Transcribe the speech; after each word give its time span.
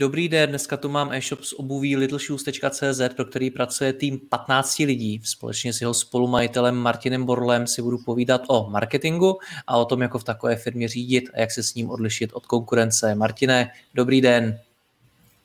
Dobrý 0.00 0.28
den, 0.28 0.50
dneska 0.50 0.76
tu 0.76 0.88
mám 0.88 1.12
e-shop 1.12 1.44
z 1.44 1.52
obuví 1.52 1.96
littleshoes.cz, 1.96 3.00
pro 3.16 3.24
který 3.24 3.50
pracuje 3.50 3.92
tým 3.92 4.20
15 4.28 4.78
lidí. 4.78 5.20
Společně 5.24 5.72
s 5.72 5.80
jeho 5.80 5.94
spolumajitelem 5.94 6.76
Martinem 6.76 7.24
Borlem 7.24 7.66
si 7.66 7.82
budu 7.82 7.98
povídat 7.98 8.42
o 8.48 8.70
marketingu 8.70 9.38
a 9.66 9.76
o 9.76 9.84
tom, 9.84 10.02
jako 10.02 10.18
v 10.18 10.24
takové 10.24 10.56
firmě 10.56 10.88
řídit 10.88 11.24
a 11.34 11.40
jak 11.40 11.50
se 11.50 11.62
s 11.62 11.74
ním 11.74 11.90
odlišit 11.90 12.30
od 12.32 12.46
konkurence. 12.46 13.14
Martine, 13.14 13.70
dobrý 13.94 14.20
den. 14.20 14.58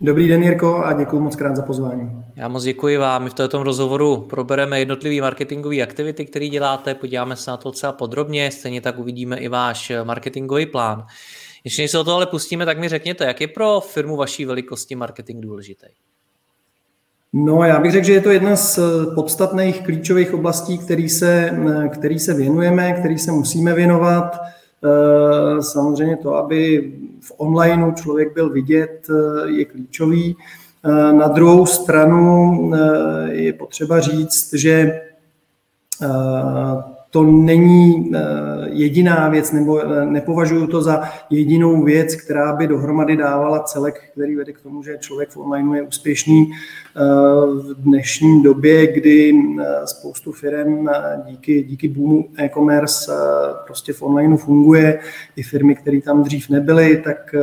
Dobrý 0.02 0.28
den, 0.28 0.44
Jirko, 0.44 0.84
a 0.84 0.94
děkuji 0.94 1.20
moc 1.20 1.36
krát 1.36 1.56
za 1.56 1.62
pozvání. 1.62 2.24
Já 2.36 2.48
moc 2.48 2.64
děkuji 2.64 2.98
vám. 2.98 3.24
My 3.24 3.30
v 3.30 3.34
tomto 3.34 3.64
rozhovoru 3.64 4.18
probereme 4.18 4.80
jednotlivé 4.80 5.22
marketingové 5.22 5.82
aktivity, 5.82 6.26
které 6.26 6.48
děláte, 6.48 6.96
podíváme 6.96 7.36
se 7.36 7.52
na 7.52 7.58
to 7.58 7.70
docela 7.70 7.94
podrobně, 7.94 8.52
stejně 8.52 8.82
tak 8.82 9.00
uvidíme 9.00 9.38
i 9.38 9.48
váš 9.48 9.92
marketingový 10.04 10.66
plán. 10.66 11.06
Ještě 11.66 11.82
než 11.82 11.92
se 11.92 12.00
o 12.00 12.04
to 12.04 12.16
ale 12.16 12.26
pustíme, 12.26 12.66
tak 12.66 12.80
mi 12.80 12.90
řekněte, 12.90 13.26
jak 13.26 13.42
je 13.42 13.48
pro 13.48 13.82
firmu 13.82 14.16
vaší 14.16 14.46
velikosti 14.46 14.96
marketing 14.96 15.44
důležitý? 15.44 15.88
No, 17.34 17.64
já 17.64 17.80
bych 17.80 17.92
řekl, 17.92 18.06
že 18.06 18.14
je 18.14 18.22
to 18.22 18.32
jedna 18.32 18.56
z 18.56 18.80
podstatných 19.16 19.84
klíčových 19.84 20.34
oblastí, 20.34 20.78
který 20.78 21.10
se, 21.10 21.52
který 21.94 22.20
se 22.20 22.34
věnujeme, 22.34 22.94
který 22.94 23.18
se 23.18 23.32
musíme 23.32 23.74
věnovat. 23.74 24.38
Eh, 24.86 25.62
samozřejmě 25.62 26.18
to, 26.18 26.36
aby 26.36 26.94
v 27.22 27.32
onlineu 27.38 27.92
člověk 27.92 28.34
byl 28.34 28.50
vidět, 28.50 29.08
eh, 29.10 29.52
je 29.52 29.66
klíčový. 29.66 30.38
Eh, 30.86 31.14
na 31.14 31.28
druhou 31.28 31.66
stranu 31.66 32.72
je 33.26 33.54
potřeba 33.54 34.00
říct, 34.00 34.54
že 34.54 35.02
to 37.16 37.24
není 37.24 38.12
eh, 38.16 38.20
jediná 38.72 39.30
věc, 39.30 39.52
nebo 39.52 39.80
eh, 39.80 40.06
nepovažuji 40.06 40.68
to 40.68 40.82
za 40.82 41.02
jedinou 41.30 41.84
věc, 41.84 42.16
která 42.16 42.54
by 42.54 42.68
dohromady 42.68 43.18
dávala 43.18 43.60
celek, 43.60 44.02
který 44.12 44.36
vede 44.36 44.54
k 44.54 44.62
tomu, 44.62 44.84
že 44.84 44.98
člověk 45.00 45.30
v 45.30 45.38
online 45.38 45.78
je 45.78 45.84
úspěšný 45.84 46.52
eh, 46.52 47.02
v 47.56 47.76
dnešní 47.78 48.44
době, 48.44 48.94
kdy 48.94 49.34
spoustu 49.86 50.32
firm 50.32 50.88
díky, 51.28 51.64
díky 51.64 51.88
boomu 51.88 52.26
e-commerce 52.40 53.12
prostě 53.66 53.94
v 53.94 54.02
onlineu 54.02 54.38
funguje. 54.38 55.00
I 55.36 55.44
firmy, 55.44 55.76
které 55.76 56.02
tam 56.02 56.24
dřív 56.24 56.50
nebyly, 56.50 57.02
tak 57.04 57.36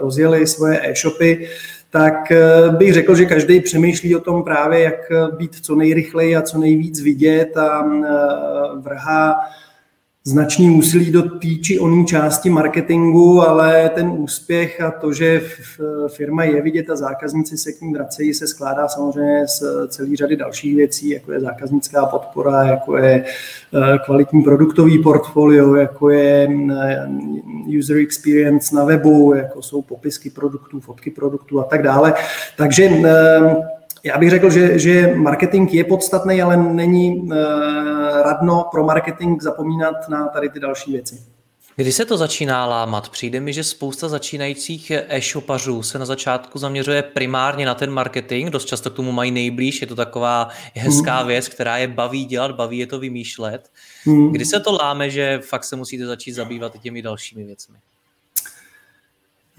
rozjeli 0.00 0.46
svoje 0.46 0.90
e-shopy 0.90 1.48
tak 1.90 2.32
eh, 2.32 2.70
bych 2.70 2.94
řekl, 2.94 3.14
že 3.14 3.24
každý 3.24 3.60
přemýšlí 3.60 4.16
o 4.16 4.20
tom 4.20 4.42
právě, 4.42 4.80
jak 4.80 5.10
eh, 5.10 5.36
být 5.36 5.54
co 5.62 5.74
nejrychleji 5.74 6.36
a 6.36 6.42
co 6.42 6.58
nejvíc 6.58 7.00
vidět 7.00 7.56
a 7.56 7.84
eh, 7.84 8.08
vrhá 8.76 9.34
značný 10.30 10.70
úsilí 10.70 11.10
do 11.10 11.22
té 11.22 11.48
či 11.62 11.78
části 12.06 12.50
marketingu, 12.50 13.42
ale 13.42 13.90
ten 13.94 14.10
úspěch 14.10 14.80
a 14.80 14.90
to, 14.90 15.12
že 15.12 15.42
firma 16.08 16.44
je 16.44 16.62
vidět 16.62 16.90
a 16.90 16.96
zákazníci 16.96 17.58
se 17.58 17.72
k 17.72 17.80
ní 17.80 17.92
vracejí, 17.92 18.34
se 18.34 18.46
skládá 18.46 18.88
samozřejmě 18.88 19.46
z 19.46 19.62
celý 19.88 20.16
řady 20.16 20.36
dalších 20.36 20.76
věcí, 20.76 21.08
jako 21.10 21.32
je 21.32 21.40
zákaznická 21.40 22.06
podpora, 22.06 22.62
jako 22.62 22.96
je 22.96 23.24
eh, 23.24 23.98
kvalitní 24.04 24.42
produktový 24.42 25.02
portfolio, 25.02 25.74
jako 25.74 26.10
je 26.10 26.48
eh, 26.72 27.08
user 27.78 27.96
experience 27.96 28.76
na 28.76 28.84
webu, 28.84 29.34
jako 29.34 29.62
jsou 29.62 29.82
popisky 29.82 30.30
produktů, 30.30 30.80
fotky 30.80 31.10
produktů 31.10 31.60
a 31.60 31.64
tak 31.64 31.82
dále. 31.82 32.14
Takže 32.56 32.84
eh, 32.84 33.79
já 34.04 34.18
bych 34.18 34.30
řekl, 34.30 34.50
že, 34.50 34.78
že 34.78 35.14
marketing 35.14 35.74
je 35.74 35.84
podstatný, 35.84 36.42
ale 36.42 36.56
není 36.56 37.16
uh, 37.16 37.32
radno 38.22 38.68
pro 38.70 38.84
marketing 38.84 39.42
zapomínat 39.42 40.08
na 40.08 40.28
tady 40.28 40.48
ty 40.48 40.60
další 40.60 40.92
věci. 40.92 41.22
Kdy 41.76 41.92
se 41.92 42.04
to 42.04 42.16
začíná 42.16 42.66
lámat? 42.66 43.08
Přijde 43.08 43.40
mi, 43.40 43.52
že 43.52 43.64
spousta 43.64 44.08
začínajících 44.08 44.90
e-shopařů 44.90 45.82
se 45.82 45.98
na 45.98 46.04
začátku 46.04 46.58
zaměřuje 46.58 47.02
primárně 47.02 47.66
na 47.66 47.74
ten 47.74 47.90
marketing, 47.90 48.50
dost 48.50 48.64
často 48.64 48.90
k 48.90 48.94
tomu 48.94 49.12
mají 49.12 49.30
nejblíž, 49.30 49.80
je 49.80 49.86
to 49.86 49.96
taková 49.96 50.48
hezká 50.74 51.20
mm. 51.20 51.28
věc, 51.28 51.48
která 51.48 51.76
je 51.76 51.88
baví 51.88 52.24
dělat, 52.24 52.50
baví 52.50 52.78
je 52.78 52.86
to 52.86 52.98
vymýšlet. 52.98 53.70
Mm. 54.06 54.32
Kdy 54.32 54.44
se 54.44 54.60
to 54.60 54.72
láme, 54.72 55.10
že 55.10 55.40
fakt 55.42 55.64
se 55.64 55.76
musíte 55.76 56.06
začít 56.06 56.32
zabývat 56.32 56.74
i 56.74 56.78
těmi 56.78 57.02
dalšími 57.02 57.44
věcmi? 57.44 57.76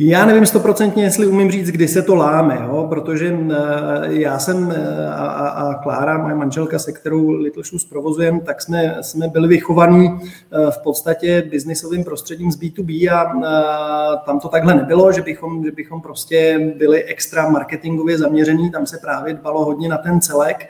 Já 0.04 0.26
nevím 0.26 0.46
stoprocentně, 0.46 1.04
jestli 1.04 1.28
umím 1.28 1.52
říct, 1.52 1.68
kdy 1.68 1.88
se 1.88 2.02
to 2.02 2.16
láme, 2.16 2.58
jo? 2.68 2.86
protože 2.90 3.38
eh, 3.52 3.56
já 4.08 4.40
jsem 4.40 4.72
eh, 4.72 5.08
a, 5.08 5.28
a, 5.48 5.74
Klára, 5.74 6.18
moje 6.18 6.36
manželka, 6.36 6.80
se 6.80 6.92
kterou 6.92 7.30
Little 7.30 7.64
Shoes 7.64 7.86
provozujeme, 7.86 8.40
tak 8.40 8.62
jsme, 8.62 8.98
jsme 9.02 9.28
byli 9.28 9.48
vychovaní 9.48 10.20
eh, 10.22 10.72
v 10.72 10.78
podstatě 10.84 11.44
biznisovým 11.52 12.04
prostředím 12.04 12.52
z 12.52 12.60
B2B 12.60 13.14
a, 13.14 13.22
a 13.22 14.16
tam 14.16 14.40
to 14.40 14.48
takhle 14.48 14.76
nebylo, 14.76 15.12
že 15.12 15.22
bychom, 15.22 15.64
že 15.64 15.72
bychom 15.72 16.02
prostě 16.02 16.60
byli 16.78 17.04
extra 17.04 17.50
marketingově 17.50 18.18
zaměření, 18.18 18.72
tam 18.72 18.86
se 18.86 18.98
právě 18.98 19.34
dbalo 19.34 19.66
hodně 19.66 19.90
na 19.90 19.98
ten 19.98 20.22
celek. 20.22 20.70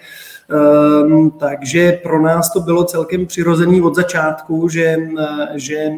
Um, 1.04 1.32
takže 1.32 2.00
pro 2.04 2.22
nás 2.22 2.54
to 2.54 2.60
bylo 2.60 2.84
celkem 2.84 3.26
přirozený 3.26 3.82
od 3.82 3.96
začátku, 3.96 4.70
že, 4.70 4.98
že 5.56 5.92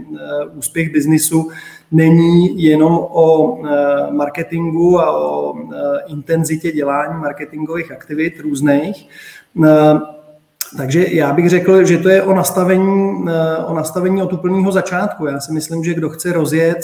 úspěch 0.56 0.94
biznisu 0.94 1.52
není 1.94 2.64
jenom 2.64 2.94
o 3.12 3.58
eh, 3.58 4.12
marketingu 4.12 5.00
a 5.00 5.18
o 5.18 5.54
eh, 5.58 5.78
intenzitě 6.08 6.72
dělání 6.72 7.22
marketingových 7.22 7.92
aktivit 7.92 8.40
různých. 8.40 9.08
Eh, 10.74 10.78
takže 10.78 11.06
já 11.10 11.34
bych 11.34 11.50
řekl, 11.50 11.84
že 11.84 11.98
to 11.98 12.10
je 12.10 12.24
o 12.24 12.34
nastavení, 12.34 13.26
o 13.66 13.74
nastavení 13.74 14.22
od 14.22 14.34
úplného 14.34 14.72
začátku. 14.72 15.26
Já 15.26 15.40
si 15.40 15.52
myslím, 15.54 15.84
že 15.84 15.94
kdo 15.94 16.10
chce 16.10 16.34
rozjet 16.34 16.78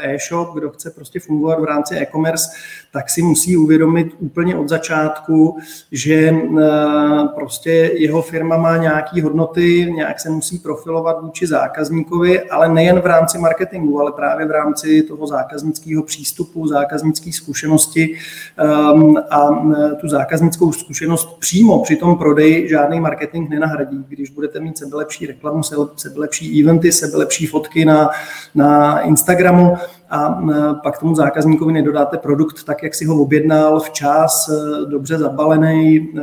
e-shop, 0.00 0.54
kdo 0.54 0.70
chce 0.70 0.90
prostě 0.90 1.20
fungovat 1.20 1.60
v 1.60 1.64
rámci 1.64 1.96
e-commerce, 1.96 2.48
tak 2.92 3.10
si 3.10 3.22
musí 3.22 3.56
uvědomit 3.56 4.06
úplně 4.18 4.56
od 4.56 4.68
začátku, 4.68 5.58
že 5.92 6.14
eh, 6.14 7.28
prostě 7.34 7.70
jeho 7.94 8.22
firma 8.22 8.56
má 8.56 8.76
nějaké 8.76 9.22
hodnoty, 9.22 9.92
nějak 9.94 10.20
se 10.20 10.30
musí 10.30 10.58
profilovat 10.58 11.22
vůči 11.22 11.46
zákazníkovi, 11.46 12.50
ale 12.50 12.68
nejen 12.68 13.00
v 13.00 13.06
rámci 13.06 13.38
marketingu, 13.38 14.00
ale 14.00 14.12
právě 14.12 14.46
v 14.46 14.50
rámci 14.50 15.02
toho 15.02 15.26
zákaznického 15.26 16.02
přístupu, 16.02 16.66
zákaznické 16.66 17.32
zkušenosti 17.32 18.16
ehm, 18.56 19.16
a 19.30 19.48
eh, 19.50 19.94
tu 19.94 20.08
zákaznickou 20.08 20.72
zkušenost 20.72 21.38
přímo 21.38 21.82
při 21.82 21.96
tom 21.96 22.18
prodeji 22.18 22.68
žádný 22.68 23.00
marketing 23.08 23.50
nenahradí. 23.50 24.04
Když 24.08 24.30
budete 24.30 24.60
mít 24.60 24.78
sebelepší 24.78 25.26
reklamu, 25.26 25.62
sebelepší 25.96 26.62
eventy, 26.62 26.92
sebelepší 26.92 27.46
fotky 27.46 27.84
na, 27.84 28.10
na 28.54 29.00
Instagramu, 29.00 29.76
a 30.10 30.42
pak 30.82 30.98
tomu 30.98 31.14
zákazníkovi 31.14 31.72
nedodáte 31.72 32.18
produkt 32.18 32.64
tak, 32.64 32.82
jak 32.82 32.94
si 32.94 33.04
ho 33.04 33.22
objednal 33.22 33.80
včas, 33.80 34.48
e, 34.48 34.86
dobře 34.90 35.18
zabalený, 35.18 35.96
e, 35.96 36.22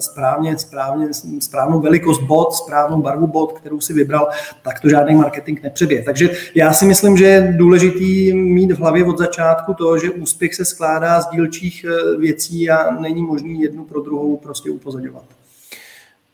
správně, 0.00 0.58
správně, 0.58 1.08
správnou 1.40 1.80
velikost 1.80 2.22
bot, 2.22 2.54
správnou 2.54 3.02
barvu 3.02 3.26
bot, 3.26 3.52
kterou 3.52 3.80
si 3.80 3.92
vybral, 3.92 4.28
tak 4.62 4.80
to 4.80 4.88
žádný 4.88 5.14
marketing 5.14 5.62
nepřebije. 5.62 6.02
Takže 6.02 6.30
já 6.54 6.72
si 6.72 6.84
myslím, 6.84 7.16
že 7.16 7.24
je 7.24 7.54
důležitý 7.58 8.34
mít 8.34 8.72
v 8.72 8.78
hlavě 8.78 9.04
od 9.04 9.18
začátku 9.18 9.74
to, 9.74 9.98
že 9.98 10.10
úspěch 10.10 10.54
se 10.54 10.64
skládá 10.64 11.20
z 11.20 11.30
dílčích 11.30 11.84
e, 11.84 12.16
věcí 12.16 12.70
a 12.70 13.00
není 13.00 13.22
možný 13.22 13.60
jednu 13.60 13.84
pro 13.84 14.00
druhou 14.00 14.36
prostě 14.36 14.70
upozorňovat. 14.70 15.39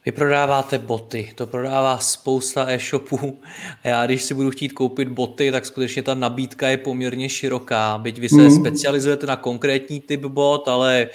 Vy 0.06 0.12
prodáváte 0.12 0.78
boty, 0.78 1.32
to 1.34 1.46
prodává 1.46 1.98
spousta 1.98 2.70
e-shopů 2.70 3.38
a 3.84 3.88
já 3.88 4.06
když 4.06 4.22
si 4.22 4.34
budu 4.34 4.50
chtít 4.50 4.68
koupit 4.68 5.08
boty, 5.08 5.52
tak 5.52 5.66
skutečně 5.66 6.02
ta 6.02 6.14
nabídka 6.14 6.68
je 6.68 6.76
poměrně 6.76 7.28
široká, 7.28 7.98
byť 7.98 8.18
vy 8.18 8.28
se 8.28 8.42
mm. 8.42 8.50
specializujete 8.50 9.26
na 9.26 9.36
konkrétní 9.36 10.00
typ 10.00 10.20
bot, 10.20 10.68
ale 10.68 11.08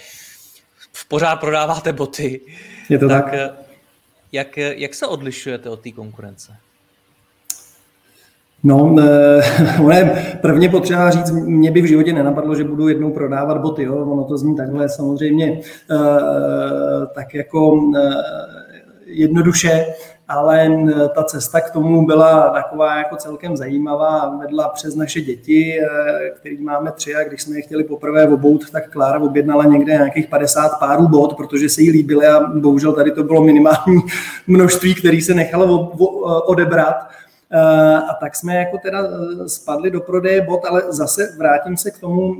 v 0.92 1.08
pořád 1.08 1.36
prodáváte 1.36 1.92
boty. 1.92 2.40
Je 2.88 2.98
to 2.98 3.08
tak. 3.08 3.30
tak. 3.30 3.54
Jak, 4.32 4.56
jak 4.56 4.94
se 4.94 5.06
odlišujete 5.06 5.70
od 5.70 5.80
té 5.80 5.90
konkurence? 5.90 6.56
No, 8.64 8.96
ne, 9.88 10.38
prvně 10.42 10.68
potřeba 10.68 11.10
říct, 11.10 11.30
mě 11.30 11.70
by 11.70 11.82
v 11.82 11.86
životě 11.86 12.12
nenapadlo, 12.12 12.54
že 12.54 12.64
budu 12.64 12.88
jednou 12.88 13.10
prodávat 13.10 13.60
boty, 13.60 13.82
jo? 13.82 13.96
ono 13.96 14.24
to 14.24 14.38
zní 14.38 14.56
takhle 14.56 14.88
samozřejmě, 14.88 15.60
tak 17.14 17.34
jako 17.34 17.80
jednoduše, 19.12 19.86
ale 20.28 20.68
ta 20.88 21.08
ta 21.08 21.22
ta 21.22 21.28
cesta 21.28 21.60
k 21.60 21.70
tomu 21.70 22.06
byla 22.06 22.50
taková 22.50 22.96
jako 22.96 23.16
celkem 23.16 23.56
zajímavá, 23.56 24.38
vedla 24.40 24.68
přes 24.68 24.94
naše 24.94 25.20
děti, 25.20 25.80
který 26.36 26.62
máme 26.62 26.92
tři 26.92 27.14
a 27.14 27.24
když 27.24 27.42
jsme 27.42 27.56
je 27.56 27.62
chtěli 27.62 27.84
poprvé 27.84 28.28
obout, 28.28 28.70
tak 28.70 28.90
Klára 28.90 29.20
objednala 29.20 29.64
někde 29.64 29.92
nějakých 29.92 30.26
50 30.26 30.78
párů 30.78 31.08
bot, 31.08 31.36
protože 31.36 31.68
se 31.68 31.82
jí 31.82 31.90
líbily 31.90 32.26
a 32.26 32.40
bohužel 32.40 32.92
tady 32.92 33.10
to 33.10 33.22
bylo 33.22 33.44
minimální 33.44 34.02
množství, 34.46 34.94
který 34.94 35.22
se 35.22 35.34
nechalo 35.34 35.92
odebrat. 36.46 36.96
A 38.10 38.14
tak 38.20 38.36
jsme 38.36 38.56
jako 38.56 38.78
teda 38.78 38.98
spadli 39.46 39.90
do 39.90 40.00
prodeje 40.00 40.40
bot, 40.42 40.64
ale 40.64 40.82
zase 40.88 41.34
vrátím 41.38 41.76
se 41.76 41.90
k 41.90 41.98
tomu, 41.98 42.34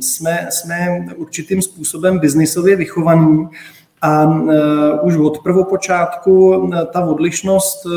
jsme, 0.00 0.48
jsme 0.50 1.06
určitým 1.16 1.62
způsobem 1.62 2.18
biznisově 2.18 2.76
vychovaní 2.76 3.48
a 4.02 4.24
uh, 4.24 4.50
už 5.02 5.16
od 5.16 5.38
prvopočátku 5.38 6.48
uh, 6.48 6.74
ta 6.92 7.04
odlišnost, 7.04 7.86
uh, 7.86 7.92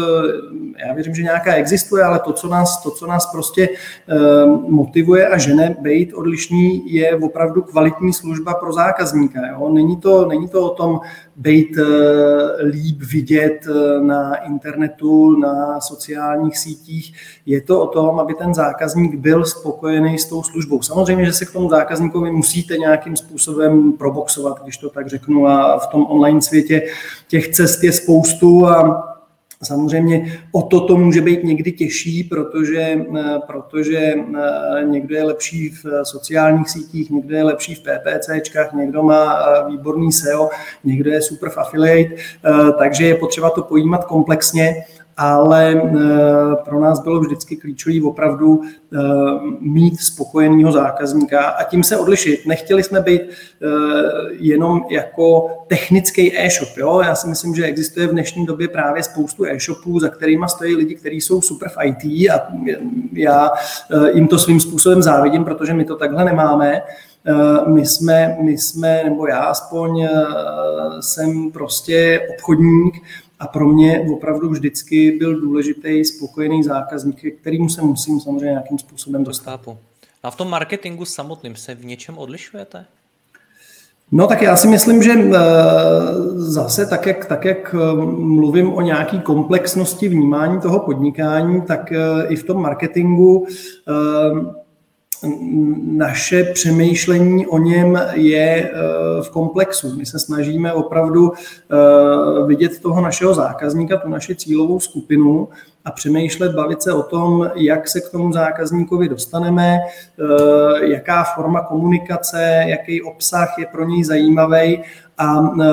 já 0.88 0.94
věřím, 0.94 1.16
že 1.16 1.24
nějaká 1.24 1.54
existuje, 1.54 2.04
ale 2.04 2.20
to, 2.20 2.34
co 2.34 2.48
nás, 2.48 2.84
to, 2.84 2.92
co 2.92 3.08
nás 3.08 3.26
prostě 3.26 3.70
motivuje 4.68 5.28
a 5.28 5.38
žene 5.38 5.76
být 5.82 6.14
odlišný, 6.14 6.94
je 6.94 7.16
opravdu 7.16 7.62
kvalitní 7.62 8.14
služba 8.14 8.54
pro 8.54 8.74
zákazníka. 8.74 9.40
Jo? 9.48 9.70
Není, 9.70 9.98
to, 9.98 10.26
není 10.26 10.48
to 10.48 10.72
o 10.72 10.76
tom 10.76 11.00
být 11.36 11.78
líp 12.64 13.02
vidět 13.12 13.68
na 14.02 14.36
internetu, 14.36 15.40
na 15.40 15.82
sociálních 15.82 16.58
sítích. 16.58 17.14
Je 17.46 17.62
to 17.62 17.82
o 17.82 17.88
tom, 17.88 18.20
aby 18.20 18.34
ten 18.34 18.54
zákazník 18.54 19.16
byl 19.16 19.46
spokojený 19.46 20.18
s 20.18 20.26
tou 20.26 20.44
službou. 20.44 20.82
Samozřejmě, 20.82 21.26
že 21.26 21.34
se 21.34 21.46
k 21.46 21.52
tomu 21.52 21.70
zákazníkovi 21.70 22.32
musíte 22.32 22.78
nějakým 22.78 23.16
způsobem 23.16 23.94
proboxovat, 23.94 24.64
když 24.64 24.78
to 24.78 24.90
tak 24.90 25.08
řeknu, 25.08 25.48
a 25.48 25.80
v 25.80 25.88
tom 25.88 25.95
online 26.04 26.42
světě. 26.42 26.82
Těch 27.28 27.48
cest 27.48 27.84
je 27.84 27.92
spoustu 27.92 28.68
a 28.68 29.02
Samozřejmě 29.64 30.40
o 30.52 30.62
to 30.62 30.82
to 30.82 30.98
může 30.98 31.22
být 31.22 31.44
někdy 31.44 31.72
těžší, 31.72 32.24
protože, 32.24 33.06
protože 33.48 34.14
někdo 34.90 35.16
je 35.16 35.24
lepší 35.24 35.70
v 35.70 35.86
sociálních 36.04 36.70
sítích, 36.70 37.10
někdo 37.10 37.36
je 37.36 37.44
lepší 37.44 37.76
v 37.76 37.80
PPCčkách, 37.80 38.74
někdo 38.74 39.04
má 39.04 39.46
výborný 39.68 40.12
SEO, 40.12 40.50
někdo 40.84 41.12
je 41.12 41.22
super 41.22 41.50
v 41.50 41.58
affiliate, 41.58 42.16
takže 42.78 43.06
je 43.06 43.16
potřeba 43.16 43.50
to 43.50 43.64
pojímat 43.64 44.06
komplexně 44.06 44.86
ale 45.18 45.74
eh, 45.74 46.56
pro 46.66 46.80
nás 46.80 47.00
bylo 47.00 47.20
vždycky 47.20 47.56
klíčové 47.56 47.96
opravdu 48.04 48.62
eh, 48.64 48.98
mít 49.60 50.00
spokojeného 50.00 50.72
zákazníka 50.72 51.42
a 51.42 51.64
tím 51.64 51.84
se 51.84 51.98
odlišit. 51.98 52.46
Nechtěli 52.46 52.84
jsme 52.84 53.02
být 53.02 53.22
eh, 53.22 53.68
jenom 54.32 54.86
jako 54.90 55.58
technický 55.68 56.40
e-shop. 56.40 56.78
Jo? 56.78 57.02
Já 57.06 57.16
si 57.16 57.28
myslím, 57.28 57.56
že 57.56 57.66
existuje 57.66 58.08
v 58.08 58.12
dnešní 58.12 58.46
době 58.46 58.68
právě 58.68 59.04
spoustu 59.04 59.46
e-shopů, 59.46 60.00
za 60.00 60.10
kterými 60.10 60.46
stojí 60.48 60.76
lidi, 60.76 60.96
kteří 60.96 61.22
jsou 61.22 61.42
super 61.42 61.70
v 61.70 61.78
IT 61.84 62.30
a 62.30 62.48
já 63.14 63.52
jim 64.14 64.28
to 64.28 64.40
svým 64.40 64.60
způsobem 64.60 65.02
závidím, 65.02 65.44
protože 65.44 65.74
my 65.74 65.86
to 65.86 65.96
takhle 65.96 66.26
nemáme. 66.26 66.82
My 67.68 67.86
jsme, 67.86 68.38
my 68.42 68.58
jsme, 68.58 69.04
nebo 69.04 69.28
já 69.28 69.40
aspoň 69.40 70.08
jsem 71.00 71.52
prostě 71.52 72.28
obchodník, 72.30 72.96
a 73.40 73.48
pro 73.48 73.68
mě 73.68 74.06
opravdu 74.14 74.50
vždycky 74.50 75.12
byl 75.12 75.42
důležitý 75.42 76.06
spokojený 76.06 76.64
zákazník, 76.64 77.40
kterýmu 77.42 77.70
se 77.70 77.82
musím 77.82 78.20
samozřejmě 78.20 78.46
nějakým 78.46 78.80
způsobem 78.80 79.24
dostat. 79.24 79.62
A 80.24 80.32
v 80.32 80.36
tom 80.36 80.50
marketingu 80.50 81.06
samotným 81.06 81.56
se 81.56 81.76
v 81.76 81.86
něčem 81.86 82.18
odlišujete? 82.18 82.86
No 84.12 84.28
tak 84.28 84.42
já 84.42 84.56
si 84.56 84.68
myslím, 84.68 85.04
že 85.04 85.14
eh, 85.14 85.34
zase 86.36 86.86
tak 86.86 87.06
jak, 87.06 87.26
tak, 87.26 87.46
jak 87.46 87.76
eh, 87.76 87.96
mluvím 88.16 88.74
o 88.74 88.82
nějaké 88.82 89.18
komplexnosti 89.18 90.08
vnímání 90.08 90.62
toho 90.62 90.80
podnikání, 90.80 91.62
tak 91.62 91.92
eh, 91.92 92.28
i 92.28 92.36
v 92.36 92.44
tom 92.44 92.62
marketingu 92.62 93.48
naše 95.84 96.44
přemýšlení 96.44 97.48
o 97.48 97.58
něm 97.58 98.02
je 98.14 98.72
eh, 98.72 98.72
v 99.22 99.30
komplexu. 99.30 99.98
My 99.98 100.06
se 100.06 100.20
snažíme 100.20 100.74
opravdu 100.74 101.32
eh, 101.34 102.46
vidět 102.46 102.80
toho 102.80 103.02
našeho 103.02 103.34
zákazníka, 103.34 103.98
tu 103.98 104.10
naši 104.10 104.36
cílovou 104.36 104.80
skupinu 104.80 105.48
a 105.86 105.92
přemýšlet, 105.92 106.56
bavit 106.56 106.84
se 106.84 106.94
o 106.94 107.04
tom, 107.04 107.50
jak 107.56 107.88
se 107.88 108.02
k 108.02 108.10
tomu 108.10 108.34
zákazníkovi 108.34 109.10
dostaneme, 109.10 109.78
eh, 109.80 110.86
jaká 110.86 111.24
forma 111.24 111.62
komunikace, 111.62 112.64
jaký 112.68 113.02
obsah 113.02 113.56
je 113.60 113.66
pro 113.66 113.86
něj 113.86 114.04
zajímavý 114.04 114.84
a 115.18 115.40
e, 115.40 115.66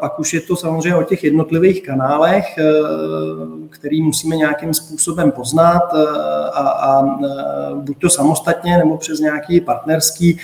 pak 0.00 0.18
už 0.18 0.34
je 0.34 0.40
to 0.40 0.56
samozřejmě 0.56 0.94
o 0.94 1.02
těch 1.02 1.24
jednotlivých 1.24 1.82
kanálech, 1.82 2.58
e, 2.58 2.64
který 3.70 4.02
musíme 4.02 4.36
nějakým 4.36 4.74
způsobem 4.74 5.30
poznat 5.30 5.82
e, 5.94 6.06
a, 6.52 6.68
a 6.68 7.02
buď 7.74 7.98
to 7.98 8.10
samostatně 8.10 8.78
nebo 8.78 8.96
přes 8.96 9.20
nějaký 9.20 9.60
partnerský 9.60 10.38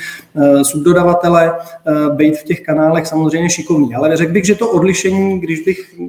subdodavatele, 0.63 1.53
být 2.15 2.39
v 2.39 2.45
těch 2.45 2.61
kanálech 2.61 3.07
samozřejmě 3.07 3.51
šikovný. 3.51 3.95
Ale 3.95 4.17
řekl 4.17 4.33
bych, 4.33 4.45
že 4.45 4.55
to 4.55 4.71
odlišení, 4.71 5.41
když 5.41 5.61
bych 5.61 6.01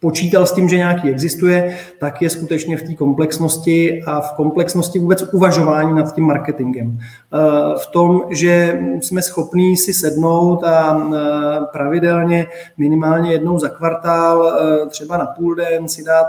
počítal 0.00 0.46
s 0.46 0.52
tím, 0.52 0.68
že 0.68 0.76
nějaký 0.76 1.08
existuje, 1.08 1.78
tak 1.98 2.22
je 2.22 2.30
skutečně 2.30 2.76
v 2.76 2.82
té 2.82 2.94
komplexnosti 2.94 4.02
a 4.02 4.20
v 4.20 4.32
komplexnosti 4.32 4.98
vůbec 4.98 5.22
uvažování 5.32 5.94
nad 5.94 6.14
tím 6.14 6.24
marketingem. 6.24 6.98
Eh, 6.98 7.38
v 7.78 7.86
tom, 7.86 8.22
že 8.30 8.80
jsme 9.00 9.22
schopní 9.22 9.76
si 9.76 9.94
sednout 9.94 10.64
a 10.64 11.08
eh, 11.14 11.60
pravidelně 11.72 12.46
minimálně 12.78 13.32
jednou 13.32 13.58
za 13.58 13.68
kvartál, 13.68 14.48
eh, 14.48 14.86
třeba 14.86 15.16
na 15.16 15.26
půl 15.26 15.54
den 15.54 15.88
si 15.88 16.04
dát 16.04 16.26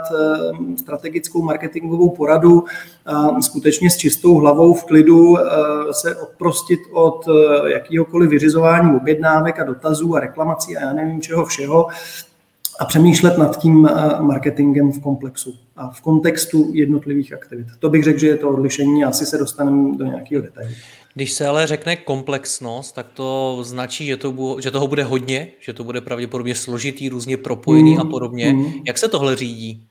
strategickou 0.77 1.41
marketingovou 1.41 2.09
poradu 2.09 2.63
a 3.05 3.41
skutečně 3.41 3.89
s 3.89 3.97
čistou 3.97 4.35
hlavou 4.35 4.73
v 4.73 4.83
klidu 4.83 5.37
se 5.91 6.15
odprostit 6.15 6.79
od 6.91 7.25
jakýhokoliv 7.65 8.29
vyřizování 8.29 8.95
objednávek 8.95 9.59
a 9.59 9.63
dotazů 9.63 10.15
a 10.15 10.19
reklamací 10.19 10.77
a 10.77 10.81
já 10.81 10.93
nevím 10.93 11.21
čeho 11.21 11.45
všeho, 11.45 11.87
a 12.81 12.85
přemýšlet 12.85 13.37
nad 13.37 13.59
tím 13.59 13.85
eh, 13.85 14.21
marketingem 14.21 14.91
v 14.91 15.01
komplexu 15.01 15.55
a 15.75 15.91
v 15.91 16.01
kontextu 16.01 16.69
jednotlivých 16.73 17.33
aktivit. 17.33 17.67
To 17.79 17.89
bych 17.89 18.03
řekl, 18.03 18.19
že 18.19 18.27
je 18.27 18.37
to 18.37 18.49
odlišení, 18.49 19.03
asi 19.03 19.25
se 19.25 19.37
dostaneme 19.37 19.97
do 19.97 20.05
nějakého 20.05 20.41
detailu. 20.41 20.71
Když 21.13 21.31
se 21.31 21.47
ale 21.47 21.67
řekne 21.67 21.95
komplexnost, 21.95 22.95
tak 22.95 23.07
to 23.13 23.59
značí, 23.61 24.05
že, 24.05 24.17
to, 24.17 24.57
že 24.59 24.71
toho 24.71 24.87
bude 24.87 25.03
hodně, 25.03 25.47
že 25.59 25.73
to 25.73 25.83
bude 25.83 26.01
pravděpodobně 26.01 26.55
složitý, 26.55 27.09
různě 27.09 27.37
propojený 27.37 27.93
mm, 27.93 27.99
a 27.99 28.05
podobně. 28.05 28.53
Mm. 28.53 28.65
Jak 28.87 28.97
se 28.97 29.07
tohle 29.07 29.35
řídí? 29.35 29.83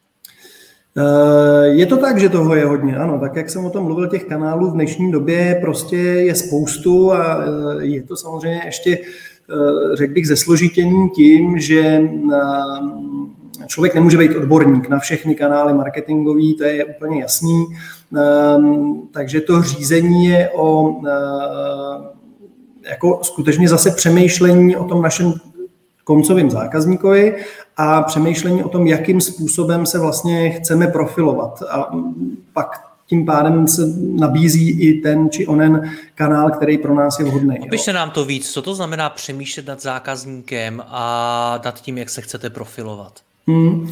Eh, 0.96 1.66
je 1.66 1.86
to 1.86 1.96
tak, 1.96 2.20
že 2.20 2.28
toho 2.28 2.54
je 2.54 2.64
hodně, 2.64 2.96
ano. 2.96 3.20
Tak 3.20 3.36
jak 3.36 3.50
jsem 3.50 3.64
o 3.64 3.70
tom 3.70 3.84
mluvil, 3.84 4.08
těch 4.08 4.24
kanálů 4.24 4.70
v 4.70 4.74
dnešní 4.74 5.12
době 5.12 5.58
prostě 5.60 5.96
je 5.96 6.34
spoustu 6.34 7.12
a 7.12 7.44
eh, 7.44 7.84
je 7.84 8.02
to 8.02 8.16
samozřejmě 8.16 8.62
ještě 8.64 8.98
řekl 9.94 10.14
bych, 10.14 10.28
zesložitění 10.28 11.10
tím, 11.10 11.58
že 11.58 11.80
eh, 11.80 13.66
člověk 13.66 13.94
nemůže 13.94 14.18
být 14.18 14.36
odborník 14.36 14.88
na 14.88 14.98
všechny 14.98 15.34
kanály 15.34 15.74
marketingový, 15.74 16.54
to 16.54 16.64
je 16.64 16.84
úplně 16.84 17.20
jasný. 17.20 17.66
Eh, 18.16 18.20
takže 19.10 19.40
to 19.40 19.62
řízení 19.62 20.26
je 20.26 20.50
o 20.50 21.00
jako 22.90 23.18
skutečně 23.22 23.68
zase 23.68 23.90
přemýšlení 23.90 24.76
o 24.76 24.84
tom 24.84 25.02
našem 25.02 25.34
koncovým 26.04 26.50
zákazníkovi 26.50 27.36
a 27.76 28.02
přemýšlení 28.02 28.64
o 28.64 28.68
tom, 28.68 28.86
jakým 28.86 29.20
způsobem 29.20 29.86
se 29.86 29.98
vlastně 29.98 30.50
chceme 30.50 30.86
profilovat. 30.86 31.62
A 31.70 31.90
pak 32.52 32.89
tím 33.10 33.26
pádem 33.26 33.68
se 33.68 33.82
nabízí 33.98 34.70
i 34.70 35.00
ten 35.00 35.30
či 35.30 35.46
onen 35.46 35.90
kanál, 36.14 36.50
který 36.50 36.78
pro 36.78 36.94
nás 36.94 37.18
je 37.18 37.24
vhodný. 37.24 37.60
Opište 37.60 37.92
nám 37.92 38.10
to 38.10 38.24
víc, 38.24 38.50
co 38.50 38.62
to 38.62 38.74
znamená 38.74 39.10
přemýšlet 39.10 39.66
nad 39.66 39.82
zákazníkem 39.82 40.82
a 40.86 41.60
nad 41.64 41.80
tím, 41.80 41.98
jak 41.98 42.10
se 42.10 42.20
chcete 42.20 42.50
profilovat. 42.50 43.12
Hmm. 43.46 43.90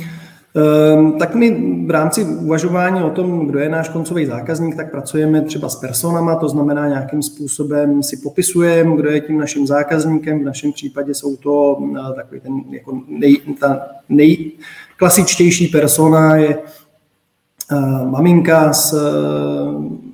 Tak 1.19 1.35
my 1.35 1.51
v 1.87 1.91
rámci 1.91 2.25
uvažování 2.25 3.03
o 3.03 3.11
tom, 3.11 3.47
kdo 3.47 3.59
je 3.59 3.69
náš 3.69 3.89
koncový 3.89 4.27
zákazník, 4.27 4.77
tak 4.77 4.91
pracujeme 4.91 5.43
třeba 5.43 5.69
s 5.69 5.77
personama, 5.77 6.37
to 6.37 6.49
znamená 6.49 6.89
nějakým 6.89 7.23
způsobem 7.23 8.03
si 8.03 8.17
popisujeme, 8.17 8.97
kdo 8.97 9.11
je 9.11 9.21
tím 9.21 9.39
naším 9.39 9.67
zákazníkem. 9.67 10.41
V 10.41 10.45
našem 10.45 10.73
případě 10.73 11.15
jsou 11.15 11.37
to 11.37 11.79
eh, 11.97 12.15
takový 12.15 12.41
ten 12.41 12.53
jako 12.71 13.01
nej, 13.09 13.37
ta 13.61 13.87
nejklasičtější 14.09 15.67
persona 15.67 16.37
je 16.37 16.59
maminka 18.05 18.73
s 18.73 18.93
eh, 18.93 18.99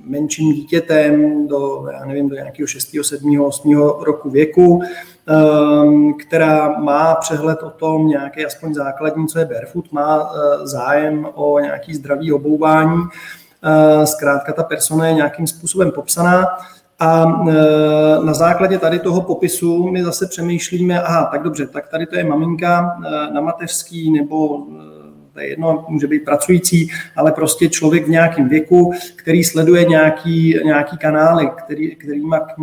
menším 0.03 0.53
dítětem 0.53 1.47
do, 1.47 1.87
já 1.91 2.05
nevím, 2.05 2.29
do 2.29 2.35
nějakého 2.35 2.67
6., 2.67 2.95
7., 3.01 3.41
8. 3.41 3.75
roku 4.01 4.29
věku, 4.29 4.81
eh, 4.83 6.13
která 6.13 6.79
má 6.79 7.15
přehled 7.15 7.63
o 7.63 7.69
tom 7.69 8.07
nějaký 8.07 8.45
aspoň 8.45 8.73
základní, 8.73 9.27
co 9.27 9.39
je 9.39 9.45
barefoot, 9.45 9.91
má 9.91 10.31
zájem 10.63 11.27
o 11.33 11.59
nějaký 11.59 11.93
zdravý 11.93 12.31
obouvání. 12.31 13.03
Zkrátka 14.03 14.53
ta 14.53 14.63
persona 14.63 15.07
je 15.07 15.13
nějakým 15.13 15.47
způsobem 15.47 15.91
popsaná 15.91 16.47
A 16.99 17.25
na 18.23 18.33
základě 18.33 18.79
tady 18.79 18.99
toho 18.99 19.21
popisu 19.21 19.91
my 19.91 20.03
zase 20.03 20.27
přemýšlíme, 20.27 21.01
aha, 21.01 21.25
tak 21.31 21.43
dobře, 21.43 21.67
tak 21.67 21.87
tady 21.87 22.05
to 22.05 22.15
je 22.15 22.23
maminka 22.23 22.97
na 23.33 23.41
mateřský 23.41 24.11
nebo 24.11 24.65
to 25.35 25.41
je 25.41 25.49
jedno, 25.49 25.85
může 25.89 26.07
být 26.07 26.25
pracující, 26.25 26.89
ale 27.15 27.31
prostě 27.31 27.69
člověk 27.69 28.05
v 28.05 28.09
nějakém 28.09 28.49
věku, 28.49 28.91
který 29.15 29.43
sleduje 29.43 29.85
nějaký, 29.85 30.59
nějaký 30.65 30.97
kanály, 30.97 31.49
který, 31.65 31.95
kterýma 31.95 32.39
k, 32.39 32.55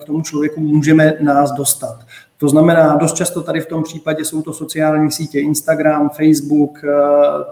k 0.00 0.04
tomu 0.04 0.22
člověku 0.22 0.60
můžeme 0.60 1.12
nás 1.20 1.52
dostat. 1.52 1.98
To 2.42 2.48
znamená, 2.48 2.96
dost 2.96 3.16
často 3.16 3.42
tady 3.42 3.60
v 3.60 3.66
tom 3.66 3.82
případě 3.82 4.24
jsou 4.24 4.42
to 4.42 4.52
sociální 4.52 5.10
sítě, 5.10 5.40
Instagram, 5.40 6.08
Facebook, 6.08 6.84
eh, 6.84 6.88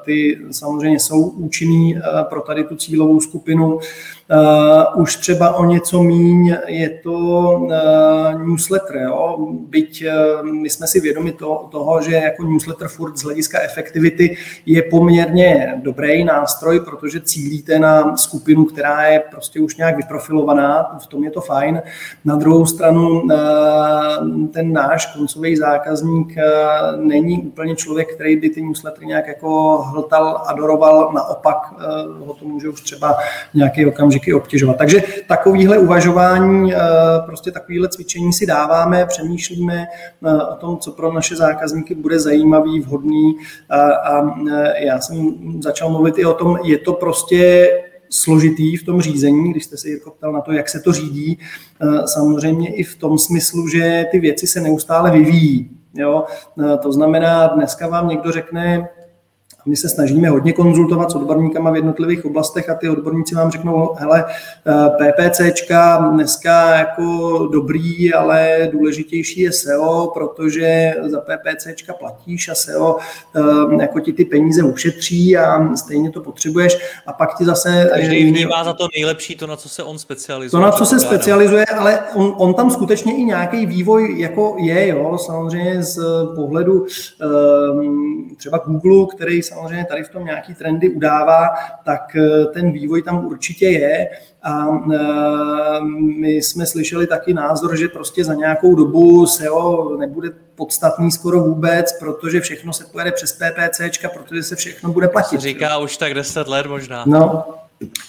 ty 0.05 0.38
samozřejmě 0.50 1.00
jsou 1.00 1.29
účinný 1.29 1.97
eh, 1.97 2.00
pro 2.29 2.40
tady 2.40 2.64
tu 2.64 2.76
cílovou 2.76 3.21
skupinu. 3.21 3.79
Uh, 4.33 5.03
už 5.03 5.17
třeba 5.17 5.55
o 5.55 5.65
něco 5.65 6.03
míň 6.03 6.57
je 6.67 6.91
to 6.91 7.11
uh, 7.11 8.43
newsletter. 8.47 8.97
Jo? 8.97 9.37
Byť 9.51 10.05
uh, 10.43 10.47
my 10.53 10.71
jsme 10.71 10.87
si 10.87 11.01
vědomi 11.01 11.33
to, 11.33 11.69
toho, 11.71 12.03
že 12.03 12.15
jako 12.15 12.45
newsletter 12.45 12.89
furt 12.89 13.19
z 13.19 13.23
hlediska 13.23 13.61
efektivity 13.61 14.37
je 14.67 14.83
poměrně 14.83 15.75
dobrý 15.83 16.25
nástroj, 16.25 16.81
protože 16.81 17.21
cílíte 17.21 17.79
na 17.79 18.17
skupinu, 18.17 18.65
která 18.65 19.03
je 19.07 19.23
prostě 19.31 19.61
už 19.61 19.77
nějak 19.77 19.97
vyprofilovaná, 19.97 20.99
v 21.03 21.07
tom 21.07 21.25
je 21.25 21.31
to 21.31 21.41
fajn. 21.41 21.83
Na 22.25 22.37
druhou 22.37 22.67
stranu 22.67 23.23
ten 24.53 24.73
náš 24.73 25.07
koncový 25.07 25.57
zákazník 25.57 26.35
není 26.97 27.43
úplně 27.43 27.77
člověk, 27.77 28.15
který 28.15 28.37
by 28.37 28.51
ty 28.51 28.63
newslettery 28.63 29.07
nějak 29.07 29.27
jako 29.27 29.79
hltal, 29.79 30.43
adoroval, 30.47 31.13
naopak 31.15 31.75
ho 32.27 32.35
to 32.35 32.45
může 32.45 32.69
už 32.69 32.81
třeba 32.81 33.17
nějaký 33.55 33.87
okamžik 33.87 34.20
okamžiky 34.21 34.35
obtěžovat. 34.35 34.77
Takže 34.77 35.03
takovýhle 35.27 35.79
uvažování, 35.79 36.75
eh, 36.75 36.79
prostě 37.27 37.50
takovýhle 37.50 37.89
cvičení 37.89 38.33
si 38.33 38.47
dáváme, 38.47 39.07
přemýšlíme 39.07 39.87
eh, 39.87 40.45
o 40.53 40.55
tom, 40.55 40.79
co 40.79 40.93
pro 40.93 41.12
naše 41.12 41.37
zákazníky 41.37 41.95
bude 41.95 42.19
zajímavý, 42.19 42.81
vhodný 42.81 43.37
a 43.71 44.37
eh, 44.50 44.85
já 44.85 45.00
jsem 45.00 45.35
začal 45.62 45.91
mluvit 45.91 46.19
i 46.19 46.25
o 46.25 46.35
tom, 46.35 46.59
je 46.65 46.79
to 46.79 46.93
prostě 46.93 47.71
složitý 48.11 48.77
v 48.77 48.85
tom 48.85 49.00
řízení, 49.00 49.50
když 49.50 49.65
jste 49.65 49.77
se 49.77 49.89
Jirko 49.89 50.11
ptal 50.11 50.33
na 50.33 50.41
to, 50.41 50.53
jak 50.53 50.69
se 50.69 50.81
to 50.81 50.93
řídí, 50.93 51.39
samozřejmě 52.07 52.75
i 52.75 52.83
v 52.83 52.97
tom 52.97 53.19
smyslu, 53.19 53.69
že 53.69 54.05
ty 54.11 54.19
věci 54.19 54.47
se 54.47 54.61
neustále 54.61 55.11
vyvíjí. 55.11 55.71
Jo? 55.95 56.25
To 56.83 56.93
znamená, 56.93 57.47
dneska 57.47 57.87
vám 57.87 58.09
někdo 58.09 58.33
řekne, 58.33 58.89
my 59.67 59.76
se 59.76 59.88
snažíme 59.88 60.29
hodně 60.29 60.52
konzultovat 60.52 61.11
s 61.11 61.14
odborníkama 61.14 61.71
v 61.71 61.76
jednotlivých 61.76 62.25
oblastech 62.25 62.71
a 62.71 62.75
ty 62.75 62.88
odborníci 62.88 63.35
vám 63.35 63.50
řeknou, 63.50 63.95
hele, 63.99 64.25
eh, 64.67 64.90
PPCčka 64.90 65.97
dneska 65.97 66.76
jako 66.76 67.38
dobrý, 67.52 68.14
ale 68.14 68.69
důležitější 68.73 69.40
je 69.40 69.52
SEO, 69.52 70.11
protože 70.14 70.95
za 71.07 71.21
PPCčka 71.21 71.93
platíš 71.93 72.49
a 72.49 72.55
SEO 72.55 72.97
eh, 73.37 73.83
jako 73.83 74.00
ti 74.00 74.12
ty 74.12 74.25
peníze 74.25 74.62
ušetří 74.62 75.37
a 75.37 75.76
stejně 75.76 76.11
to 76.11 76.21
potřebuješ 76.21 76.79
a 77.07 77.12
pak 77.12 77.38
ti 77.38 77.45
zase... 77.45 77.90
Každý 77.95 78.25
vnímá 78.31 78.64
za 78.64 78.73
to 78.73 78.87
nejlepší 78.97 79.37
to, 79.37 79.47
na 79.47 79.57
co 79.57 79.69
se 79.69 79.83
on 79.83 79.99
specializuje. 79.99 80.50
To, 80.50 80.67
na 80.67 80.73
co 80.73 80.87
se 80.87 81.00
specializuje, 81.00 81.64
ale 81.64 82.00
on, 82.14 82.35
on 82.38 82.55
tam 82.55 82.71
skutečně 82.71 83.17
i 83.17 83.25
nějaký 83.25 83.67
vývoj 83.67 84.14
jako 84.19 84.57
je, 84.59 84.88
jo, 84.88 85.19
samozřejmě 85.26 85.83
z 85.83 86.00
pohledu 86.35 86.87
um, 87.73 88.31
třeba 88.37 88.59
Google, 88.59 89.07
který 89.17 89.43
samozřejmě 89.50 89.85
tady 89.85 90.02
v 90.04 90.09
tom 90.09 90.25
nějaký 90.25 90.54
trendy 90.54 90.88
udává, 90.88 91.49
tak 91.85 92.16
eh, 92.16 92.47
ten 92.47 92.73
vývoj 92.73 93.02
tam 93.02 93.26
určitě 93.26 93.66
je. 93.66 94.09
A 94.42 94.66
eh, 94.95 95.80
my 96.19 96.30
jsme 96.30 96.66
slyšeli 96.66 97.07
taky 97.07 97.35
názor, 97.35 97.76
že 97.76 97.88
prostě 97.88 98.25
za 98.25 98.35
nějakou 98.35 98.75
dobu 98.75 99.26
SEO 99.26 99.97
nebude 99.97 100.28
podstatný 100.54 101.11
skoro 101.11 101.40
vůbec, 101.40 101.99
protože 101.99 102.40
všechno 102.40 102.73
se 102.73 102.85
pojede 102.85 103.12
přes 103.12 103.33
PPCčka, 103.33 104.09
protože 104.09 104.42
se 104.42 104.57
všechno 104.57 104.92
bude 104.92 105.09
platit. 105.09 105.40
Říká 105.40 105.78
už 105.78 105.97
tak 105.97 106.14
10 106.14 106.49
let 106.49 106.66
možná. 106.66 107.04
No, 107.07 107.45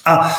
a 0.06 0.30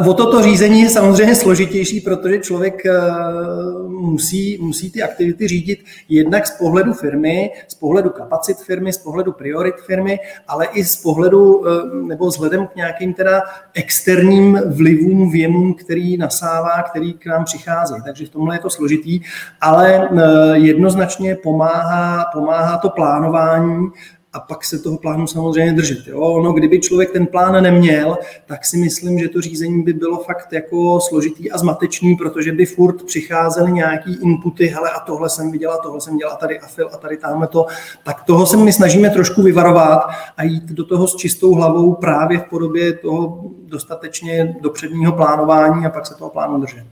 uh, 0.00 0.08
o 0.08 0.14
toto 0.14 0.42
řízení 0.42 0.80
je 0.80 0.90
samozřejmě 0.90 1.34
složitější, 1.34 2.00
protože 2.00 2.38
člověk 2.38 2.82
uh, 2.84 3.90
musí, 3.90 4.58
musí 4.60 4.90
ty 4.90 5.02
aktivity 5.02 5.48
řídit 5.48 5.78
jednak 6.08 6.46
z 6.46 6.58
pohledu 6.58 6.92
firmy, 6.92 7.50
z 7.68 7.74
pohledu 7.74 8.10
kapacit 8.10 8.58
firmy, 8.58 8.92
z 8.92 8.98
pohledu 8.98 9.32
priorit 9.32 9.74
firmy, 9.86 10.18
ale 10.48 10.66
i 10.66 10.84
z 10.84 10.96
pohledu 10.96 11.56
uh, 11.56 11.66
nebo 12.08 12.26
vzhledem 12.26 12.66
k 12.66 12.76
nějakým 12.76 13.14
teda 13.14 13.42
externím 13.74 14.60
vlivům, 14.66 15.30
věmům, 15.30 15.74
který 15.74 16.16
nasává, 16.16 16.82
který 16.82 17.12
k 17.12 17.26
nám 17.26 17.44
přichází. 17.44 17.94
Takže 18.04 18.26
v 18.26 18.30
tomhle 18.30 18.54
je 18.54 18.60
to 18.60 18.70
složitý, 18.70 19.20
ale 19.60 20.08
jednoznačně 20.52 21.34
pomáhá, 21.34 22.24
pomáhá 22.32 22.78
to 22.78 22.90
plánování, 22.90 23.88
a 24.36 24.40
pak 24.40 24.64
se 24.64 24.78
toho 24.78 24.98
plánu 24.98 25.26
samozřejmě 25.26 25.72
držet. 25.72 26.06
Jo? 26.06 26.20
Ono, 26.20 26.52
kdyby 26.52 26.80
člověk 26.80 27.12
ten 27.12 27.26
plán 27.26 27.62
neměl, 27.62 28.18
tak 28.46 28.64
si 28.64 28.76
myslím, 28.76 29.18
že 29.18 29.28
to 29.28 29.40
řízení 29.40 29.82
by 29.82 29.92
bylo 29.92 30.24
fakt 30.24 30.52
jako 30.52 31.00
složitý 31.00 31.50
a 31.50 31.58
zmatečný, 31.58 32.16
protože 32.16 32.52
by 32.52 32.66
furt 32.66 33.02
přicházely 33.02 33.72
nějaký 33.72 34.14
inputy, 34.22 34.66
hele 34.66 34.90
a 34.90 35.00
tohle 35.00 35.30
jsem 35.30 35.50
viděla, 35.50 35.78
tohle 35.78 36.00
jsem 36.00 36.16
dělala 36.16 36.36
tady 36.36 36.60
afil 36.60 36.90
a 36.92 36.96
tady 36.96 37.16
tamhle 37.16 37.46
to. 37.46 37.66
Tak 38.04 38.24
toho 38.24 38.46
se 38.46 38.56
my 38.56 38.72
snažíme 38.72 39.10
trošku 39.10 39.42
vyvarovat 39.42 40.00
a 40.36 40.42
jít 40.42 40.64
do 40.64 40.84
toho 40.84 41.08
s 41.08 41.16
čistou 41.16 41.54
hlavou 41.54 41.94
právě 41.94 42.38
v 42.38 42.44
podobě 42.44 42.92
toho 42.92 43.44
dostatečně 43.66 44.56
dopředního 44.60 45.12
plánování 45.12 45.86
a 45.86 45.90
pak 45.90 46.06
se 46.06 46.14
toho 46.14 46.30
plánu 46.30 46.60
držet. 46.60 46.84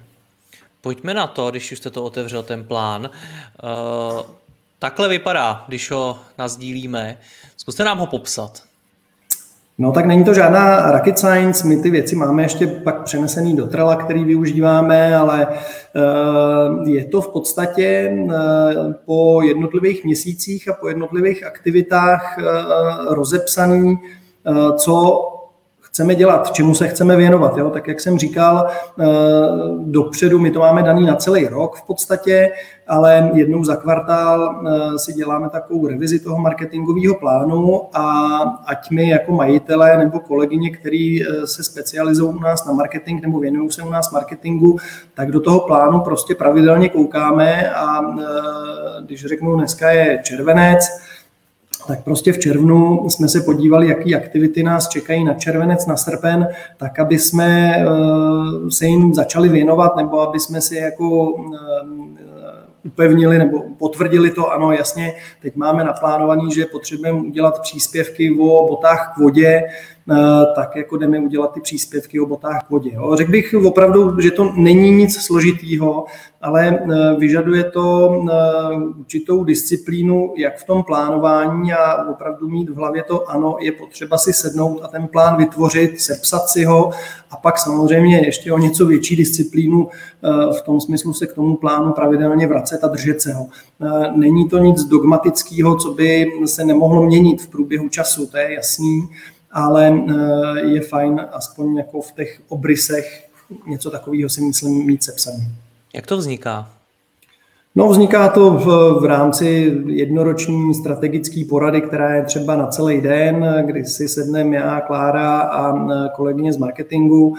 Pojďme 0.81 1.15
na 1.15 1.27
to, 1.27 1.51
když 1.51 1.73
už 1.73 1.79
jste 1.79 1.91
to 1.91 2.05
otevřel, 2.05 2.43
ten 2.43 2.65
plán. 2.65 3.11
Uh 3.63 4.44
takhle 4.85 5.09
vypadá, 5.09 5.65
když 5.69 5.91
ho 5.91 6.19
nazdílíme. 6.39 7.19
Zkuste 7.57 7.85
nám 7.85 7.99
ho 7.99 8.07
popsat. 8.07 8.63
No 9.79 9.93
tak 9.93 10.07
není 10.07 10.25
to 10.25 10.35
žádná 10.35 10.91
rocket 10.91 11.19
science, 11.19 11.67
my 11.67 11.77
ty 11.77 11.91
věci 11.91 12.17
máme 12.17 12.43
ještě 12.43 12.67
pak 12.67 13.03
přenesený 13.03 13.57
do 13.57 13.67
Trela, 13.67 13.97
který 13.97 14.25
využíváme, 14.25 15.17
ale 15.17 15.47
eh, 15.49 16.91
je 16.91 17.05
to 17.05 17.21
v 17.21 17.29
podstatě 17.29 17.85
eh, 17.85 18.35
po 19.05 19.43
jednotlivých 19.43 20.05
měsících 20.05 20.69
a 20.69 20.73
po 20.73 20.89
jednotlivých 20.89 21.47
aktivitách 21.47 22.37
eh, 22.39 22.45
rozepsaný, 23.09 23.99
co 24.77 25.23
chceme 25.95 26.15
dělat, 26.15 26.53
čemu 26.53 26.75
se 26.75 26.89
chceme 26.89 27.17
věnovat. 27.17 27.59
Jo? 27.59 27.71
Tak 27.71 27.89
jak 27.89 28.01
jsem 28.01 28.19
říkal, 28.19 28.67
eh, 28.69 29.05
dopředu 29.79 30.39
my 30.39 30.51
to 30.51 30.59
máme 30.59 30.83
daný 30.83 31.07
na 31.07 31.17
celý 31.17 31.47
rok 31.47 31.77
v 31.77 31.87
podstatě, 31.87 32.53
ale 32.87 33.31
jednou 33.35 33.65
za 33.65 33.77
kvartál 33.77 34.63
eh, 34.67 34.99
si 34.99 35.13
děláme 35.13 35.51
takovou 35.51 35.87
revizi 35.87 36.21
toho 36.21 36.39
marketingového 36.39 37.15
plánu 37.15 37.83
a 37.93 38.05
ať 38.67 38.91
my 38.91 39.09
jako 39.09 39.33
majitelé 39.33 39.99
nebo 39.99 40.21
kolegyně, 40.21 40.71
který 40.71 41.23
eh, 41.23 41.47
se 41.47 41.65
specializují 41.65 42.35
u 42.35 42.41
nás 42.41 42.65
na 42.65 42.73
marketing 42.73 43.23
nebo 43.23 43.39
věnují 43.39 43.71
se 43.71 43.83
u 43.83 43.91
nás 43.91 44.11
marketingu, 44.11 44.79
tak 45.15 45.31
do 45.31 45.41
toho 45.41 45.61
plánu 45.61 46.01
prostě 46.01 46.35
pravidelně 46.35 46.89
koukáme 46.89 47.71
a 47.71 48.01
když 49.07 49.25
řeknu, 49.25 49.57
dneska 49.57 49.91
je 49.91 50.21
červenec, 50.23 50.85
tak 51.87 52.05
prostě 52.05 52.33
v 52.33 52.39
červnu 52.39 53.11
jsme 53.11 53.29
se 53.29 53.41
podívali, 53.41 53.89
jaký 53.89 54.15
aktivity 54.15 54.63
nás 54.63 54.89
čekají 54.89 55.25
na 55.25 55.35
červenec, 55.35 55.87
na 55.87 55.97
srpen, 55.97 56.49
tak 56.77 56.99
aby 56.99 57.19
jsme 57.19 57.77
eh, 57.77 58.71
se 58.71 58.87
jim 58.87 59.15
začali 59.15 59.49
věnovat, 59.49 59.97
nebo 59.97 60.21
aby 60.21 60.41
jsme 60.41 60.61
si 60.61 60.77
jako 60.77 61.35
eh, 61.55 62.15
upevnili 62.85 63.39
nebo 63.39 63.63
potvrdili 63.79 64.31
to, 64.31 64.53
ano, 64.53 64.73
jasně, 64.73 65.15
teď 65.43 65.57
máme 65.57 65.85
naplánovaný, 65.85 66.53
že 66.53 66.67
potřebujeme 66.67 67.21
udělat 67.21 67.61
příspěvky 67.61 68.37
o 68.41 68.67
botách 68.69 69.13
k 69.15 69.19
vodě, 69.19 69.63
tak 70.55 70.77
jako 70.77 70.97
jdeme 70.97 71.19
udělat 71.19 71.53
ty 71.53 71.61
příspěvky 71.61 72.21
o 72.21 72.27
botách 72.27 72.67
k 72.67 72.71
vodě. 72.71 72.91
Jo. 72.95 73.17
Řekl 73.17 73.31
bych 73.31 73.55
opravdu, 73.65 74.21
že 74.21 74.31
to 74.31 74.53
není 74.57 74.91
nic 74.91 75.17
složitýho, 75.17 76.05
ale 76.43 76.69
eh, 76.69 77.15
vyžaduje 77.19 77.65
to 77.65 78.13
eh, 78.31 78.77
určitou 78.99 79.45
disciplínu, 79.45 80.35
jak 80.37 80.59
v 80.59 80.65
tom 80.65 80.83
plánování 80.83 81.73
a 81.73 82.05
opravdu 82.05 82.49
mít 82.49 82.71
v 82.71 82.75
hlavě 82.75 83.03
to, 83.03 83.31
ano, 83.31 83.57
je 83.61 83.73
potřeba 83.73 84.19
si 84.19 84.33
sednout 84.33 84.81
a 84.83 84.89
ten 84.89 85.09
plán 85.09 85.37
vytvořit, 85.37 86.01
sepsat 86.01 86.49
si 86.49 86.65
ho 86.65 86.91
a 87.31 87.37
pak 87.37 87.59
samozřejmě 87.59 88.27
ještě 88.27 88.53
o 88.53 88.59
něco 88.59 88.87
větší 88.87 89.17
disciplínu 89.17 89.89
v 90.59 90.63
tom 90.63 90.81
smyslu 90.81 91.13
se 91.13 91.27
k 91.27 91.33
tomu 91.33 91.57
plánu 91.57 91.93
pravidelně 91.93 92.47
vracet 92.47 92.85
a 92.85 92.89
držet 92.89 93.21
se 93.21 93.33
ho. 93.33 93.47
Není 94.17 94.49
to 94.49 94.59
nic 94.59 94.85
dogmatického, 94.85 95.77
co 95.77 95.91
by 95.91 96.33
se 96.47 96.65
nemohlo 96.65 97.03
měnit 97.03 97.43
v 97.43 97.49
průběhu 97.49 97.89
času, 97.89 98.27
to 98.27 98.37
je 98.37 98.55
jasný 98.55 99.09
ale 99.55 100.05
eh, 100.09 100.61
je 100.61 100.81
fajn 100.81 101.27
aspoň 101.33 101.77
jako 101.77 102.01
v 102.01 102.13
těch 102.13 102.41
obrysech 102.49 103.29
něco 103.67 103.91
takového 103.91 104.29
si 104.31 104.41
myslím 104.41 104.87
mít 104.87 105.05
sepsaný. 105.05 105.49
Jak 105.95 106.07
to 106.07 106.17
vzniká? 106.17 106.71
No, 107.75 107.89
vzniká 107.89 108.29
to 108.29 108.51
v, 108.51 108.67
v 109.01 109.05
rámci 109.05 109.77
jednoroční 109.87 110.75
strategické 110.75 111.43
porady, 111.49 111.81
která 111.81 112.15
je 112.15 112.25
třeba 112.25 112.57
na 112.57 112.67
celý 112.67 113.01
den, 113.01 113.63
kdy 113.67 113.85
si 113.85 114.09
sedneme 114.09 114.57
já, 114.57 114.81
Klára 114.81 115.39
a 115.39 115.87
kolegyně 116.09 116.53
z 116.53 116.57
marketingu 116.57 117.37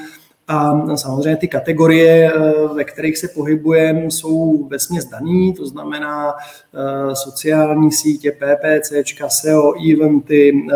A 0.47 0.81
samozřejmě 0.95 1.37
ty 1.37 1.47
kategorie, 1.47 2.33
ve 2.75 2.83
kterých 2.83 3.17
se 3.17 3.27
pohybujeme, 3.27 4.01
jsou 4.01 4.67
vesměs 4.67 5.05
daný, 5.05 5.53
to 5.53 5.65
znamená 5.65 6.33
sociální 7.13 7.91
sítě, 7.91 8.31
PPC, 8.31 8.93
SEO, 9.27 9.73
eventy, 9.93 10.67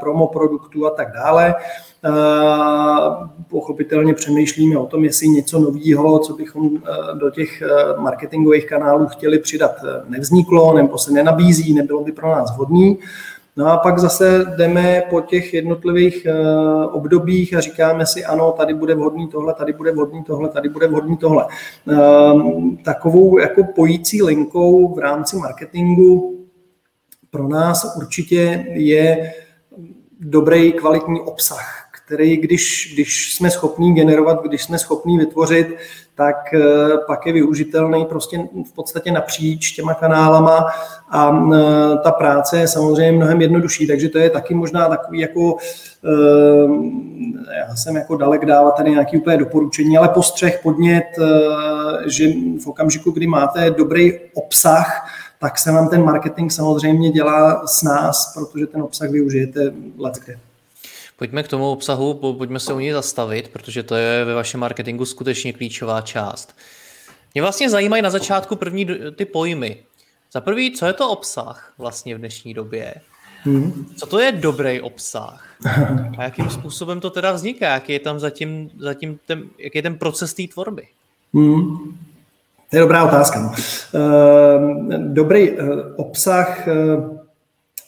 promo 0.00 0.26
produktů 0.26 0.86
a 0.86 0.90
tak 0.90 1.12
dále. 1.12 1.54
Pochopitelně 3.48 4.14
přemýšlíme 4.14 4.78
o 4.78 4.86
tom, 4.86 5.04
jestli 5.04 5.28
něco 5.28 5.58
nového, 5.58 6.18
co 6.18 6.34
bychom 6.34 6.70
do 7.14 7.30
těch 7.30 7.62
marketingových 7.98 8.66
kanálů 8.66 9.06
chtěli 9.06 9.38
přidat, 9.38 9.74
nevzniklo 10.08 10.74
nebo 10.74 10.98
se 10.98 11.12
nenabízí, 11.12 11.74
nebylo 11.74 12.04
by 12.04 12.12
pro 12.12 12.28
nás 12.30 12.54
vhodný. 12.54 12.98
No 13.56 13.66
a 13.66 13.78
pak 13.78 13.98
zase 13.98 14.44
jdeme 14.56 15.02
po 15.10 15.20
těch 15.20 15.54
jednotlivých 15.54 16.26
obdobích 16.92 17.54
a 17.54 17.60
říkáme 17.60 18.06
si, 18.06 18.24
ano, 18.24 18.52
tady 18.52 18.74
bude 18.74 18.94
vhodný 18.94 19.28
tohle, 19.28 19.54
tady 19.54 19.72
bude 19.72 19.92
vhodný 19.92 20.24
tohle, 20.24 20.48
tady 20.48 20.68
bude 20.68 20.86
vhodný 20.88 21.16
tohle. 21.16 21.46
Takovou 22.84 23.38
jako 23.38 23.64
pojící 23.64 24.22
linkou 24.22 24.94
v 24.94 24.98
rámci 24.98 25.36
marketingu 25.36 26.46
pro 27.30 27.48
nás 27.48 27.96
určitě 27.96 28.66
je 28.68 29.32
dobrý 30.20 30.72
kvalitní 30.72 31.20
obsah, 31.20 31.83
který 32.06 32.36
když, 32.36 32.90
když 32.94 33.34
jsme 33.34 33.50
schopní 33.50 33.94
generovat, 33.94 34.42
když 34.42 34.62
jsme 34.62 34.78
schopní 34.78 35.18
vytvořit, 35.18 35.76
tak 36.14 36.54
eh, 36.54 36.60
pak 37.06 37.26
je 37.26 37.32
využitelný 37.32 38.04
prostě 38.04 38.38
v 38.70 38.72
podstatě 38.74 39.12
napříč 39.12 39.72
těma 39.72 39.94
kanálama 39.94 40.66
a 41.10 41.48
eh, 41.54 41.58
ta 42.02 42.10
práce 42.10 42.58
je 42.58 42.68
samozřejmě 42.68 43.12
mnohem 43.12 43.40
jednodušší, 43.40 43.86
takže 43.86 44.08
to 44.08 44.18
je 44.18 44.30
taky 44.30 44.54
možná 44.54 44.88
takový 44.88 45.20
jako, 45.20 45.56
eh, 46.04 46.68
já 47.68 47.76
jsem 47.76 47.96
jako 47.96 48.16
dalek 48.16 48.46
dávat 48.46 48.76
tady 48.76 48.90
nějaký 48.90 49.16
úplně 49.16 49.36
doporučení, 49.36 49.98
ale 49.98 50.08
postřeh, 50.08 50.60
podnět, 50.62 51.04
že 52.06 52.28
v 52.64 52.66
okamžiku, 52.66 53.10
kdy 53.10 53.26
máte 53.26 53.70
dobrý 53.70 54.12
obsah, 54.34 55.08
tak 55.40 55.58
se 55.58 55.72
vám 55.72 55.88
ten 55.88 56.04
marketing 56.04 56.52
samozřejmě 56.52 57.10
dělá 57.10 57.66
s 57.66 57.82
nás, 57.82 58.34
protože 58.34 58.66
ten 58.66 58.82
obsah 58.82 59.10
využijete 59.10 59.72
let 59.98 60.14
kde. 60.24 60.38
Pojďme 61.16 61.42
k 61.42 61.48
tomu 61.48 61.70
obsahu, 61.70 62.14
pojďme 62.14 62.60
se 62.60 62.72
u 62.72 62.78
něj 62.78 62.92
zastavit, 62.92 63.48
protože 63.48 63.82
to 63.82 63.94
je 63.94 64.24
ve 64.24 64.34
vašem 64.34 64.60
marketingu 64.60 65.04
skutečně 65.04 65.52
klíčová 65.52 66.00
část. 66.00 66.56
Mě 67.34 67.42
vlastně 67.42 67.70
zajímají 67.70 68.02
na 68.02 68.10
začátku 68.10 68.56
první 68.56 68.86
ty 69.16 69.24
pojmy. 69.24 69.82
Za 70.32 70.40
prvý, 70.40 70.72
co 70.72 70.86
je 70.86 70.92
to 70.92 71.10
obsah 71.10 71.72
vlastně 71.78 72.14
v 72.14 72.18
dnešní 72.18 72.54
době? 72.54 72.94
Hmm. 73.42 73.86
Co 73.96 74.06
to 74.06 74.20
je 74.20 74.32
dobrý 74.32 74.80
obsah? 74.80 75.46
A 76.18 76.22
jakým 76.22 76.50
způsobem 76.50 77.00
to 77.00 77.10
teda 77.10 77.32
vzniká? 77.32 77.74
Jaký 77.74 77.92
je 77.92 78.00
tam 78.00 78.20
zatím, 78.20 78.70
zatím 78.78 79.18
ten, 79.26 79.42
jaký 79.58 79.78
je 79.78 79.82
ten 79.82 79.98
proces 79.98 80.34
té 80.34 80.42
tvorby? 80.52 80.86
Hmm. 81.34 81.78
To 82.70 82.76
je 82.76 82.80
dobrá 82.80 83.04
otázka. 83.04 83.54
Uh, 83.94 84.92
dobrý 84.98 85.50
uh, 85.50 85.80
obsah 85.96 86.68
uh, 86.68 87.18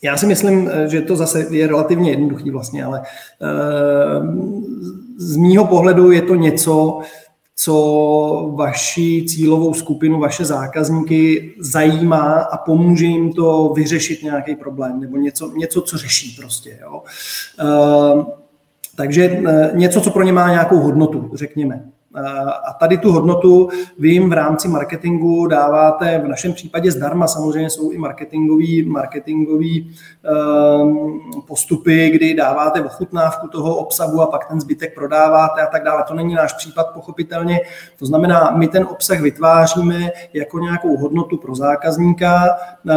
já 0.03 0.17
si 0.17 0.27
myslím, 0.27 0.71
eh, 0.73 0.89
že 0.89 1.01
to 1.01 1.17
zase 1.17 1.47
je 1.51 1.67
relativně 1.67 2.11
jednoduchý 2.11 2.51
vlastně, 2.51 2.85
ale 2.85 3.03
eh, 3.03 3.07
z 5.17 5.37
mýho 5.37 5.65
pohledu 5.65 6.11
je 6.11 6.23
to 6.23 6.35
něco, 6.35 7.01
co 7.59 8.53
vaši 8.57 9.25
cílovou 9.29 9.75
skupinu, 9.75 10.21
vaše 10.21 10.45
zákazníky 10.45 11.55
zajímá 11.61 12.33
a 12.33 12.57
pomůže 12.57 13.07
jim 13.07 13.33
to 13.33 13.73
vyřešit 13.77 14.23
nějaký 14.23 14.57
problém 14.57 15.01
nebo 15.01 15.17
něco, 15.17 15.53
něco 15.57 15.81
co 15.81 15.99
řeší 15.99 16.37
prostě. 16.41 16.79
Jo. 16.83 17.03
Eh, 17.61 18.25
takže 18.97 19.43
něco, 19.73 20.01
co 20.01 20.11
pro 20.11 20.23
ně 20.23 20.33
má 20.33 20.51
nějakou 20.51 20.79
hodnotu, 20.79 21.31
řekněme. 21.35 21.85
A 22.69 22.73
tady 22.73 22.99
tu 22.99 23.13
hodnotu 23.13 23.69
vy 23.99 24.09
jim 24.09 24.31
v 24.31 24.33
rámci 24.33 24.69
marketingu 24.69 25.47
dáváte, 25.47 26.19
v 26.25 26.29
našem 26.29 26.53
případě 26.53 26.93
zdarma, 26.93 27.27
samozřejmě 27.27 27.71
jsou 27.71 27.91
i 27.91 27.99
marketingový, 27.99 28.83
marketingový 28.83 29.95
um, 30.83 31.21
postupy, 31.47 32.11
kdy 32.11 32.35
dáváte 32.35 32.85
ochutnávku 32.85 33.49
toho 33.49 33.77
obsahu 33.77 34.21
a 34.21 34.27
pak 34.27 34.49
ten 34.49 34.61
zbytek 34.61 34.95
prodáváte 34.95 35.63
a 35.63 35.67
tak 35.67 35.85
dále. 35.85 36.05
To 36.09 36.15
není 36.15 36.35
náš 36.35 36.53
případ, 36.53 36.87
pochopitelně. 36.95 37.61
To 37.99 38.07
znamená, 38.07 38.51
my 38.57 38.69
ten 38.69 38.87
obsah 38.91 39.21
vytváříme 39.21 40.11
jako 40.33 40.59
nějakou 40.59 40.97
hodnotu 40.97 41.37
pro 41.37 41.55
zákazníka 41.55 42.45
uh, 42.85 42.93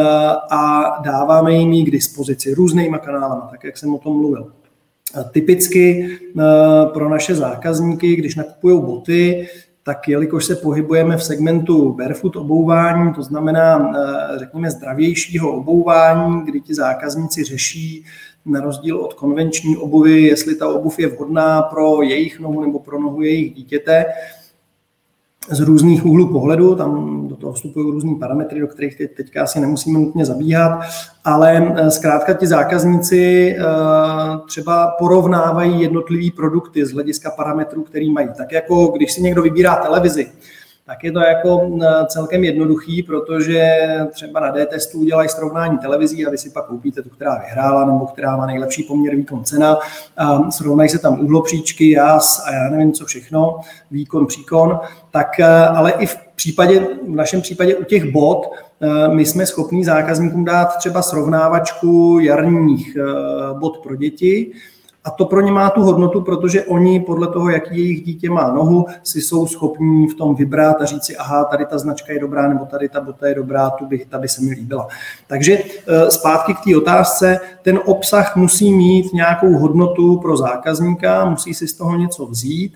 a 0.49 0.95
dáváme 1.03 1.53
jim 1.53 1.71
ji 1.71 1.83
k 1.83 1.91
dispozici 1.91 2.53
různýma 2.53 2.97
kanálama, 2.97 3.47
tak 3.51 3.63
jak 3.63 3.77
jsem 3.77 3.93
o 3.93 3.97
tom 3.97 4.17
mluvil. 4.17 4.58
Typicky 5.31 6.09
eh, 6.39 6.43
pro 6.93 7.09
naše 7.09 7.35
zákazníky, 7.35 8.15
když 8.15 8.35
nakupují 8.35 8.81
boty, 8.81 9.47
tak 9.83 10.07
jelikož 10.07 10.45
se 10.45 10.55
pohybujeme 10.55 11.17
v 11.17 11.23
segmentu 11.23 11.93
barefoot 11.93 12.35
obouvání, 12.35 13.13
to 13.13 13.23
znamená, 13.23 13.91
eh, 13.95 14.39
řekněme, 14.39 14.71
zdravějšího 14.71 15.51
obouvání, 15.51 16.41
kdy 16.45 16.61
ti 16.61 16.75
zákazníci 16.75 17.43
řeší 17.43 18.05
na 18.45 18.61
rozdíl 18.61 18.97
od 18.97 19.13
konvenční 19.13 19.77
obuvy, 19.77 20.21
jestli 20.21 20.55
ta 20.55 20.67
obuv 20.67 20.99
je 20.99 21.07
vhodná 21.07 21.61
pro 21.61 22.01
jejich 22.01 22.39
nohu 22.39 22.61
nebo 22.61 22.79
pro 22.79 22.99
nohu 22.99 23.21
jejich 23.21 23.53
dítěte, 23.53 24.05
z 25.51 25.59
různých 25.59 26.05
úhlů 26.05 26.27
pohledu, 26.27 26.75
tam 26.75 27.18
toho 27.49 27.55
vstupují 27.55 27.91
různý 27.91 28.15
parametry, 28.15 28.59
do 28.59 28.67
kterých 28.67 28.97
teď, 28.97 29.15
teďka 29.15 29.43
asi 29.43 29.59
nemusíme 29.59 29.99
nutně 29.99 30.25
zabíhat, 30.25 30.79
ale 31.25 31.73
eh, 31.75 31.91
zkrátka 31.91 32.33
ti 32.33 32.47
zákazníci 32.47 33.55
eh, 33.57 33.63
třeba 34.47 34.95
porovnávají 34.99 35.81
jednotlivé 35.81 36.35
produkty 36.35 36.85
z 36.85 36.93
hlediska 36.93 37.31
parametrů, 37.31 37.83
který 37.83 38.11
mají. 38.11 38.27
Tak 38.37 38.51
jako 38.51 38.87
když 38.87 39.11
si 39.11 39.21
někdo 39.21 39.41
vybírá 39.41 39.75
televizi, 39.75 40.31
tak 40.85 41.03
je 41.03 41.11
to 41.11 41.19
jako 41.19 41.69
celkem 42.07 42.43
jednoduchý, 42.43 43.03
protože 43.03 43.63
třeba 44.11 44.39
na 44.39 44.51
D-testu 44.51 44.99
udělají 44.99 45.29
srovnání 45.29 45.77
televizí 45.77 46.25
a 46.25 46.29
vy 46.29 46.37
si 46.37 46.49
pak 46.49 46.65
koupíte 46.65 47.01
tu, 47.01 47.09
která 47.09 47.39
vyhrála 47.39 47.85
nebo 47.85 48.05
která 48.05 48.37
má 48.37 48.45
nejlepší 48.45 48.83
poměr 48.83 49.15
výkon 49.15 49.43
cena 49.43 49.77
a 50.17 50.51
srovnají 50.51 50.89
se 50.89 50.99
tam 50.99 51.19
uhlopříčky, 51.19 51.91
jas 51.91 52.43
a 52.47 52.53
já 52.53 52.69
nevím 52.69 52.91
co 52.91 53.05
všechno, 53.05 53.59
výkon, 53.91 54.25
příkon, 54.25 54.79
tak 55.11 55.39
ale 55.75 55.91
i 55.91 56.05
v 56.05 56.28
případě, 56.39 56.87
v 57.07 57.15
našem 57.15 57.41
případě 57.41 57.75
u 57.75 57.83
těch 57.83 58.11
bod, 58.11 58.51
my 59.11 59.25
jsme 59.25 59.45
schopní 59.45 59.83
zákazníkům 59.83 60.45
dát 60.45 60.77
třeba 60.77 61.01
srovnávačku 61.01 62.19
jarních 62.21 62.97
bod 63.59 63.77
pro 63.77 63.95
děti, 63.95 64.51
a 65.03 65.11
to 65.11 65.25
pro 65.25 65.41
ně 65.41 65.51
má 65.51 65.69
tu 65.69 65.81
hodnotu, 65.81 66.21
protože 66.21 66.63
oni 66.63 66.99
podle 66.99 67.27
toho, 67.27 67.49
jaký 67.49 67.77
jejich 67.77 68.03
dítě 68.03 68.29
má 68.29 68.53
nohu, 68.53 68.85
si 69.03 69.21
jsou 69.21 69.47
schopní 69.47 70.07
v 70.07 70.15
tom 70.15 70.35
vybrat 70.35 70.81
a 70.81 70.85
říct 70.85 71.03
si, 71.03 71.17
aha, 71.17 71.43
tady 71.43 71.65
ta 71.65 71.77
značka 71.77 72.13
je 72.13 72.19
dobrá, 72.19 72.47
nebo 72.47 72.65
tady 72.65 72.89
ta 72.89 73.01
bota 73.01 73.27
je 73.27 73.35
dobrá, 73.35 73.69
tu 73.69 73.85
by, 73.85 74.05
ta 74.09 74.17
by 74.17 74.27
se 74.27 74.41
mi 74.41 74.51
líbila. 74.51 74.87
Takže 75.27 75.57
eh, 75.57 76.11
zpátky 76.11 76.53
k 76.53 76.63
té 76.63 76.77
otázce, 76.77 77.39
ten 77.61 77.79
obsah 77.85 78.35
musí 78.35 78.73
mít 78.73 79.13
nějakou 79.13 79.57
hodnotu 79.57 80.17
pro 80.17 80.37
zákazníka, 80.37 81.25
musí 81.25 81.53
si 81.53 81.67
z 81.67 81.73
toho 81.73 81.95
něco 81.95 82.25
vzít, 82.25 82.73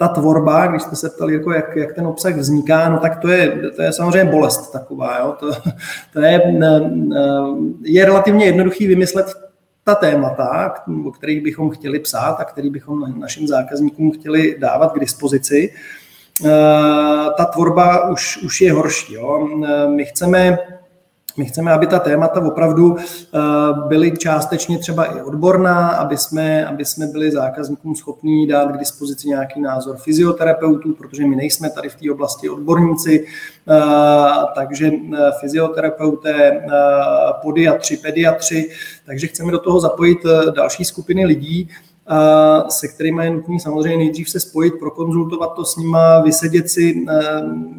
ta 0.00 0.08
tvorba, 0.08 0.66
když 0.66 0.82
jste 0.82 0.96
se 0.96 1.10
ptali, 1.10 1.34
jako 1.34 1.52
jak, 1.52 1.76
jak 1.76 1.94
ten 1.94 2.06
obsah 2.06 2.36
vzniká, 2.36 2.88
no 2.88 2.98
tak 2.98 3.18
to 3.18 3.28
je, 3.28 3.70
to 3.76 3.82
je 3.82 3.92
samozřejmě 3.92 4.30
bolest 4.30 4.72
taková. 4.72 5.18
Jo? 5.18 5.36
To, 5.40 5.52
to 6.12 6.20
je, 6.20 6.42
eh, 6.62 6.80
eh, 7.16 7.46
je 7.82 8.04
relativně 8.04 8.44
jednoduchý 8.44 8.86
vymyslet 8.86 9.26
ta 9.84 9.94
témata, 9.94 10.74
o 11.06 11.10
kterých 11.10 11.42
bychom 11.42 11.70
chtěli 11.70 11.98
psát 11.98 12.40
a 12.40 12.44
který 12.44 12.70
bychom 12.70 13.20
našim 13.20 13.48
zákazníkům 13.48 14.12
chtěli 14.12 14.56
dávat 14.58 14.92
k 14.92 15.00
dispozici, 15.00 15.72
eh, 16.44 16.48
ta 17.36 17.44
tvorba 17.44 18.08
už, 18.10 18.42
už 18.42 18.60
je 18.60 18.72
horší. 18.72 19.14
Jo. 19.14 19.48
My 19.96 20.04
chceme 20.04 20.58
my 21.36 21.44
chceme, 21.44 21.72
aby 21.72 21.86
ta 21.86 21.98
témata 21.98 22.40
opravdu 22.40 22.96
eh, 22.98 23.38
byly 23.88 24.18
částečně 24.18 24.78
třeba 24.78 25.04
i 25.04 25.22
odborná, 25.22 25.88
aby 25.88 26.16
jsme, 26.16 26.66
aby 26.66 26.84
jsme 26.84 27.06
byli 27.06 27.30
zákazníkům 27.30 27.96
schopní 27.96 28.46
dát 28.46 28.72
k 28.72 28.78
dispozici 28.78 29.28
nějaký 29.28 29.60
názor 29.60 29.96
fyzioterapeutů, 29.96 30.92
protože 30.92 31.26
my 31.26 31.36
nejsme 31.36 31.70
tady 31.70 31.88
v 31.88 31.94
té 31.94 32.10
oblasti 32.12 32.48
odborníci, 32.48 33.26
eh, 33.68 33.80
takže 34.54 34.86
eh, 34.86 35.18
fyzioterapeuté, 35.40 36.66
podiatři, 37.42 37.96
pediatři, 37.96 38.70
takže 39.06 39.26
chceme 39.26 39.52
do 39.52 39.58
toho 39.58 39.80
zapojit 39.80 40.18
další 40.54 40.84
skupiny 40.84 41.26
lidí, 41.26 41.68
se 42.68 42.88
kterými 42.88 43.24
je 43.24 43.30
nutné 43.30 43.60
samozřejmě 43.60 43.96
nejdřív 43.96 44.30
se 44.30 44.40
spojit, 44.40 44.74
prokonzultovat 44.78 45.54
to 45.54 45.64
s 45.64 45.76
nima, 45.76 46.20
vysedět 46.20 46.70
si 46.70 47.06
eh, 47.08 47.22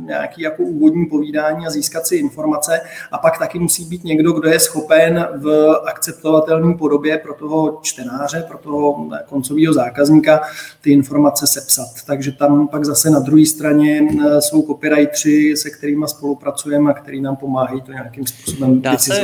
nějaký 0.05 0.41
jako 0.41 0.63
úvodní 0.63 1.05
povídání 1.05 1.67
a 1.67 1.69
získat 1.69 2.07
si 2.07 2.15
informace. 2.15 2.81
A 3.11 3.17
pak 3.17 3.39
taky 3.39 3.59
musí 3.59 3.85
být 3.85 4.03
někdo, 4.03 4.31
kdo 4.31 4.49
je 4.49 4.59
schopen 4.59 5.27
v 5.37 5.75
akceptovatelné 5.85 6.73
podobě 6.73 7.17
pro 7.17 7.33
toho 7.33 7.79
čtenáře, 7.81 8.45
pro 8.47 8.57
toho 8.57 9.09
koncového 9.25 9.73
zákazníka 9.73 10.41
ty 10.81 10.91
informace 10.91 11.47
sepsat. 11.47 11.87
Takže 12.05 12.31
tam 12.31 12.67
pak 12.67 12.85
zase 12.85 13.09
na 13.09 13.19
druhé 13.19 13.45
straně 13.45 14.01
eh, 14.01 14.41
jsou 14.41 14.61
copywriteri, 14.61 15.57
se 15.57 15.69
kterými 15.69 16.07
spolupracujeme 16.07 16.91
a 16.91 16.93
který 16.93 17.21
nám 17.21 17.35
pomáhají 17.35 17.81
to 17.81 17.91
nějakým 17.91 18.27
způsobem 18.27 18.81
dá 18.81 18.97
se, 18.97 19.21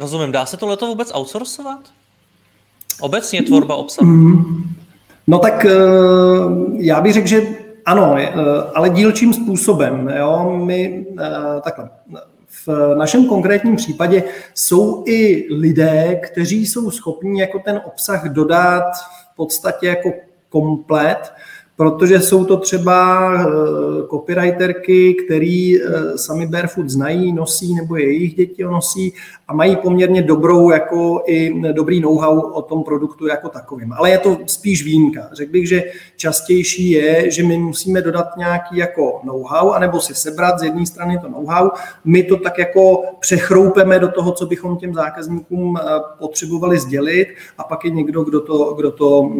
Rozumím, 0.00 0.32
dá 0.32 0.46
se 0.46 0.56
tohle 0.56 0.76
vůbec 0.80 1.10
outsourcovat? 1.14 1.80
Obecně 3.00 3.42
tvorba 3.42 3.76
obsahu? 3.76 4.10
Mm. 4.10 4.64
No 5.26 5.38
tak 5.38 5.66
já 6.76 7.00
bych 7.00 7.12
řekl, 7.12 7.26
že 7.26 7.46
ano, 7.84 8.16
ale 8.74 8.90
dílčím 8.90 9.32
způsobem. 9.32 10.12
Jo? 10.16 10.60
My 10.64 11.06
takhle, 11.62 11.90
v 12.66 12.94
našem 12.94 13.26
konkrétním 13.26 13.76
případě 13.76 14.22
jsou 14.54 15.04
i 15.06 15.46
lidé, 15.50 16.20
kteří 16.24 16.66
jsou 16.66 16.90
schopni 16.90 17.40
jako 17.40 17.58
ten 17.58 17.80
obsah 17.86 18.24
dodat 18.28 18.84
v 19.32 19.36
podstatě 19.36 19.86
jako 19.86 20.12
komplet, 20.48 21.32
protože 21.78 22.20
jsou 22.20 22.44
to 22.44 22.56
třeba 22.56 23.30
eh, 23.34 23.46
copywriterky, 24.10 25.14
který 25.14 25.82
eh, 25.82 26.18
sami 26.18 26.46
barefoot 26.46 26.88
znají, 26.88 27.32
nosí 27.32 27.74
nebo 27.74 27.96
jejich 27.96 28.34
děti 28.34 28.64
nosí 28.64 29.12
a 29.48 29.54
mají 29.54 29.76
poměrně 29.76 30.22
dobrou 30.22 30.70
jako 30.70 31.22
i 31.26 31.62
dobrý 31.72 32.00
know-how 32.00 32.40
o 32.40 32.62
tom 32.62 32.84
produktu 32.84 33.26
jako 33.26 33.48
takovým. 33.48 33.92
Ale 33.92 34.10
je 34.10 34.18
to 34.18 34.38
spíš 34.46 34.84
výjimka. 34.84 35.28
Řekl 35.32 35.52
bych, 35.52 35.68
že 35.68 35.84
častější 36.16 36.90
je, 36.90 37.30
že 37.30 37.42
my 37.42 37.58
musíme 37.58 38.02
dodat 38.02 38.26
nějaký 38.38 38.76
jako 38.76 39.20
know-how, 39.24 39.70
anebo 39.70 40.00
si 40.00 40.14
sebrat 40.14 40.58
z 40.58 40.62
jedné 40.62 40.86
strany 40.86 41.18
to 41.18 41.28
know-how, 41.28 41.70
my 42.04 42.22
to 42.22 42.36
tak 42.36 42.58
jako 42.58 43.02
přechroupeme 43.20 43.98
do 43.98 44.08
toho, 44.08 44.32
co 44.32 44.46
bychom 44.46 44.76
těm 44.76 44.94
zákazníkům 44.94 45.78
eh, 45.78 45.82
potřebovali 46.18 46.78
sdělit 46.78 47.28
a 47.58 47.64
pak 47.64 47.84
je 47.84 47.90
někdo, 47.90 48.24
kdo 48.24 48.40
to, 48.40 48.74
kdo 48.74 48.90
to 48.90 49.30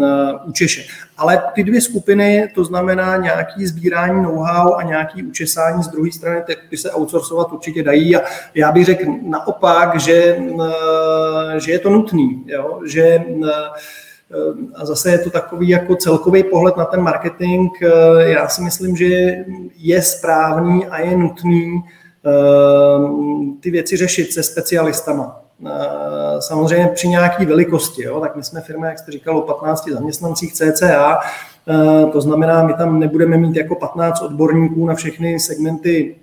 učeše. 0.47 0.83
Ale 1.17 1.43
ty 1.55 1.65
dvě 1.65 1.81
skupiny, 1.81 2.28
to 2.55 2.65
znamená 2.65 3.17
nějaký 3.17 3.67
sbírání 3.67 4.23
know-how 4.23 4.75
a 4.75 4.83
nějaký 4.83 5.23
učesání 5.23 5.83
z 5.83 5.89
druhé 5.89 6.13
strany, 6.13 6.43
tak 6.47 6.59
ty 6.71 6.77
se 6.77 6.91
outsourcovat 6.93 7.53
určitě 7.53 7.83
dají 7.83 8.17
a 8.17 8.21
já 8.55 8.73
bych 8.73 8.85
řekl 8.85 9.05
naopak, 9.23 10.01
že, 10.01 10.39
že 11.57 11.73
je 11.73 11.79
to 11.79 11.91
nutný, 11.91 12.45
jo? 12.47 12.81
že 12.87 13.25
a 14.75 14.85
zase 14.87 15.11
je 15.11 15.19
to 15.19 15.31
takový 15.31 15.69
jako 15.69 15.97
celkový 15.97 16.45
pohled 16.45 16.77
na 16.77 16.85
ten 16.85 17.01
marketing. 17.01 17.71
Já 18.19 18.49
si 18.49 18.63
myslím, 18.63 18.97
že 18.97 19.37
je 19.77 20.03
správný 20.03 20.87
a 20.87 21.01
je 21.01 21.17
nutný 21.17 21.83
ty 23.61 23.71
věci 23.71 23.97
řešit 23.97 24.33
se 24.33 24.43
specialistama. 24.43 25.41
Eh, 25.67 26.41
samozřejmě 26.41 26.91
při 26.95 27.09
nějaké 27.09 27.47
velikosti, 27.47 28.03
jo, 28.03 28.21
tak 28.21 28.37
my 28.37 28.45
jsme 28.45 28.61
firma, 28.61 28.87
jak 28.87 28.99
jste 28.99 29.13
říkal, 29.13 29.39
o 29.39 29.43
15 29.43 29.89
zaměstnancích 29.89 30.53
CCA, 30.53 31.19
eh, 31.19 31.58
to 32.13 32.21
znamená, 32.21 32.67
my 32.67 32.75
tam 32.75 33.01
nebudeme 33.01 33.37
mít 33.37 33.57
jako 33.57 33.75
15 33.75 34.23
odborníků 34.23 34.87
na 34.87 34.95
všechny 34.95 35.41
segmenty 35.41 36.17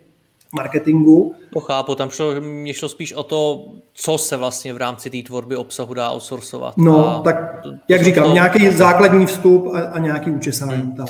marketingu. 0.56 1.36
To 1.54 1.60
chápu, 1.60 1.96
tam 1.96 2.10
šlo, 2.10 2.42
mě 2.42 2.74
šlo 2.74 2.90
spíš 2.90 3.14
o 3.14 3.24
to, 3.24 3.66
co 3.94 4.18
se 4.18 4.38
vlastně 4.38 4.74
v 4.74 4.78
rámci 4.78 5.10
té 5.10 5.22
tvorby 5.22 5.56
obsahu 5.56 5.94
dá 5.94 6.12
outsourcovat. 6.12 6.78
No, 6.78 7.10
a 7.10 7.22
tak 7.22 7.66
jak 7.90 8.04
říkám, 8.04 8.24
to... 8.24 8.34
nějaký 8.34 8.70
základní 8.70 9.26
vstup 9.26 9.68
a, 9.74 9.80
a 9.80 10.00
nějaký 10.00 10.32
učesání. 10.32 10.82
Hmm. 10.82 10.96
Tak. 10.96 11.10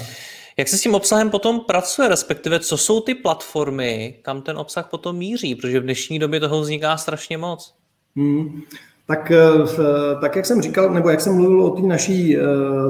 Jak 0.58 0.68
se 0.68 0.78
s 0.78 0.82
tím 0.82 0.96
obsahem 0.96 1.30
potom 1.30 1.60
pracuje, 1.60 2.08
respektive 2.08 2.60
co 2.60 2.78
jsou 2.78 3.02
ty 3.02 3.16
platformy, 3.16 4.16
kam 4.22 4.42
ten 4.42 4.58
obsah 4.58 4.90
potom 4.90 5.16
míří, 5.16 5.56
protože 5.56 5.80
v 5.80 5.84
dnešní 5.84 6.20
době 6.20 6.40
toho 6.40 6.62
vzniká 6.62 6.98
strašně 6.98 7.38
moc. 7.38 7.76
Hmm. 8.16 8.62
Tak, 9.08 9.32
eh, 9.32 10.16
tak 10.22 10.36
jak 10.36 10.46
jsem 10.46 10.62
říkal, 10.62 10.90
nebo 10.90 11.10
jak 11.10 11.22
jsem 11.22 11.36
mluvil 11.36 11.64
o 11.64 11.70
té 11.70 11.82
naší 11.82 12.38
eh, 12.38 12.42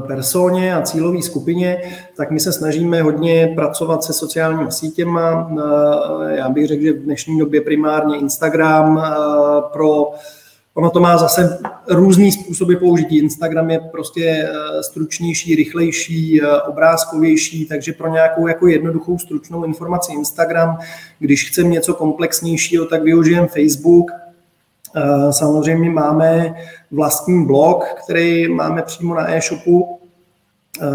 personě 0.07 0.75
a 0.75 0.81
cílové 0.81 1.21
skupině, 1.21 1.81
tak 2.17 2.31
my 2.31 2.39
se 2.39 2.53
snažíme 2.53 3.01
hodně 3.01 3.53
pracovat 3.55 4.03
se 4.03 4.13
sociálními 4.13 4.71
sítěma. 4.71 5.51
Eh, 5.51 6.37
já 6.37 6.49
bych 6.49 6.67
řekl, 6.67 6.83
že 6.83 6.93
v 6.93 7.03
dnešní 7.03 7.39
době 7.39 7.61
primárně 7.61 8.17
Instagram 8.17 9.03
pro 9.73 10.11
Ono 10.77 10.89
to 10.89 10.99
má 10.99 11.17
zase 11.17 11.59
různý 11.89 12.31
způsoby 12.31 12.75
použití. 12.75 13.17
Instagram 13.17 13.69
je 13.69 13.79
prostě 13.79 14.49
stručnější, 14.81 15.55
rychlejší, 15.55 16.41
obrázkovější, 16.67 17.65
takže 17.65 17.93
pro 17.93 18.07
nějakou 18.09 18.47
jako 18.47 18.67
jednoduchou 18.67 19.17
stručnou 19.17 19.63
informaci 19.63 20.13
Instagram, 20.13 20.77
když 21.19 21.49
chcem 21.49 21.71
něco 21.71 21.93
komplexnějšího, 21.93 22.85
tak 22.85 23.03
využijem 23.03 23.47
Facebook– 23.47 24.11
Eh, 24.24 24.24
samozřejmě 25.31 25.89
máme 25.89 26.55
vlastní 26.91 27.45
blog, 27.45 27.85
který 28.03 28.53
máme 28.53 28.81
přímo 28.81 29.15
na 29.15 29.31
e-shopu. 29.31 29.99
Eh, 30.81 30.85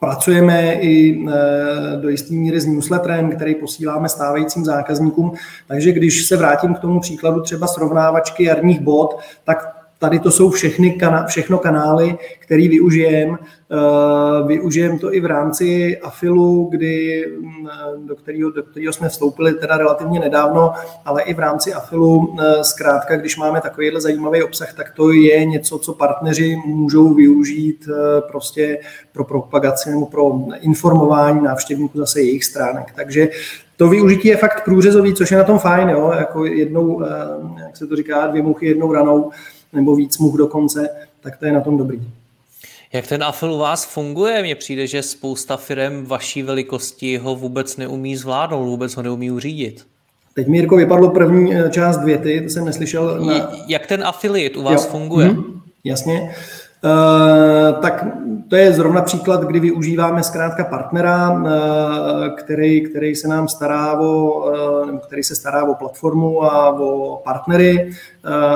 pracujeme 0.00 0.72
i 0.72 1.24
eh, 1.28 1.96
do 1.96 2.08
jisté 2.08 2.34
míry 2.34 2.60
s 2.60 2.66
newsletterem, 2.66 3.30
který 3.30 3.54
posíláme 3.54 4.08
stávajícím 4.08 4.64
zákazníkům. 4.64 5.32
Takže 5.68 5.92
když 5.92 6.26
se 6.26 6.36
vrátím 6.36 6.74
k 6.74 6.78
tomu 6.78 7.00
příkladu 7.00 7.40
třeba 7.40 7.66
srovnávačky 7.66 8.44
jarních 8.44 8.80
bod, 8.80 9.18
tak 9.44 9.81
Tady 10.02 10.18
to 10.18 10.30
jsou 10.30 10.50
všechny, 10.50 10.98
všechno 11.26 11.58
kanály, 11.58 12.18
který 12.38 12.68
využijeme. 12.68 13.38
Eh, 13.38 14.46
využijeme 14.46 14.98
to 14.98 15.14
i 15.14 15.20
v 15.20 15.26
rámci 15.26 15.98
Afilu, 15.98 16.68
kdy, 16.70 17.26
mm, 17.40 17.68
do, 18.06 18.16
kterého, 18.16 18.50
do 18.50 18.62
kterého 18.62 18.92
jsme 18.92 19.08
vstoupili 19.08 19.52
teda 19.54 19.76
relativně 19.76 20.20
nedávno, 20.20 20.72
ale 21.04 21.22
i 21.22 21.34
v 21.34 21.38
rámci 21.38 21.72
Afilu 21.72 22.36
eh, 22.40 22.64
zkrátka, 22.64 23.16
když 23.16 23.36
máme 23.36 23.60
takovýhle 23.60 24.00
zajímavý 24.00 24.42
obsah, 24.42 24.74
tak 24.74 24.92
to 24.96 25.12
je 25.12 25.44
něco, 25.44 25.78
co 25.78 25.92
partneři 25.92 26.56
můžou 26.66 27.14
využít 27.14 27.88
eh, 27.88 28.20
prostě 28.20 28.78
pro 29.12 29.24
propagaci 29.24 29.90
nebo 29.90 30.06
pro 30.06 30.32
informování 30.60 31.42
návštěvníků 31.42 31.98
zase 31.98 32.20
jejich 32.20 32.44
stránek. 32.44 32.92
Takže 32.96 33.28
to 33.76 33.88
využití 33.88 34.28
je 34.28 34.36
fakt 34.36 34.64
průřezový, 34.64 35.14
což 35.14 35.30
je 35.30 35.38
na 35.38 35.44
tom 35.44 35.58
fajn, 35.58 35.88
jo? 35.88 36.12
jako 36.18 36.44
jednou, 36.44 37.02
jak 37.58 37.76
se 37.76 37.86
to 37.86 37.96
říká, 37.96 38.26
dvě 38.26 38.42
muchy 38.42 38.66
jednou 38.66 38.92
ranou 38.92 39.30
nebo 39.72 39.96
víc 39.96 40.18
much 40.18 40.34
dokonce, 40.34 40.88
tak 41.20 41.36
to 41.36 41.46
je 41.46 41.52
na 41.52 41.60
tom 41.60 41.76
dobrý. 41.78 42.00
Jak 42.92 43.06
ten 43.06 43.22
Afil 43.22 43.52
u 43.52 43.58
vás 43.58 43.84
funguje? 43.84 44.42
Mně 44.42 44.54
přijde, 44.54 44.86
že 44.86 45.02
spousta 45.02 45.56
firm 45.56 46.04
vaší 46.06 46.42
velikosti 46.42 47.18
ho 47.18 47.36
vůbec 47.36 47.76
neumí 47.76 48.16
zvládnout, 48.16 48.64
vůbec 48.64 48.94
ho 48.94 49.02
neumí 49.02 49.30
uřídit. 49.30 49.86
Teď 50.34 50.46
Mírko 50.46 50.76
vypadlo 50.76 51.10
první 51.10 51.54
eh, 51.54 51.70
část 51.70 52.04
věty, 52.04 52.40
to 52.40 52.50
jsem 52.50 52.64
neslyšel. 52.64 53.24
Na... 53.24 53.52
Jak 53.66 53.86
ten 53.86 54.04
affiliate 54.04 54.58
u 54.58 54.62
vás 54.62 54.84
jo. 54.84 54.90
funguje? 54.90 55.28
Hmm, 55.28 55.60
jasně. 55.84 56.34
Uh, 56.84 57.80
tak 57.80 58.06
to 58.48 58.56
je 58.56 58.72
zrovna 58.72 59.02
příklad, 59.02 59.40
kdy 59.40 59.60
využíváme 59.60 60.22
zkrátka 60.22 60.64
partnera, 60.64 61.30
uh, 61.30 61.48
který, 62.36 62.80
který 62.80 63.14
se 63.14 63.28
nám 63.28 63.48
stará 63.48 64.00
o, 64.00 64.40
uh, 64.50 64.98
který 64.98 65.22
se 65.22 65.34
stará 65.34 65.64
o 65.64 65.74
platformu 65.74 66.44
a 66.44 66.70
o 66.70 67.16
partnery 67.24 67.90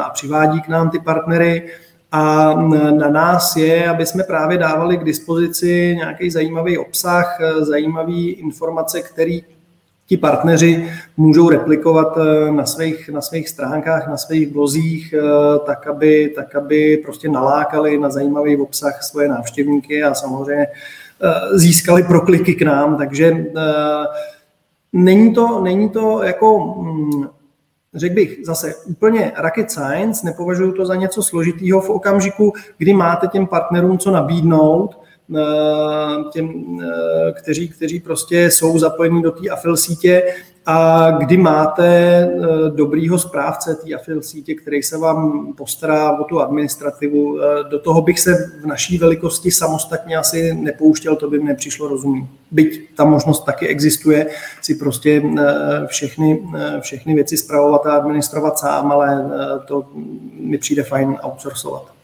a 0.02 0.10
přivádí 0.10 0.60
k 0.60 0.68
nám 0.68 0.90
ty 0.90 0.98
partnery. 0.98 1.70
A 2.12 2.54
na 2.90 3.10
nás 3.10 3.56
je, 3.56 3.88
aby 3.88 4.06
jsme 4.06 4.24
právě 4.24 4.58
dávali 4.58 4.96
k 4.96 5.04
dispozici 5.04 5.94
nějaký 5.96 6.30
zajímavý 6.30 6.78
obsah, 6.78 7.38
zajímavé 7.60 8.12
informace, 8.12 9.02
který 9.02 9.42
ti 10.06 10.16
partneři 10.16 10.90
můžou 11.16 11.48
replikovat 11.48 12.18
eh, 12.18 12.52
na 12.52 12.66
svých, 12.66 13.08
na 13.08 13.20
svých 13.20 13.48
stránkách, 13.48 14.08
na 14.08 14.16
svých 14.16 14.48
blozích, 14.48 15.14
eh, 15.18 15.58
tak 15.66 15.86
aby, 15.86 16.32
tak 16.36 16.54
aby 16.54 16.96
prostě 17.04 17.28
nalákali 17.28 17.98
na 17.98 18.10
zajímavý 18.10 18.56
obsah 18.56 19.02
svoje 19.02 19.28
návštěvníky 19.28 20.02
a 20.02 20.14
samozřejmě 20.14 20.66
eh, 20.66 21.58
získali 21.58 22.02
prokliky 22.02 22.54
k 22.54 22.62
nám, 22.62 22.98
takže 22.98 23.46
není 24.92 25.34
to, 25.34 25.60
není 25.60 25.88
to 25.88 26.22
jako 26.22 26.58
hm, 26.58 27.26
řekl 27.94 28.14
bych 28.14 28.38
zase 28.44 28.74
úplně 28.74 29.32
rocket 29.36 29.70
science, 29.70 30.26
nepovažuji 30.26 30.72
to 30.72 30.86
za 30.86 30.94
něco 30.94 31.22
složitýho 31.22 31.80
v 31.80 31.90
okamžiku, 31.90 32.52
kdy 32.78 32.92
máte 32.92 33.26
těm 33.26 33.46
partnerům 33.46 33.98
co 33.98 34.10
nabídnout, 34.10 35.05
těm, 36.32 36.78
eh, 36.82 37.32
kteří, 37.32 37.68
kteří 37.68 38.00
prostě 38.00 38.50
jsou 38.50 38.78
zapojení 38.78 39.22
do 39.22 39.30
té 39.30 39.48
afil 39.48 39.76
sítě 39.76 40.22
a 40.66 41.10
kdy 41.10 41.36
máte 41.36 41.86
eh, 41.86 42.30
dobrýho 42.70 43.18
správce 43.18 43.74
té 43.74 43.94
afil 43.94 44.22
sítě, 44.22 44.54
který 44.54 44.82
se 44.82 44.98
vám 44.98 45.52
postará 45.56 46.18
o 46.18 46.24
tu 46.24 46.40
administrativu. 46.40 47.38
Do 47.70 47.78
toho 47.78 48.02
bych 48.02 48.20
se 48.20 48.52
v 48.62 48.66
naší 48.66 48.98
velikosti 48.98 49.50
samostatně 49.50 50.16
asi 50.16 50.54
nepouštěl, 50.54 51.16
to 51.16 51.30
by 51.30 51.38
mi 51.38 51.44
nepřišlo 51.44 51.88
rozumný. 51.88 52.28
Byť 52.50 52.96
ta 52.96 53.04
možnost 53.04 53.44
taky 53.44 53.68
existuje, 53.68 54.26
si 54.62 54.74
prostě 54.74 55.22
všechny, 55.86 56.42
všechny 56.80 57.14
věci 57.14 57.36
zpravovat 57.36 57.86
a 57.86 57.96
administrovat 57.96 58.58
sám, 58.58 58.92
ale 58.92 59.30
to 59.66 59.86
mi 60.40 60.58
přijde 60.58 60.82
fajn 60.82 61.18
outsourcovat. 61.22 61.95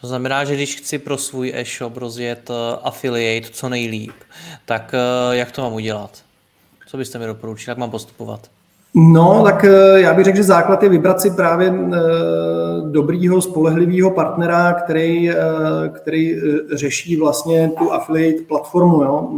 To 0.00 0.06
znamená, 0.06 0.44
že 0.44 0.54
když 0.54 0.76
chci 0.76 0.98
pro 0.98 1.18
svůj 1.18 1.52
e-shop 1.54 1.96
rozjet 1.96 2.50
eh, 2.50 2.78
affiliate 2.82 3.50
co 3.50 3.68
nejlíp, 3.68 4.14
tak 4.64 4.94
eh, 4.94 5.36
jak 5.36 5.52
to 5.52 5.62
mám 5.62 5.72
udělat? 5.72 6.24
Co 6.86 6.96
byste 6.96 7.18
mi 7.18 7.26
doporučili, 7.26 7.70
jak 7.70 7.78
mám 7.78 7.90
postupovat? 7.90 8.50
No, 8.94 9.42
tak 9.44 9.64
eh, 9.64 10.00
já 10.00 10.14
bych 10.14 10.24
řekl, 10.24 10.36
že 10.36 10.44
základ 10.44 10.82
je 10.82 10.88
vybrat 10.88 11.20
si 11.20 11.30
právě 11.30 11.68
eh, 11.68 11.98
dobrýho, 12.90 13.42
spolehlivého 13.42 14.10
partnera, 14.10 14.72
který, 14.72 15.30
eh, 15.30 15.34
který 15.92 16.40
řeší 16.72 17.16
vlastně 17.16 17.72
tu 17.78 17.92
affiliate 17.92 18.42
platformu. 18.48 19.02
Jo? 19.02 19.28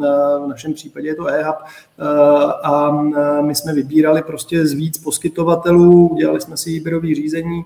V 0.45 0.49
našem 0.49 0.75
případě 0.75 1.09
je 1.09 1.15
to 1.15 1.27
eHub 1.27 1.57
a 2.63 3.03
my 3.41 3.55
jsme 3.55 3.73
vybírali 3.73 4.23
prostě 4.23 4.67
z 4.67 4.73
víc 4.73 4.99
poskytovatelů, 4.99 6.15
dělali 6.19 6.41
jsme 6.41 6.57
si 6.57 6.71
výběrové 6.71 7.15
řízení, 7.15 7.65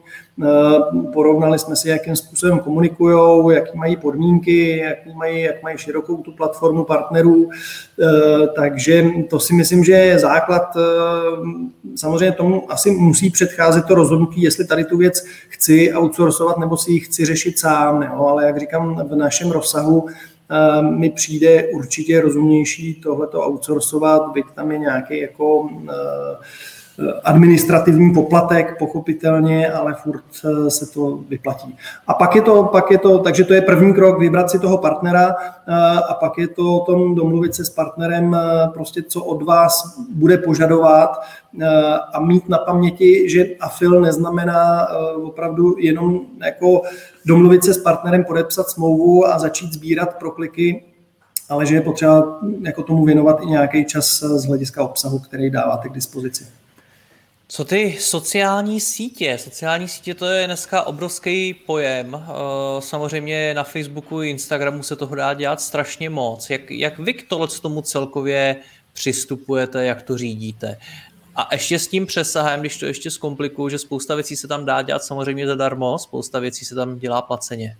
porovnali 1.12 1.58
jsme 1.58 1.76
si, 1.76 1.88
jakým 1.88 2.16
způsobem 2.16 2.58
komunikují, 2.58 3.56
jaký 3.56 3.78
mají 3.78 3.96
podmínky, 3.96 4.78
jaký 4.78 5.14
mají, 5.14 5.42
jak 5.42 5.62
mají 5.62 5.78
širokou 5.78 6.16
tu 6.16 6.32
platformu 6.32 6.84
partnerů. 6.84 7.50
Takže 8.56 9.04
to 9.30 9.40
si 9.40 9.54
myslím, 9.54 9.84
že 9.84 9.92
je 9.92 10.18
základ 10.18 10.76
samozřejmě 11.94 12.32
tomu 12.32 12.72
asi 12.72 12.90
musí 12.90 13.30
předcházet 13.30 13.84
to 13.84 13.94
rozhodnutí, 13.94 14.42
jestli 14.42 14.66
tady 14.66 14.84
tu 14.84 14.96
věc 14.96 15.24
chci 15.48 15.92
outsourcovat 15.94 16.58
nebo 16.58 16.76
si 16.76 16.92
ji 16.92 17.00
chci 17.00 17.24
řešit 17.24 17.58
sám. 17.58 18.02
Jo? 18.02 18.26
Ale 18.26 18.46
jak 18.46 18.60
říkám, 18.60 19.08
v 19.08 19.16
našem 19.16 19.50
rozsahu 19.50 20.06
eh, 20.08 20.82
mi 20.82 21.10
přijde 21.10 21.66
určitě 21.66 22.20
rozumnější 22.20 22.94
tohleto 22.94 23.40
outsourcovat, 23.40 24.32
byť 24.32 24.44
tam 24.54 24.72
je 24.72 24.78
nějaký 24.78 25.20
jako 25.20 25.58
uh, 25.58 25.88
administrativní 27.24 28.14
poplatek, 28.14 28.78
pochopitelně, 28.78 29.72
ale 29.72 29.94
furt 29.94 30.24
eh, 30.44 30.70
se 30.70 30.86
to 30.86 31.18
vyplatí. 31.28 31.76
A 32.06 32.14
pak 32.14 32.34
je 32.34 32.42
to, 32.42 32.64
pak 32.64 32.90
je 32.90 32.98
to, 32.98 33.18
takže 33.18 33.44
to 33.44 33.54
je 33.54 33.60
první 33.60 33.94
krok, 33.94 34.18
vybrat 34.18 34.50
si 34.50 34.58
toho 34.58 34.78
partnera 34.78 35.34
eh, 35.68 35.74
a 36.08 36.14
pak 36.14 36.38
je 36.38 36.48
to 36.48 36.76
o 36.76 36.84
tom 36.84 37.14
domluvit 37.14 37.54
se 37.54 37.64
s 37.64 37.70
partnerem, 37.70 38.34
eh, 38.34 38.68
prostě 38.74 39.02
co 39.02 39.24
od 39.24 39.42
vás 39.42 39.98
bude 40.10 40.38
požadovat 40.38 41.10
a 42.12 42.20
mít 42.20 42.48
na 42.48 42.58
paměti, 42.58 43.30
že 43.30 43.46
afil 43.60 44.00
neznamená 44.00 44.88
opravdu 45.22 45.76
jenom 45.78 46.20
jako 46.44 46.82
domluvit 47.26 47.64
se 47.64 47.74
s 47.74 47.78
partnerem, 47.78 48.24
podepsat 48.24 48.68
smlouvu 48.68 49.26
a 49.26 49.38
začít 49.38 49.72
sbírat 49.72 50.18
prokliky, 50.18 50.84
ale 51.48 51.66
že 51.66 51.74
je 51.74 51.80
potřeba 51.80 52.40
jako 52.60 52.82
tomu 52.82 53.04
věnovat 53.04 53.38
i 53.42 53.46
nějaký 53.46 53.84
čas 53.84 54.22
z 54.22 54.46
hlediska 54.46 54.84
obsahu, 54.84 55.18
který 55.18 55.50
dáváte 55.50 55.88
k 55.88 55.92
dispozici. 55.92 56.44
Co 57.56 57.64
ty 57.64 57.96
sociální 58.00 58.80
sítě? 58.80 59.38
Sociální 59.38 59.88
sítě 59.88 60.14
to 60.14 60.26
je 60.26 60.46
dneska 60.46 60.82
obrovský 60.82 61.54
pojem. 61.54 62.14
Eh, 62.14 62.82
samozřejmě 62.82 63.54
na 63.54 63.64
Facebooku 63.64 64.22
i 64.22 64.30
Instagramu 64.30 64.82
se 64.82 64.96
toho 64.96 65.14
dá 65.14 65.34
dělat 65.34 65.60
strašně 65.60 66.10
moc. 66.10 66.50
Jak, 66.50 66.70
jak 66.70 66.98
vy 66.98 67.14
k 67.14 67.28
tohle 67.28 67.48
tomu 67.62 67.82
celkově 67.82 68.56
přistupujete, 68.92 69.84
jak 69.84 70.02
to 70.02 70.18
řídíte? 70.18 70.78
A 71.36 71.48
ještě 71.52 71.78
s 71.78 71.88
tím 71.88 72.06
přesahem, 72.06 72.60
když 72.60 72.78
to 72.78 72.86
ještě 72.86 73.10
zkomplikuju, 73.10 73.68
že 73.68 73.78
spousta 73.78 74.14
věcí 74.14 74.36
se 74.36 74.48
tam 74.48 74.64
dá 74.64 74.82
dělat 74.82 75.04
samozřejmě 75.04 75.46
zadarmo, 75.46 75.98
spousta 75.98 76.38
věcí 76.38 76.64
se 76.64 76.74
tam 76.74 76.98
dělá 76.98 77.22
placeně. 77.22 77.76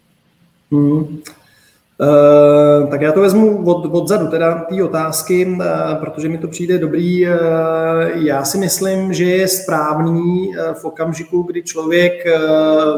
Hmm. 0.71 1.23
Uh, 2.01 2.91
tak 2.91 3.01
já 3.01 3.13
to 3.13 3.21
vezmu 3.21 3.65
od, 3.65 3.95
odzadu, 3.95 4.27
teda 4.27 4.55
té 4.55 4.85
otázky, 4.85 5.47
uh, 5.47 5.65
protože 6.01 6.29
mi 6.29 6.39
to 6.39 6.49
přijde 6.49 6.79
dobrý. 6.79 7.27
Uh, 7.27 7.33
já 8.15 8.45
si 8.45 8.59
myslím, 8.59 9.13
že 9.13 9.25
je 9.25 9.49
správný 9.49 10.53
v 10.73 10.85
okamžiku, 10.85 11.43
kdy 11.43 11.63
člověk 11.63 12.13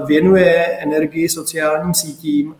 věnuje 0.06 0.64
energii 0.64 1.28
sociálním 1.28 1.94
sítím, 1.94 2.54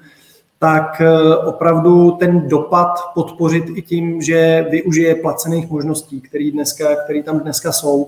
tak 0.61 1.01
eh, 1.01 1.37
opravdu 1.37 2.11
ten 2.11 2.49
dopad 2.49 2.89
podpořit 3.15 3.65
i 3.75 3.83
tím, 3.83 4.23
že 4.23 4.67
využije 4.71 5.15
placených 5.15 5.71
možností, 5.71 6.21
které 6.21 6.51
dneska, 6.51 6.97
který 7.05 7.23
tam 7.23 7.41
dneska 7.41 7.73
jsou. 7.73 8.07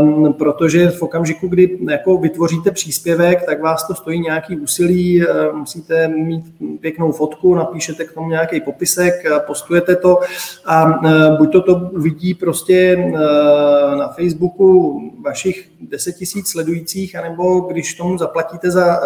Um, 0.00 0.32
protože 0.32 0.90
v 0.90 1.02
okamžiku, 1.02 1.48
kdy 1.48 1.78
jako 1.90 2.16
vytvoříte 2.16 2.70
příspěvek, 2.70 3.46
tak 3.46 3.62
vás 3.62 3.86
to 3.86 3.94
stojí 3.94 4.20
nějaký 4.20 4.56
úsilí, 4.56 5.22
eh, 5.22 5.26
musíte 5.52 6.08
mít 6.08 6.44
pěknou 6.80 7.12
fotku, 7.12 7.54
napíšete 7.54 8.04
k 8.04 8.12
tomu 8.12 8.28
nějaký 8.28 8.60
popisek, 8.60 9.14
postujete 9.46 9.96
to 9.96 10.20
a 10.66 11.00
eh, 11.06 11.36
buď 11.38 11.52
to 11.52 11.62
to 11.62 11.74
uvidí 11.92 12.34
prostě 12.34 12.96
na 13.98 14.08
Facebooku 14.08 15.00
vašich 15.22 15.68
10 15.80 16.12
tisíc 16.12 16.48
sledujících, 16.48 17.16
anebo 17.16 17.60
když 17.60 17.94
tomu 17.94 18.18
zaplatíte 18.18 18.70
za 18.70 19.00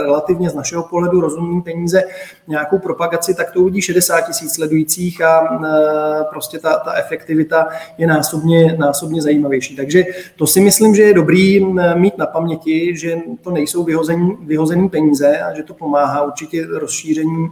relativně 0.00 0.50
z 0.50 0.54
našeho 0.54 0.82
pohledu 0.82 1.20
rozumný 1.20 1.62
peníze, 1.62 1.99
nějakou 2.48 2.78
propagaci, 2.78 3.34
tak 3.34 3.50
to 3.50 3.60
uvidí 3.60 3.82
60 3.82 4.20
tisíc 4.20 4.54
sledujících 4.54 5.22
a 5.22 5.40
e, 5.40 6.24
prostě 6.30 6.58
ta, 6.58 6.78
ta 6.78 6.92
efektivita 6.92 7.68
je 7.98 8.06
násobně, 8.06 8.76
násobně 8.78 9.22
zajímavější. 9.22 9.76
Takže 9.76 10.04
to 10.36 10.46
si 10.46 10.60
myslím, 10.60 10.94
že 10.94 11.02
je 11.02 11.14
dobrý 11.14 11.66
mít 11.94 12.18
na 12.18 12.26
paměti, 12.26 12.96
že 12.96 13.16
to 13.40 13.50
nejsou 13.50 13.84
vyhozený, 13.84 14.36
vyhozený 14.40 14.88
peníze 14.88 15.38
a 15.40 15.54
že 15.54 15.62
to 15.62 15.74
pomáhá 15.74 16.22
určitě 16.22 16.66
rozšíření 16.66 17.48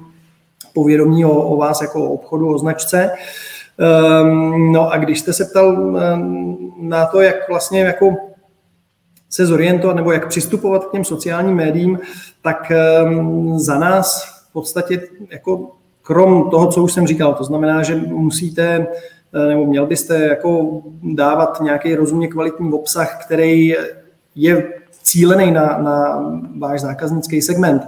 povědomí 0.75 1.25
o, 1.25 1.31
o 1.31 1.57
vás 1.57 1.81
jako 1.81 2.05
o 2.05 2.13
obchodu, 2.13 2.55
o 2.55 2.59
značce. 2.59 3.11
Um, 4.23 4.73
no 4.73 4.93
a 4.93 4.97
když 4.97 5.21
jste 5.21 5.33
se 5.33 5.45
ptal 5.45 5.97
na 6.81 7.07
to, 7.07 7.21
jak 7.21 7.49
vlastně 7.49 7.81
jako 7.81 8.17
se 9.31 9.47
zorientovat 9.47 9.97
nebo 9.97 10.13
jak 10.13 10.29
přistupovat 10.29 10.85
k 10.85 10.93
těm 10.93 11.05
sociálním 11.05 11.57
médiím, 11.57 11.99
tak 12.43 12.73
um, 13.05 13.59
za 13.59 13.79
nás 13.79 14.38
podstatě 14.61 15.09
jako 15.31 15.71
krom 16.09 16.51
toho, 16.51 16.67
co 16.67 16.83
už 16.83 16.93
jsem 16.93 17.07
říkal, 17.07 17.35
to 17.35 17.45
znamená, 17.45 17.83
že 17.83 17.97
musíte 17.97 18.87
eh, 19.35 19.49
nebo 19.49 19.67
měl 19.67 19.87
byste 19.87 20.15
jako 20.19 20.81
dávat 21.03 21.61
nějaký 21.61 21.95
rozumně 21.95 22.29
kvalitní 22.29 22.73
obsah, 22.73 23.25
který 23.25 23.75
je 24.35 24.73
cílený 25.03 25.53
na, 25.53 25.79
na 25.79 26.25
váš 26.59 26.81
zákaznický 26.81 27.43
segment, 27.43 27.83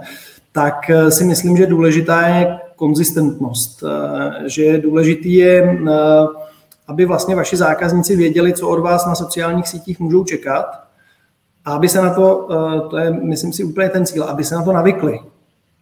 tak 0.51 0.89
eh, 0.89 1.11
si 1.11 1.23
myslím, 1.23 1.57
že 1.57 1.65
důležitá 1.65 2.27
je 2.27 2.57
konzistentnost. 2.75 3.83
Eh, 3.83 4.49
že 4.49 4.77
důležitý 4.77 5.33
je, 5.33 5.79
aby 6.87 7.05
vlastně 7.05 7.35
vaši 7.35 7.57
zákazníci 7.57 8.15
věděli, 8.15 8.53
co 8.53 8.69
od 8.69 8.79
vás 8.79 9.05
na 9.05 9.15
sociálních 9.15 9.67
sítích 9.67 9.99
můžou 9.99 10.23
čekat 10.23 10.65
a 11.65 11.73
aby 11.73 11.89
se 11.89 12.01
na 12.01 12.13
to, 12.13 12.47
to 12.89 12.97
je, 12.97 13.11
myslím 13.11 13.53
si, 13.53 13.63
úplně 13.63 13.89
ten 13.89 14.05
cíl, 14.05 14.23
aby 14.23 14.43
se 14.43 14.55
na 14.55 14.63
to 14.63 14.73
navykli 14.73 15.19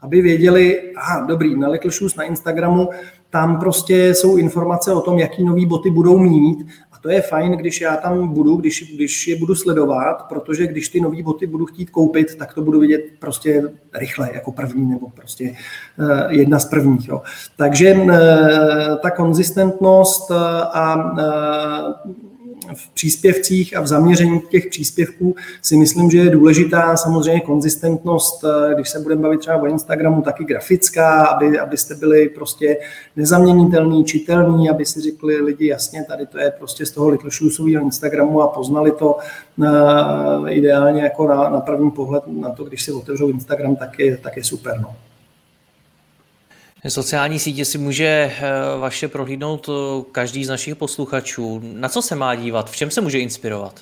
aby 0.02 0.22
věděli, 0.22 0.94
aha, 0.96 1.26
dobrý, 1.26 1.56
na 1.56 1.70
Little 1.70 1.92
Shoes 1.92 2.16
na 2.16 2.24
Instagramu, 2.24 2.90
tam 3.30 3.60
prostě 3.60 4.16
jsou 4.16 4.38
informace 4.38 4.94
o 4.94 5.02
tom, 5.02 5.20
jaký 5.20 5.44
nový 5.44 5.66
boty 5.66 5.90
budou 5.90 6.18
mít 6.18 6.68
a 6.92 6.98
to 7.02 7.10
je 7.10 7.22
fajn, 7.22 7.52
když 7.52 7.82
já 7.82 7.98
tam 7.98 8.34
budu, 8.34 8.56
když, 8.56 8.96
když 8.96 9.28
je 9.28 9.36
budu 9.36 9.56
sledovat, 9.56 10.26
protože 10.30 10.68
když 10.68 10.90
ty 10.90 11.02
nové 11.02 11.24
boty 11.24 11.48
budu 11.48 11.66
chtít 11.66 11.90
koupit, 11.90 12.36
tak 12.36 12.54
to 12.54 12.62
budu 12.62 12.80
vidět 12.80 13.02
prostě 13.20 13.64
rychle, 13.94 14.30
jako 14.34 14.52
první, 14.52 14.90
nebo 14.90 15.10
prostě 15.10 15.56
uh, 16.00 16.32
jedna 16.32 16.60
z 16.60 16.66
prvních. 16.66 17.08
Jo. 17.08 17.22
Takže 17.58 17.94
uh, 17.94 18.12
ta 19.02 19.12
konzistentnost 19.12 20.32
uh, 20.32 20.38
a 20.74 21.16
v 22.76 22.90
příspěvcích 22.94 23.78
a 23.78 23.82
v 23.82 23.88
zaměření 23.88 24.42
těch 24.50 24.68
příspěvků 24.70 25.36
si 25.62 25.78
myslím, 25.78 26.12
že 26.12 26.18
je 26.18 26.30
důležitá 26.30 26.98
samozřejmě 26.98 27.42
konzistentnost, 27.42 28.44
eh, 28.44 28.76
když 28.76 28.90
se 28.90 29.00
budeme 29.00 29.22
bavit 29.22 29.40
třeba 29.40 29.62
o 29.62 29.66
Instagramu, 29.66 30.22
taky 30.22 30.44
grafická, 30.44 31.26
aby, 31.26 31.60
abyste 31.60 31.96
byli 31.96 32.30
prostě 32.30 32.78
nezaměnitelný, 33.16 34.04
čitelný, 34.04 34.70
aby 34.70 34.86
si 34.86 35.02
řekli 35.02 35.42
lidi 35.42 35.68
jasně, 35.68 36.04
tady 36.04 36.26
to 36.26 36.40
je 36.40 36.52
prostě 36.52 36.86
z 36.86 36.92
toho 36.92 37.10
Little 37.10 37.30
Shoesového 37.32 37.84
Instagramu 37.84 38.42
a 38.42 38.48
poznali 38.48 38.92
to 38.92 39.18
uh, 39.58 39.66
ideálně 40.52 41.02
jako 41.04 41.28
na, 41.28 41.50
na 41.50 41.60
první 41.60 41.92
pohled 41.92 42.24
na 42.28 42.50
to, 42.50 42.64
když 42.64 42.84
si 42.84 42.92
otevřou 42.92 43.30
Instagram, 43.30 43.76
tak 43.76 44.00
je, 44.00 44.18
tak 44.18 44.38
je 44.38 44.44
super. 44.44 44.80
No. 44.82 45.09
Sociální 46.88 47.40
sítě 47.40 47.66
si 47.66 47.78
může 47.78 48.06
eh, 48.06 48.42
vaše 48.80 49.08
prohlídnout 49.08 49.70
eh, 49.70 50.04
každý 50.12 50.46
z 50.46 50.50
našich 50.50 50.76
posluchačů. 50.76 51.62
Na 51.64 51.90
co 51.90 52.02
se 52.02 52.16
má 52.16 52.36
dívat? 52.36 52.70
V 52.70 52.76
čem 52.76 52.92
se 52.92 53.02
může 53.02 53.20
inspirovat? 53.20 53.74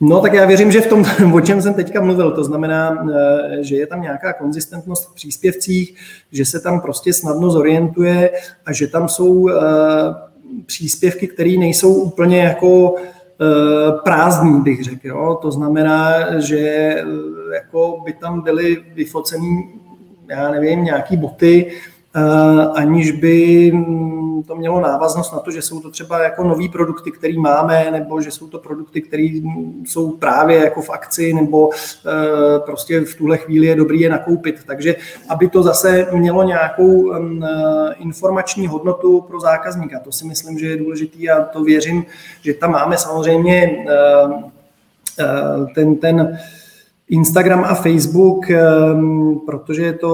No 0.00 0.20
tak 0.20 0.32
já 0.32 0.46
věřím, 0.46 0.72
že 0.72 0.80
v 0.80 0.86
tom, 0.86 1.04
o 1.34 1.40
čem 1.40 1.62
jsem 1.62 1.74
teďka 1.74 2.00
mluvil, 2.00 2.30
to 2.30 2.44
znamená, 2.44 3.06
eh, 3.10 3.64
že 3.64 3.76
je 3.76 3.86
tam 3.86 4.02
nějaká 4.02 4.32
konzistentnost 4.32 5.10
v 5.10 5.14
příspěvcích, 5.14 5.96
že 6.32 6.44
se 6.44 6.60
tam 6.60 6.80
prostě 6.80 7.12
snadno 7.12 7.50
zorientuje 7.50 8.30
a 8.66 8.72
že 8.72 8.86
tam 8.86 9.08
jsou 9.08 9.50
příspěvky, 10.66 11.28
které 11.28 11.50
nejsou 11.58 11.94
úplně 11.94 12.38
jako 12.38 12.94
prázdný, 14.04 14.60
bych 14.60 14.84
řekl. 14.84 15.06
Jo? 15.06 15.38
To 15.42 15.50
znamená, 15.50 16.12
že 16.40 16.94
jako 17.54 18.00
by 18.04 18.12
tam 18.12 18.40
byly 18.40 18.84
vyfocený 18.94 19.80
já 20.30 20.50
nevím, 20.50 20.84
nějaký 20.84 21.16
boty 21.16 21.72
aniž 22.74 23.10
by 23.12 23.72
to 24.46 24.56
mělo 24.56 24.80
návaznost 24.80 25.32
na 25.32 25.38
to, 25.38 25.50
že 25.50 25.62
jsou 25.62 25.80
to 25.80 25.90
třeba 25.90 26.22
jako 26.22 26.44
nový 26.44 26.68
produkty, 26.68 27.10
které 27.10 27.38
máme, 27.38 27.90
nebo 27.90 28.20
že 28.20 28.30
jsou 28.30 28.46
to 28.46 28.58
produkty, 28.58 29.02
které 29.02 29.28
jsou 29.86 30.10
právě 30.10 30.56
jako 30.58 30.82
v 30.82 30.90
akci, 30.90 31.32
nebo 31.32 31.70
prostě 32.64 33.00
v 33.00 33.14
tuhle 33.14 33.38
chvíli 33.38 33.66
je 33.66 33.76
dobrý 33.76 34.00
je 34.00 34.10
nakoupit. 34.10 34.56
Takže 34.66 34.96
aby 35.28 35.48
to 35.48 35.62
zase 35.62 36.06
mělo 36.12 36.42
nějakou 36.42 37.12
informační 37.98 38.66
hodnotu 38.66 39.20
pro 39.20 39.40
zákazníka, 39.40 40.00
to 40.00 40.12
si 40.12 40.26
myslím, 40.26 40.58
že 40.58 40.66
je 40.66 40.76
důležitý 40.76 41.30
a 41.30 41.44
to 41.44 41.64
věřím, 41.64 42.04
že 42.42 42.54
tam 42.54 42.72
máme 42.72 42.96
samozřejmě 42.96 43.86
ten, 45.74 45.96
ten 45.96 46.38
Instagram 47.08 47.64
a 47.64 47.74
Facebook, 47.74 48.50
ehm, 48.50 49.40
protože 49.46 49.82
je 49.82 49.92
to 49.92 50.08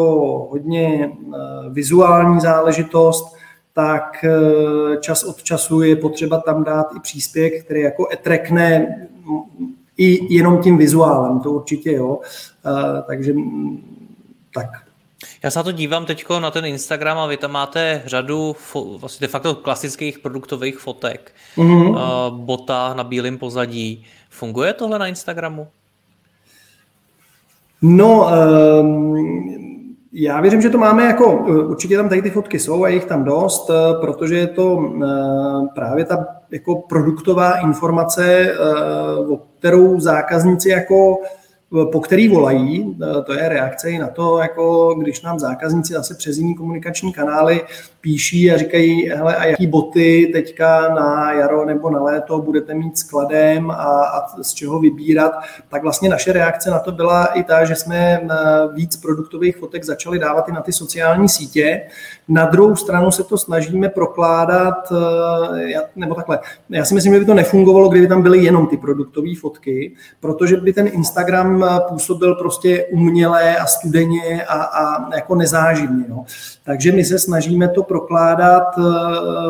hodně 0.50 1.12
eh, 1.12 1.38
vizuální 1.70 2.40
záležitost, 2.40 3.36
tak 3.72 4.24
eh, 4.24 4.96
čas 5.00 5.24
od 5.24 5.42
času 5.42 5.82
je 5.82 5.96
potřeba 5.96 6.40
tam 6.40 6.64
dát 6.64 6.86
i 6.96 7.00
příspěvek, 7.00 7.64
který 7.64 7.80
jako 7.80 8.08
etrekne 8.12 8.96
i 9.96 10.34
jenom 10.34 10.58
tím 10.58 10.78
vizuálem, 10.78 11.40
to 11.40 11.50
určitě 11.50 11.92
jo. 11.92 12.20
Eh, 12.66 13.02
takže 13.06 13.34
tak. 14.54 14.68
Já 15.42 15.50
se 15.50 15.58
na 15.58 15.62
to 15.62 15.72
dívám 15.72 16.06
teď 16.06 16.24
na 16.38 16.50
ten 16.50 16.64
Instagram 16.64 17.18
a 17.18 17.26
vy 17.26 17.36
tam 17.36 17.52
máte 17.52 18.02
řadu 18.06 18.56
vlastně 18.98 19.26
de 19.26 19.30
facto 19.30 19.54
klasických 19.54 20.18
produktových 20.18 20.78
fotek. 20.78 21.32
Mm-hmm. 21.56 22.30
Bota 22.30 22.94
na 22.94 23.04
bílém 23.04 23.38
pozadí. 23.38 24.04
Funguje 24.30 24.72
tohle 24.72 24.98
na 24.98 25.06
Instagramu? 25.06 25.68
No, 27.82 28.30
um, 28.80 29.96
já 30.12 30.40
věřím, 30.40 30.62
že 30.62 30.70
to 30.70 30.78
máme 30.78 31.04
jako, 31.04 31.32
určitě 31.68 31.96
tam 31.96 32.08
tady 32.08 32.22
ty 32.22 32.30
fotky 32.30 32.58
jsou 32.58 32.84
a 32.84 32.88
jich 32.88 33.04
tam 33.04 33.24
dost, 33.24 33.70
eh, 33.70 34.00
protože 34.00 34.38
je 34.38 34.46
to 34.46 34.74
uh, 34.74 35.66
právě 35.74 36.04
ta 36.04 36.26
jako 36.50 36.74
produktová 36.74 37.58
informace, 37.58 38.54
o 39.28 39.36
kterou 39.58 40.00
zákazníci 40.00 40.68
jako 40.68 41.18
po 41.92 42.00
který 42.00 42.28
volají, 42.28 42.96
to 43.24 43.32
je 43.32 43.48
reakce 43.48 43.90
i 43.90 43.98
na 43.98 44.08
to, 44.08 44.38
jako 44.38 44.94
když 44.94 45.22
nám 45.22 45.38
zákazníci 45.38 45.92
zase 45.92 46.14
přes 46.14 46.36
jiný 46.36 46.54
komunikační 46.54 47.12
kanály 47.12 47.62
píší 48.02 48.52
a 48.52 48.56
říkají, 48.56 49.08
hele, 49.08 49.36
a 49.36 49.44
jaký 49.44 49.66
boty 49.66 50.30
teďka 50.32 50.94
na 50.94 51.32
jaro 51.32 51.64
nebo 51.64 51.90
na 51.90 52.02
léto 52.02 52.38
budete 52.38 52.74
mít 52.74 52.98
skladem 52.98 53.70
a, 53.70 53.74
a 53.74 54.42
z 54.42 54.52
čeho 54.52 54.80
vybírat, 54.80 55.32
tak 55.68 55.82
vlastně 55.82 56.08
naše 56.08 56.32
reakce 56.32 56.70
na 56.70 56.78
to 56.78 56.92
byla 56.92 57.26
i 57.26 57.42
ta, 57.42 57.64
že 57.64 57.74
jsme 57.74 57.98
eh, 57.98 58.28
víc 58.74 58.96
produktových 58.96 59.56
fotek 59.56 59.84
začali 59.84 60.18
dávat 60.18 60.48
i 60.48 60.52
na 60.52 60.60
ty 60.60 60.72
sociální 60.72 61.28
sítě. 61.28 61.82
Na 62.28 62.46
druhou 62.46 62.76
stranu 62.76 63.10
se 63.10 63.24
to 63.24 63.38
snažíme 63.38 63.88
prokládat, 63.88 64.92
eh, 65.72 65.82
nebo 65.96 66.14
takhle, 66.14 66.38
já 66.70 66.84
si 66.84 66.94
myslím, 66.94 67.14
že 67.14 67.20
by 67.20 67.26
to 67.26 67.34
nefungovalo, 67.34 67.88
kdyby 67.88 68.06
tam 68.06 68.22
byly 68.22 68.38
jenom 68.38 68.66
ty 68.66 68.76
produktové 68.76 69.30
fotky, 69.40 69.94
protože 70.20 70.56
by 70.56 70.72
ten 70.72 70.86
Instagram 70.86 71.61
eh, 71.61 71.61
působil 71.88 72.34
prostě 72.34 72.84
uměle 72.84 73.56
a 73.56 73.66
studeně 73.66 74.44
a, 74.44 74.62
a 74.62 75.14
jako 75.14 75.34
nezáživně. 75.34 76.04
No. 76.08 76.24
Takže 76.64 76.92
my 76.92 77.04
se 77.04 77.18
snažíme 77.18 77.68
to 77.68 77.82
prokládat 77.82 78.64
eh, 78.78 78.82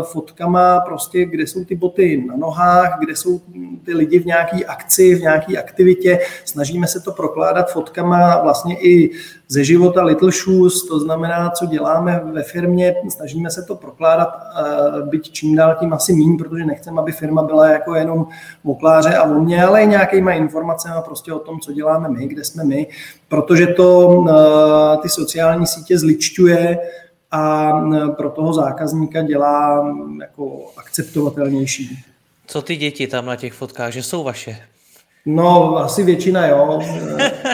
fotkama 0.02 0.80
prostě, 0.80 1.24
kde 1.24 1.42
jsou 1.42 1.64
ty 1.64 1.74
boty 1.74 2.24
na 2.28 2.36
nohách, 2.36 2.98
kde 3.00 3.16
jsou 3.16 3.40
ty 3.84 3.94
lidi 3.94 4.18
v 4.18 4.26
nějaké 4.26 4.64
akci, 4.64 5.14
v 5.14 5.20
nějaké 5.20 5.56
aktivitě. 5.58 6.18
Snažíme 6.44 6.86
se 6.86 7.00
to 7.00 7.12
prokládat 7.12 7.72
fotkama 7.72 8.42
vlastně 8.42 8.78
i 8.80 9.10
ze 9.48 9.64
života 9.64 10.02
Little 10.02 10.30
Shoes, 10.32 10.86
to 10.88 11.00
znamená, 11.00 11.50
co 11.50 11.66
děláme 11.66 12.22
ve 12.32 12.42
firmě, 12.42 12.94
snažíme 13.08 13.50
se 13.50 13.62
to 13.62 13.74
prokládat, 13.74 14.28
eh, 14.28 15.02
byť 15.02 15.32
čím 15.32 15.56
dál 15.56 15.76
tím 15.80 15.92
asi 15.92 16.12
mín, 16.12 16.36
protože 16.36 16.64
nechceme, 16.64 17.00
aby 17.00 17.12
firma 17.12 17.42
byla 17.42 17.68
jako 17.68 17.94
jenom 17.94 18.26
mokláře 18.64 19.14
a 19.16 19.22
o 19.22 19.40
mě, 19.40 19.64
ale 19.64 19.82
i 19.82 19.86
nějakýma 19.86 20.32
informacemi 20.32 20.94
prostě 21.04 21.32
o 21.32 21.38
tom, 21.38 21.60
co 21.60 21.72
děláme 21.72 22.08
my, 22.08 22.26
kde 22.26 22.44
jsme 22.44 22.64
my, 22.64 22.86
protože 23.32 23.66
to 23.66 24.24
eh, 24.28 24.96
ty 25.02 25.08
sociální 25.08 25.66
sítě 25.66 25.98
zličťuje 25.98 26.78
a 27.30 27.72
pro 28.16 28.30
toho 28.30 28.52
zákazníka 28.54 29.22
dělá 29.22 29.88
jako 30.20 30.66
akceptovatelnější. 30.76 31.98
Co 32.46 32.62
ty 32.62 32.76
děti 32.76 33.06
tam 33.06 33.26
na 33.26 33.36
těch 33.36 33.52
fotkách, 33.52 33.92
že 33.92 34.02
jsou 34.02 34.24
vaše? 34.24 34.56
No, 35.26 35.76
asi 35.76 36.02
většina, 36.02 36.46
jo. 36.46 36.80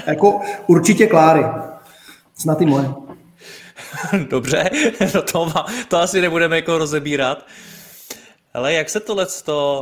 jako 0.07 0.41
určitě 0.67 1.07
Kláry. 1.07 1.45
Snad 2.35 2.61
i 2.61 2.67
moje. 2.67 2.89
Dobře, 4.31 4.71
no 5.15 5.23
to, 5.23 5.47
má, 5.47 5.67
to 5.89 5.99
asi 5.99 6.21
nebudeme 6.21 6.57
jako 6.57 6.79
rozebírat. 6.79 7.47
Ale 8.55 8.73
jak 8.73 8.91
se 8.91 9.01
tohle 9.01 9.27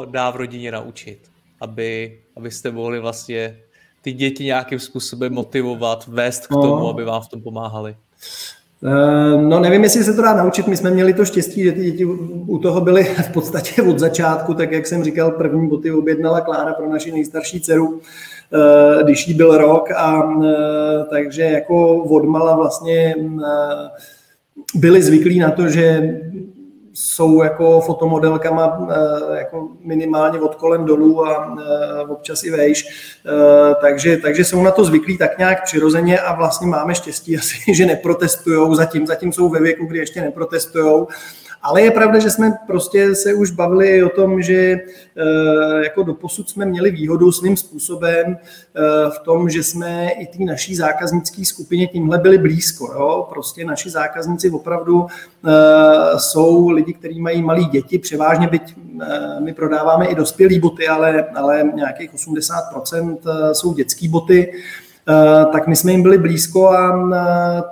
dá 0.05 0.31
v 0.31 0.37
rodině 0.37 0.73
naučit, 0.73 1.19
aby, 1.61 2.19
abyste 2.37 2.71
mohli 2.71 3.01
vlastně 3.01 3.57
ty 4.07 4.13
děti 4.13 4.45
nějakým 4.45 4.79
způsobem 4.79 5.33
motivovat, 5.33 6.07
vést 6.09 6.47
k 6.47 6.51
no. 6.51 6.63
tomu, 6.63 6.89
aby 6.89 7.05
vám 7.05 7.23
v 7.23 7.29
tom 7.29 7.43
pomáhali? 7.43 7.97
Eh, 8.85 9.43
no 9.43 9.61
nevím, 9.61 9.83
jestli 9.83 10.05
se 10.05 10.15
to 10.15 10.23
dá 10.23 10.35
naučit. 10.35 10.67
My 10.67 10.77
jsme 10.77 10.91
měli 10.91 11.15
to 11.15 11.25
štěstí, 11.25 11.63
že 11.63 11.73
ty 11.73 11.85
děti 11.85 12.05
u 12.47 12.59
toho 12.59 12.81
byly 12.81 13.05
v 13.29 13.33
podstatě 13.33 13.83
od 13.83 13.99
začátku, 13.99 14.55
tak 14.55 14.73
jak 14.73 14.87
jsem 14.87 15.05
říkal, 15.05 15.31
první 15.31 15.69
boty 15.69 15.91
objednala 15.93 16.41
Klára 16.41 16.75
pro 16.75 16.89
naši 16.89 17.13
nejstarší 17.13 17.61
dceru, 17.61 18.01
eh, 18.01 19.05
když 19.05 19.29
jí 19.29 19.35
byl 19.35 19.59
rok 19.59 19.91
a 19.91 20.23
eh, 20.45 21.05
takže 21.11 21.43
jako 21.43 21.97
odmala 21.97 22.57
vlastně 22.57 23.15
byli 24.75 25.03
zvyklí 25.03 25.39
na 25.39 25.51
to, 25.51 25.69
že 25.69 26.19
jsou 26.99 27.43
jako 27.43 27.81
fotomodelkama 27.81 28.89
eh, 28.91 29.39
jako 29.39 29.69
minimálně 29.81 30.41
od 30.41 30.55
kolem 30.55 30.85
dolů 30.85 31.27
a 31.27 31.57
eh, 31.59 32.07
občas 32.09 32.45
i 32.45 32.51
vejš, 32.51 32.85
eh, 33.27 33.75
takže, 33.81 34.17
takže 34.17 34.45
jsou 34.45 34.63
na 34.63 34.71
to 34.71 34.85
zvyklí 34.85 35.19
tak 35.19 35.39
nějak 35.39 35.65
přirozeně 35.65 36.21
a 36.21 36.35
vlastně 36.35 36.67
máme 36.67 36.95
štěstí 36.95 37.37
asi, 37.39 37.75
že 37.75 37.87
neprotestujou, 37.87 38.75
zatím, 38.75 39.07
zatím 39.07 39.33
jsou 39.33 39.49
ve 39.49 39.61
věku, 39.61 39.87
kdy 39.87 39.99
ještě 39.99 40.21
neprotestujou 40.21 41.09
ale 41.63 41.83
je 41.83 41.91
pravda, 41.91 42.19
že 42.19 42.31
jsme 42.31 42.53
prostě 42.67 43.15
se 43.15 43.35
už 43.35 43.51
bavili 43.51 44.05
o 44.05 44.09
tom, 44.09 44.43
že 44.43 44.77
jako 45.83 46.03
doposud 46.03 46.51
jsme 46.51 46.67
měli 46.67 46.91
výhodu 46.91 47.33
svým 47.33 47.57
způsobem 47.57 48.39
v 49.11 49.19
tom, 49.25 49.51
že 49.51 49.63
jsme 49.63 50.11
i 50.11 50.27
té 50.27 50.45
naší 50.45 50.77
zákaznické 50.77 51.45
skupině 51.45 51.87
tímhle 51.87 52.19
byli 52.19 52.39
blízko. 52.39 52.93
Jo? 52.93 53.27
Prostě 53.29 53.65
naši 53.65 53.91
zákazníci 53.91 54.51
opravdu 54.51 55.07
jsou 56.17 56.69
lidi, 56.69 56.86
kteří 56.95 57.21
mají 57.21 57.43
malé 57.43 57.65
děti, 57.65 57.99
převážně 57.99 58.49
byť 58.49 58.75
my 59.45 59.55
prodáváme 59.55 60.07
i 60.07 60.15
dospělé 60.15 60.59
boty, 60.59 60.89
ale, 60.89 61.25
ale 61.35 61.65
nějakých 61.75 62.15
80% 62.15 63.19
jsou 63.53 63.75
dětské 63.75 64.09
boty, 64.09 64.53
tak 65.53 65.67
my 65.67 65.77
jsme 65.77 65.93
jim 65.93 66.03
byli 66.03 66.19
blízko 66.19 66.69
a 66.69 67.09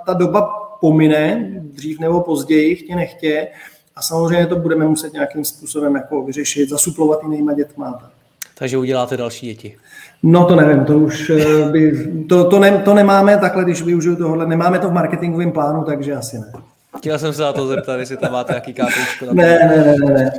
ta 0.05 0.13
doba 0.13 0.41
pomine, 0.81 1.51
dřív 1.61 1.99
nebo 1.99 2.21
později, 2.21 2.75
chtě 2.75 2.95
nechtě, 2.95 3.47
a 3.95 4.01
samozřejmě 4.01 4.47
to 4.47 4.55
budeme 4.55 4.85
muset 4.85 5.13
nějakým 5.13 5.45
způsobem 5.45 5.95
jako 5.95 6.23
vyřešit, 6.23 6.69
zasuplovat 6.69 7.23
jinýma 7.23 7.53
dětma. 7.53 7.91
Tak. 8.01 8.09
Takže 8.57 8.77
uděláte 8.77 9.17
další 9.17 9.47
děti. 9.47 9.77
No 10.23 10.45
to 10.45 10.55
nevím, 10.55 10.85
to 10.85 10.97
už 10.97 11.29
eh, 11.29 11.69
by, 11.71 12.07
to, 12.29 12.49
to, 12.49 12.59
ne, 12.59 12.77
to 12.77 12.93
nemáme 12.93 13.37
takhle, 13.37 13.63
když 13.63 13.81
využiju 13.81 14.15
tohle, 14.15 14.47
nemáme 14.47 14.79
to 14.79 14.89
v 14.89 14.93
marketingovém 14.93 15.51
plánu, 15.51 15.83
takže 15.83 16.15
asi 16.15 16.39
ne. 16.39 16.51
Chtěl 16.97 17.19
jsem 17.19 17.33
se 17.33 17.41
na 17.41 17.53
to 17.53 17.67
zeptat, 17.67 17.99
jestli 17.99 18.17
tam 18.17 18.31
máte 18.31 18.53
nějaký 18.53 18.73
kápečko. 18.73 19.25
Ne, 19.33 19.59
ne, 19.59 19.67
ne, 19.67 19.95
ne, 20.05 20.13
ne, 20.13 20.31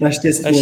naštěstí 0.00 0.44
Až. 0.44 0.56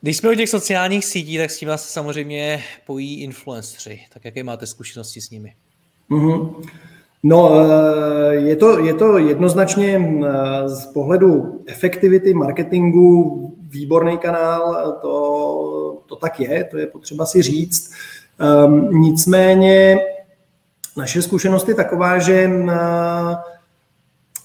Když 0.00 0.16
jsme 0.16 0.30
u 0.30 0.34
těch 0.34 0.48
sociálních 0.48 1.04
sítí, 1.04 1.38
tak 1.38 1.50
s 1.50 1.58
tím 1.58 1.68
vás 1.68 1.88
samozřejmě 1.88 2.62
pojí 2.86 3.22
influenceri. 3.22 4.00
Tak 4.14 4.24
jaké 4.24 4.44
máte 4.44 4.66
zkušenosti 4.66 5.20
s 5.20 5.30
nimi? 5.30 5.54
Mm-hmm. 6.10 6.62
No, 7.22 7.52
eh, 7.54 8.34
je 8.34 8.56
to, 8.56 8.78
je 8.78 8.94
to 8.94 9.18
jednoznačně 9.18 9.96
eh, 9.96 10.68
z 10.68 10.86
pohledu 10.86 11.62
efektivity 11.66 12.34
marketingu 12.34 13.42
výborný 13.68 14.18
kanál, 14.18 14.92
to, 15.02 16.02
to 16.06 16.16
tak 16.16 16.40
je, 16.40 16.64
to 16.64 16.78
je 16.78 16.86
potřeba 16.86 17.26
si 17.26 17.42
říct. 17.42 17.92
Um, 18.66 19.00
nicméně 19.00 19.98
naše 20.96 21.22
zkušenost 21.22 21.68
je 21.68 21.74
taková, 21.74 22.18
že 22.18 22.50
eh, 22.70 22.76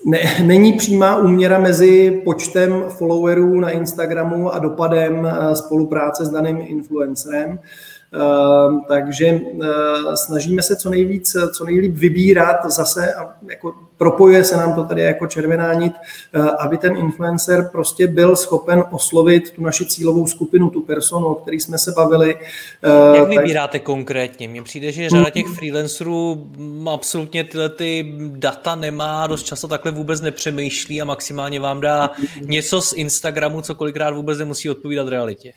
ne, 0.06 0.20
není 0.46 0.74
přímá 0.74 1.18
úměra 1.18 1.60
mezi 1.60 2.22
počtem 2.26 2.84
followerů 2.90 3.60
na 3.60 3.70
Instagramu 3.70 4.54
a 4.54 4.60
dopadem 4.60 5.28
spolupráce 5.54 6.26
s 6.26 6.30
daným 6.30 6.58
influencerem. 6.62 7.60
Takže 8.88 9.40
snažíme 10.16 10.62
se 10.62 10.76
co 10.76 10.90
nejvíc, 10.90 11.36
co 11.54 11.66
nejlíp 11.66 11.96
vybírat 11.96 12.58
zase 12.66 13.14
a 13.14 13.34
jako 13.50 13.74
propojuje 13.98 14.44
se 14.44 14.58
nám 14.58 14.76
to 14.76 14.84
tady 14.84 15.02
jako 15.02 15.28
červená 15.28 15.74
nit, 15.74 15.94
aby 16.60 16.78
ten 16.78 16.98
influencer 16.98 17.70
prostě 17.72 18.08
byl 18.08 18.36
schopen 18.36 18.84
oslovit 18.92 19.52
tu 19.52 19.64
naši 19.64 19.86
cílovou 19.86 20.28
skupinu, 20.28 20.70
tu 20.70 20.82
personu, 20.82 21.28
o 21.28 21.36
který 21.36 21.60
jsme 21.60 21.78
se 21.78 21.92
bavili. 21.92 22.36
Jak 23.16 23.28
vybíráte 23.28 23.80
tak... 23.80 23.86
konkrétně? 23.86 24.48
Mně 24.48 24.64
přijde, 24.64 24.92
že 24.92 25.10
řada 25.10 25.30
těch 25.30 25.48
freelancerů 25.48 26.48
absolutně 26.94 27.44
tyhle 27.44 27.70
ty 27.70 28.16
data 28.28 28.76
nemá, 28.76 29.28
dost 29.28 29.44
často 29.44 29.68
takhle 29.68 29.92
vůbec 29.92 30.22
nepřemýšlí 30.22 31.02
a 31.02 31.06
maximálně 31.06 31.60
vám 31.60 31.82
dá 31.82 32.12
něco 32.42 32.82
z 32.82 32.94
Instagramu, 32.94 33.62
co 33.62 33.76
kolikrát 33.76 34.12
vůbec 34.12 34.40
nemusí 34.40 34.70
odpovídat 34.70 35.08
realitě. 35.08 35.52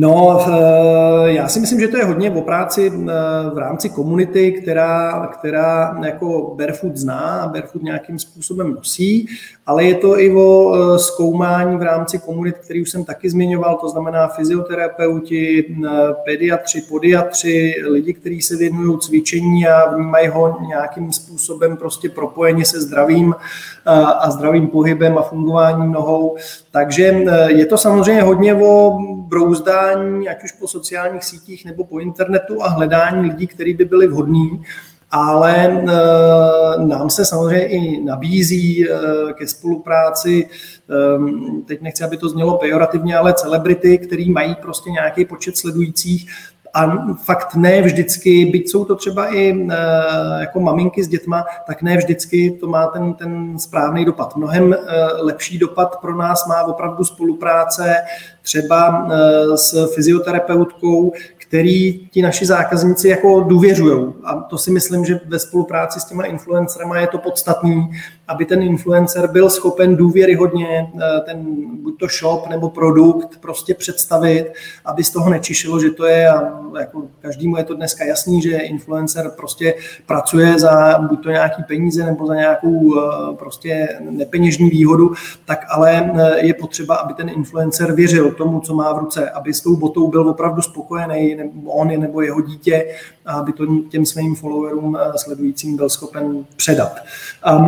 No, 0.00 0.40
eh, 0.40 1.32
já 1.32 1.48
si 1.48 1.60
myslím, 1.60 1.80
že 1.80 1.88
to 1.88 1.96
je 1.96 2.04
hodně 2.04 2.30
o 2.30 2.40
práci 2.42 2.92
eh, 2.94 3.10
v 3.54 3.58
rámci 3.58 3.88
komunity, 3.88 4.52
která, 4.52 5.26
která 5.26 5.98
jako 6.04 6.54
Barefoot 6.58 6.96
zná 6.96 7.18
a 7.18 7.48
Barefoot 7.48 7.82
nějakým 7.82 8.18
způsobem 8.18 8.74
nosí, 8.74 9.26
ale 9.66 9.84
je 9.84 9.94
to 9.94 10.20
i 10.20 10.34
o 10.34 10.74
eh, 10.74 10.98
zkoumání 10.98 11.76
v 11.76 11.82
rámci 11.82 12.18
komunit, 12.18 12.56
který 12.56 12.82
už 12.82 12.90
jsem 12.90 13.04
taky 13.04 13.30
zmiňoval, 13.30 13.78
to 13.80 13.88
znamená 13.88 14.28
fyzioterapeuti, 14.28 15.76
pediatři, 16.24 16.82
podiatři, 16.88 17.74
lidi, 17.90 18.12
kteří 18.14 18.42
se 18.42 18.56
věnují 18.56 18.98
cvičení 18.98 19.68
a 19.68 19.94
vnímají 19.94 20.28
ho 20.28 20.56
nějakým 20.68 21.12
způsobem 21.12 21.76
prostě 21.76 22.08
propojeně 22.08 22.64
se 22.64 22.80
zdravím 22.80 23.34
a 24.20 24.30
zdravým 24.30 24.68
pohybem 24.68 25.18
a 25.18 25.22
fungováním 25.22 25.92
nohou. 25.92 26.36
Takže 26.70 27.24
je 27.46 27.66
to 27.66 27.78
samozřejmě 27.78 28.22
hodně 28.22 28.54
o 28.54 28.98
brouzdání, 29.28 29.89
ať 30.30 30.44
už 30.44 30.52
po 30.52 30.68
sociálních 30.68 31.24
sítích 31.24 31.64
nebo 31.64 31.84
po 31.84 31.98
internetu 31.98 32.62
a 32.62 32.68
hledání 32.68 33.30
lidí, 33.30 33.46
kteří 33.46 33.74
by 33.74 33.84
byli 33.84 34.06
vhodní, 34.06 34.64
ale 35.10 35.66
e, 35.66 35.84
nám 36.86 37.10
se 37.10 37.24
samozřejmě 37.24 37.66
i 37.66 38.04
nabízí 38.04 38.90
e, 38.90 38.96
ke 39.32 39.46
spolupráci, 39.46 40.46
e, 40.46 41.64
teď 41.64 41.80
nechci, 41.80 42.04
aby 42.04 42.16
to 42.16 42.28
znělo 42.28 42.58
pejorativně, 42.58 43.16
ale 43.16 43.34
celebrity, 43.34 43.98
který 43.98 44.30
mají 44.30 44.54
prostě 44.54 44.90
nějaký 44.90 45.24
počet 45.24 45.56
sledujících, 45.56 46.30
a 46.74 47.06
fakt 47.14 47.54
ne 47.54 47.82
vždycky, 47.82 48.44
byť 48.44 48.70
jsou 48.70 48.84
to 48.84 48.96
třeba 48.96 49.34
i 49.34 49.50
e, 49.50 49.76
jako 50.40 50.60
maminky 50.60 51.04
s 51.04 51.08
dětma, 51.08 51.44
tak 51.66 51.82
ne 51.82 51.96
vždycky 51.96 52.50
to 52.60 52.66
má 52.66 52.86
ten, 52.86 53.14
ten 53.14 53.58
správný 53.58 54.04
dopad. 54.04 54.36
Mnohem 54.36 54.72
e, 54.72 54.76
lepší 55.22 55.58
dopad 55.58 56.00
pro 56.00 56.16
nás 56.16 56.46
má 56.46 56.62
opravdu 56.62 57.04
spolupráce 57.04 57.94
třeba 58.42 59.08
e, 59.10 59.56
s 59.56 59.94
fyzioterapeutkou, 59.94 61.12
který 61.38 62.08
ti 62.08 62.22
naši 62.22 62.46
zákazníci 62.46 63.08
jako 63.08 63.40
důvěřují. 63.40 64.12
A 64.24 64.34
to 64.34 64.58
si 64.58 64.70
myslím, 64.70 65.04
že 65.04 65.20
ve 65.26 65.38
spolupráci 65.38 66.00
s 66.00 66.04
těma 66.04 66.24
influencerama 66.24 66.98
je 66.98 67.06
to 67.06 67.18
podstatný, 67.18 67.90
aby 68.30 68.44
ten 68.44 68.62
influencer 68.62 69.30
byl 69.30 69.50
schopen 69.50 69.96
důvěryhodně 69.96 70.92
eh, 70.94 71.20
ten 71.20 71.44
buď 71.82 71.98
to 71.98 72.06
shop 72.20 72.48
nebo 72.48 72.70
produkt 72.70 73.40
prostě 73.40 73.74
představit, 73.74 74.52
aby 74.84 75.04
z 75.04 75.10
toho 75.10 75.30
nečišilo, 75.30 75.80
že 75.80 75.90
to 75.90 76.06
je, 76.06 76.28
a 76.28 76.60
jako 76.80 77.02
každému 77.20 77.56
je 77.56 77.64
to 77.64 77.74
dneska 77.74 78.04
jasný, 78.04 78.42
že 78.42 78.56
influencer 78.56 79.30
prostě 79.36 79.74
pracuje 80.06 80.58
za 80.58 80.98
buď 80.98 81.22
to 81.22 81.30
nějaký 81.30 81.62
peníze 81.62 82.04
nebo 82.04 82.26
za 82.26 82.34
nějakou 82.34 82.98
eh, 82.98 83.36
prostě 83.36 83.88
nepeněžní 84.10 84.70
výhodu, 84.70 85.12
tak 85.44 85.66
ale 85.68 86.12
eh, 86.14 86.46
je 86.46 86.54
potřeba, 86.54 86.96
aby 86.96 87.14
ten 87.14 87.28
influencer 87.28 87.92
věřil 87.92 88.30
tomu, 88.30 88.60
co 88.60 88.74
má 88.74 88.92
v 88.92 88.98
ruce, 88.98 89.30
aby 89.30 89.54
s 89.54 89.60
tou 89.60 89.76
botou 89.76 90.08
byl 90.08 90.28
opravdu 90.28 90.62
spokojený, 90.62 91.34
nebo 91.34 91.70
on 91.70 92.00
nebo 92.00 92.22
jeho 92.22 92.40
dítě, 92.40 92.86
aby 93.26 93.52
to 93.52 93.66
těm 93.88 94.06
svým 94.06 94.34
followerům 94.34 94.98
sledujícím 95.16 95.76
byl 95.76 95.88
schopen 95.88 96.44
předat. 96.56 96.96
A 97.42 97.58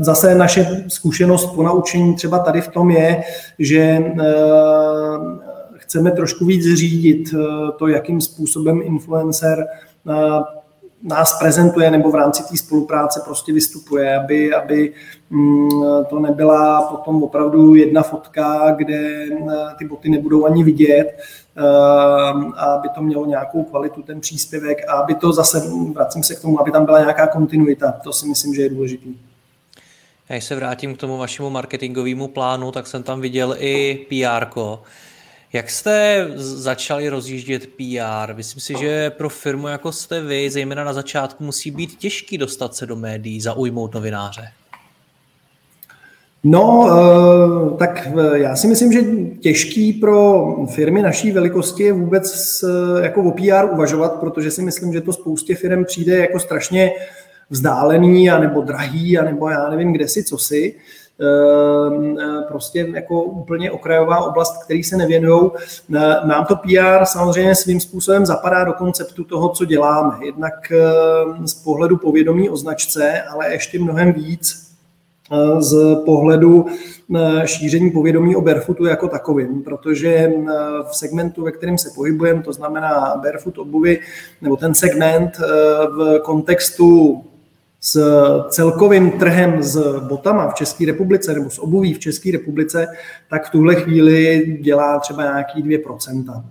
zase 0.00 0.34
naše 0.34 0.84
zkušenost 0.88 1.46
po 1.46 1.62
naučení 1.62 2.14
třeba 2.14 2.38
tady 2.38 2.60
v 2.60 2.68
tom 2.68 2.90
je, 2.90 3.22
že 3.58 3.80
eh, 3.80 4.24
chceme 5.74 6.10
trošku 6.10 6.44
víc 6.44 6.76
řídit 6.76 7.34
eh, 7.34 7.72
to, 7.78 7.88
jakým 7.88 8.20
způsobem 8.20 8.80
influencer 8.84 9.66
eh, 10.10 10.14
nás 11.02 11.38
prezentuje 11.38 11.90
nebo 11.90 12.10
v 12.10 12.14
rámci 12.14 12.42
té 12.42 12.56
spolupráce 12.56 13.20
prostě 13.24 13.52
vystupuje, 13.52 14.18
aby, 14.18 14.54
aby 14.54 14.92
mm, 15.30 15.70
to 16.10 16.18
nebyla 16.20 16.82
potom 16.82 17.22
opravdu 17.22 17.74
jedna 17.74 18.02
fotka, 18.02 18.70
kde 18.70 19.26
ty 19.78 19.84
boty 19.84 20.10
nebudou 20.10 20.46
ani 20.46 20.64
vidět, 20.64 21.18
a 22.56 22.64
aby 22.64 22.88
to 22.88 23.02
mělo 23.02 23.26
nějakou 23.26 23.62
kvalitu, 23.62 24.02
ten 24.02 24.20
příspěvek 24.20 24.88
a 24.88 24.92
aby 24.92 25.14
to 25.14 25.32
zase, 25.32 25.62
vracím 25.94 26.22
se 26.22 26.34
k 26.34 26.40
tomu, 26.40 26.60
aby 26.60 26.70
tam 26.70 26.84
byla 26.84 27.00
nějaká 27.00 27.26
kontinuita. 27.26 27.92
To 27.92 28.12
si 28.12 28.28
myslím, 28.28 28.54
že 28.54 28.62
je 28.62 28.68
důležité. 28.68 29.08
Když 30.28 30.44
se 30.44 30.56
vrátím 30.56 30.96
k 30.96 30.98
tomu 30.98 31.16
vašemu 31.16 31.50
marketingovému 31.50 32.28
plánu, 32.28 32.72
tak 32.72 32.86
jsem 32.86 33.02
tam 33.02 33.20
viděl 33.20 33.56
i 33.58 34.06
PR. 34.08 34.46
Jak 35.52 35.70
jste 35.70 36.26
začali 36.36 37.08
rozjíždět 37.08 37.66
PR? 37.66 38.34
Myslím 38.34 38.60
si, 38.60 38.74
že 38.78 39.10
pro 39.10 39.28
firmu 39.28 39.68
jako 39.68 39.92
jste 39.92 40.20
vy, 40.20 40.50
zejména 40.50 40.84
na 40.84 40.92
začátku, 40.92 41.44
musí 41.44 41.70
být 41.70 41.98
těžký 41.98 42.38
dostat 42.38 42.74
se 42.74 42.86
do 42.86 42.96
médií, 42.96 43.40
zaujmout 43.40 43.94
novináře. 43.94 44.48
No, 46.44 46.88
eh, 46.90 47.76
tak 47.76 48.06
eh, 48.06 48.38
já 48.38 48.56
si 48.56 48.66
myslím, 48.66 48.92
že 48.92 49.00
těžký 49.40 49.92
pro 49.92 50.46
firmy 50.74 51.02
naší 51.02 51.32
velikosti 51.32 51.82
je 51.82 51.92
vůbec 51.92 52.60
eh, 52.64 53.02
jako 53.02 53.22
o 53.22 53.30
PR 53.30 53.72
uvažovat, 53.72 54.12
protože 54.12 54.50
si 54.50 54.62
myslím, 54.62 54.92
že 54.92 55.00
to 55.00 55.12
spoustě 55.12 55.54
firm 55.54 55.84
přijde 55.84 56.16
jako 56.16 56.38
strašně 56.38 56.90
vzdálený, 57.50 58.30
anebo 58.30 58.60
drahý, 58.60 59.18
anebo 59.18 59.48
já 59.48 59.70
nevím 59.70 59.92
kde 59.92 60.08
si, 60.08 60.24
co 60.24 60.38
si. 60.38 60.74
Ehm, 61.20 62.18
e, 62.18 62.42
prostě 62.48 62.88
jako 62.94 63.22
úplně 63.22 63.70
okrajová 63.70 64.20
oblast, 64.20 64.64
který 64.64 64.82
se 64.82 64.96
nevěnují. 64.96 65.50
E, 65.50 66.26
nám 66.26 66.44
to 66.44 66.56
PR 66.56 67.04
samozřejmě 67.04 67.54
svým 67.54 67.80
způsobem 67.80 68.26
zapadá 68.26 68.64
do 68.64 68.72
konceptu 68.72 69.24
toho, 69.24 69.48
co 69.48 69.64
děláme. 69.64 70.26
Jednak 70.26 70.72
ehm, 70.72 71.46
z 71.46 71.54
pohledu 71.54 71.96
povědomí 71.96 72.50
o 72.50 72.56
značce, 72.56 73.22
ale 73.22 73.52
ještě 73.52 73.78
mnohem 73.78 74.12
víc 74.12 74.72
e, 75.32 75.62
z 75.62 75.96
pohledu 76.04 76.66
šíření 77.44 77.90
povědomí 77.90 78.36
o 78.36 78.40
barefootu 78.40 78.86
jako 78.86 79.08
takovým, 79.08 79.62
protože 79.62 80.32
v 80.90 80.96
segmentu, 80.96 81.44
ve 81.44 81.52
kterém 81.52 81.78
se 81.78 81.88
pohybujeme, 81.94 82.42
to 82.42 82.52
znamená 82.52 83.16
barefoot 83.22 83.58
obuvy, 83.58 84.00
nebo 84.42 84.56
ten 84.56 84.74
segment 84.74 85.38
v 85.96 86.18
kontextu 86.22 87.22
s 87.86 88.00
celkovým 88.48 89.10
trhem 89.10 89.62
s 89.62 90.00
botama 90.00 90.50
v 90.50 90.54
České 90.54 90.86
republice 90.86 91.34
nebo 91.34 91.50
s 91.50 91.58
obuví 91.58 91.94
v 91.94 91.98
České 91.98 92.32
republice, 92.32 92.86
tak 93.30 93.46
v 93.46 93.50
tuhle 93.50 93.74
chvíli 93.74 94.46
dělá 94.60 94.98
třeba 94.98 95.22
nějaký 95.22 95.62
2%. 95.62 96.44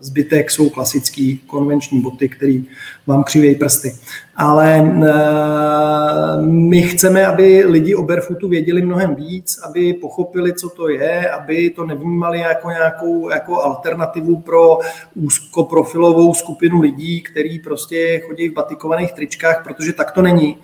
Zbytek 0.00 0.50
jsou 0.50 0.70
klasický 0.70 1.38
konvenční 1.38 2.00
boty, 2.00 2.28
které 2.28 2.60
vám 3.06 3.24
křivějí 3.24 3.54
prsty. 3.54 3.92
Ale 4.40 4.78
eh, 4.78 6.42
my 6.42 6.82
chceme, 6.82 7.26
aby 7.26 7.64
lidi 7.66 7.94
o 7.94 8.02
barefootu 8.02 8.48
věděli 8.48 8.82
mnohem 8.82 9.14
víc, 9.14 9.60
aby 9.64 9.94
pochopili, 9.94 10.54
co 10.54 10.68
to 10.68 10.88
je, 10.88 11.30
aby 11.30 11.70
to 11.70 11.84
nevnímali 11.86 12.38
jako 12.38 12.70
nějakou 12.70 13.30
jako 13.30 13.62
alternativu 13.62 14.40
pro 14.40 14.78
úzkoprofilovou 15.14 16.34
skupinu 16.34 16.80
lidí, 16.80 17.22
který 17.22 17.58
prostě 17.58 18.20
chodí 18.20 18.48
v 18.48 18.52
batikovaných 18.52 19.12
tričkách, 19.12 19.64
protože 19.64 19.92
tak 19.92 20.10
to 20.10 20.22
není. 20.22 20.56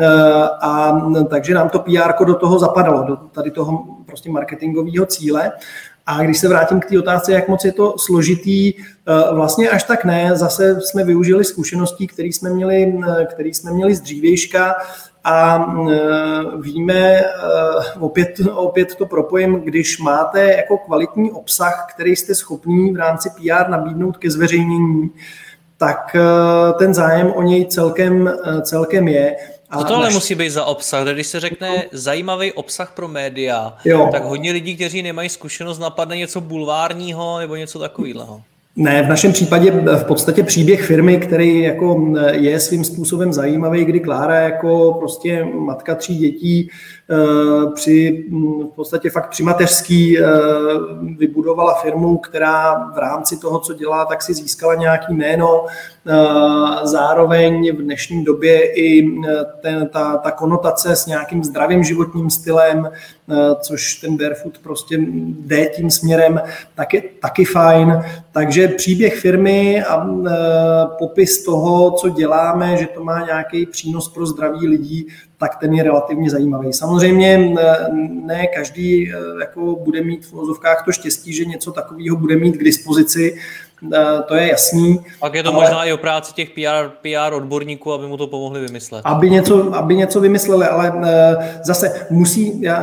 Eh, 0.00 0.06
a 0.60 1.00
takže 1.30 1.54
nám 1.54 1.68
to 1.68 1.78
PR 1.78 2.24
do 2.26 2.34
toho 2.34 2.58
zapadalo, 2.58 3.02
do 3.02 3.16
tady 3.16 3.50
toho 3.50 3.84
prostě 4.06 4.30
marketingového 4.30 5.06
cíle. 5.06 5.52
A 6.06 6.22
když 6.22 6.38
se 6.38 6.48
vrátím 6.48 6.80
k 6.80 6.84
té 6.84 6.98
otázce, 6.98 7.32
jak 7.32 7.48
moc 7.48 7.64
je 7.64 7.72
to 7.72 7.94
složitý, 7.98 8.72
eh, 8.74 8.82
vlastně 9.34 9.70
až 9.70 9.84
tak 9.84 10.04
ne. 10.04 10.30
Zase 10.34 10.80
jsme 10.80 11.04
využili 11.04 11.44
zkušeností, 11.44 12.06
které 12.06 12.28
jsme 12.28 12.50
měli, 12.50 13.00
eh, 13.08 13.24
který 13.24 13.54
jsme 13.54 13.72
měli 13.72 13.94
z 13.94 14.00
dřívějška 14.00 14.74
a 15.24 15.66
eh, 15.90 16.00
víme, 16.60 17.22
opět, 18.00 18.40
opět 18.54 18.94
to 18.94 19.06
propojím, 19.06 19.54
když 19.54 19.98
máte 19.98 20.54
jako 20.54 20.78
kvalitní 20.78 21.32
obsah, 21.32 21.86
který 21.94 22.16
jste 22.16 22.34
schopní 22.34 22.92
v 22.92 22.96
rámci 22.96 23.30
PR 23.30 23.68
nabídnout 23.68 24.16
ke 24.16 24.30
zveřejnění, 24.30 25.10
tak 25.76 26.16
ten 26.78 26.94
zájem 26.94 27.32
o 27.32 27.42
něj 27.42 27.66
celkem, 27.66 28.32
celkem 28.62 29.08
je. 29.08 29.36
Co 29.78 29.84
to 29.84 29.94
ale 29.94 30.04
naš... 30.04 30.14
musí 30.14 30.34
být 30.34 30.50
za 30.50 30.64
obsah? 30.64 31.08
Když 31.08 31.26
se 31.26 31.40
řekne 31.40 31.84
zajímavý 31.92 32.52
obsah 32.52 32.92
pro 32.96 33.08
média, 33.08 33.76
jo. 33.84 34.08
tak 34.12 34.24
hodně 34.24 34.52
lidí, 34.52 34.76
kteří 34.76 35.02
nemají 35.02 35.28
zkušenost, 35.28 35.78
napadne 35.78 36.16
něco 36.16 36.40
bulvárního 36.40 37.38
nebo 37.38 37.56
něco 37.56 37.78
takového. 37.78 38.42
Ne, 38.76 39.02
v 39.02 39.08
našem 39.08 39.32
případě 39.32 39.70
v 39.70 40.04
podstatě 40.04 40.42
příběh 40.42 40.86
firmy, 40.86 41.16
který 41.16 41.60
jako 41.60 42.14
je 42.30 42.60
svým 42.60 42.84
způsobem 42.84 43.32
zajímavý, 43.32 43.84
kdy 43.84 44.00
Klára 44.00 44.40
jako 44.40 44.96
prostě 44.98 45.44
matka 45.44 45.94
tří 45.94 46.16
dětí 46.18 46.70
Eh, 47.03 47.03
při 47.74 48.24
mm, 48.28 48.66
v 48.66 48.72
podstatě 48.74 49.10
fakt 49.10 49.30
při 49.30 49.42
mateřský 49.42 50.18
eh, 50.18 50.22
vybudovala 51.18 51.74
firmu, 51.74 52.18
která 52.18 52.74
v 52.94 52.98
rámci 52.98 53.36
toho, 53.36 53.58
co 53.58 53.74
dělá, 53.74 54.04
tak 54.04 54.22
si 54.22 54.34
získala 54.34 54.74
nějaký 54.74 55.14
jméno. 55.14 55.66
Eh, 56.06 56.12
zároveň 56.82 57.76
v 57.76 57.82
dnešní 57.82 58.24
době 58.24 58.72
i 58.72 59.10
ten, 59.60 59.88
ta, 59.88 60.16
ta 60.16 60.30
konotace 60.30 60.96
s 60.96 61.06
nějakým 61.06 61.44
zdravým 61.44 61.84
životním 61.84 62.30
stylem, 62.30 62.90
což 63.60 63.94
ten 63.94 64.16
barefoot 64.16 64.58
prostě 64.58 64.98
jde 64.98 65.66
tím 65.66 65.90
směrem, 65.90 66.40
tak 66.74 66.94
je 66.94 67.02
taky 67.20 67.44
fajn. 67.44 68.04
Takže 68.32 68.68
příběh 68.68 69.20
firmy 69.20 69.84
a 69.84 70.06
popis 70.98 71.44
toho, 71.44 71.90
co 71.90 72.08
děláme, 72.08 72.76
že 72.76 72.86
to 72.86 73.04
má 73.04 73.26
nějaký 73.26 73.66
přínos 73.66 74.08
pro 74.08 74.26
zdraví 74.26 74.68
lidí, 74.68 75.06
tak 75.48 75.56
ten 75.60 75.74
je 75.74 75.82
relativně 75.82 76.30
zajímavý. 76.30 76.72
Samozřejmě 76.72 77.54
ne 78.26 78.46
každý 78.46 79.12
eh, 79.12 79.16
jako 79.40 79.76
bude 79.84 80.02
mít 80.02 80.26
v 80.26 80.32
vozovkách 80.32 80.84
to 80.84 80.92
štěstí, 80.92 81.32
že 81.32 81.44
něco 81.44 81.72
takového 81.72 82.16
bude 82.16 82.36
mít 82.36 82.56
k 82.56 82.64
dispozici, 82.64 83.36
Eh, 83.36 83.38
to 84.28 84.34
je 84.34 84.48
jasný. 84.48 85.00
Pak 85.20 85.34
je 85.34 85.42
to 85.42 85.54
ale... 85.54 85.60
možná 85.60 85.84
i 85.84 85.92
o 85.92 85.96
práci 85.96 86.34
těch 86.34 86.50
PR, 86.50 86.88
PR 87.02 87.34
odborníků, 87.34 87.92
aby 87.92 88.06
mu 88.06 88.16
to 88.16 88.26
pomohli 88.26 88.60
vymyslet. 88.60 89.02
Aby 89.04 89.30
něco, 89.30 89.74
aby 89.74 89.96
něco 89.96 90.20
vymysleli, 90.20 90.66
ale 90.66 90.92
eh, 91.04 91.60
zase 91.64 92.06
musí, 92.10 92.66
eh, 92.68 92.76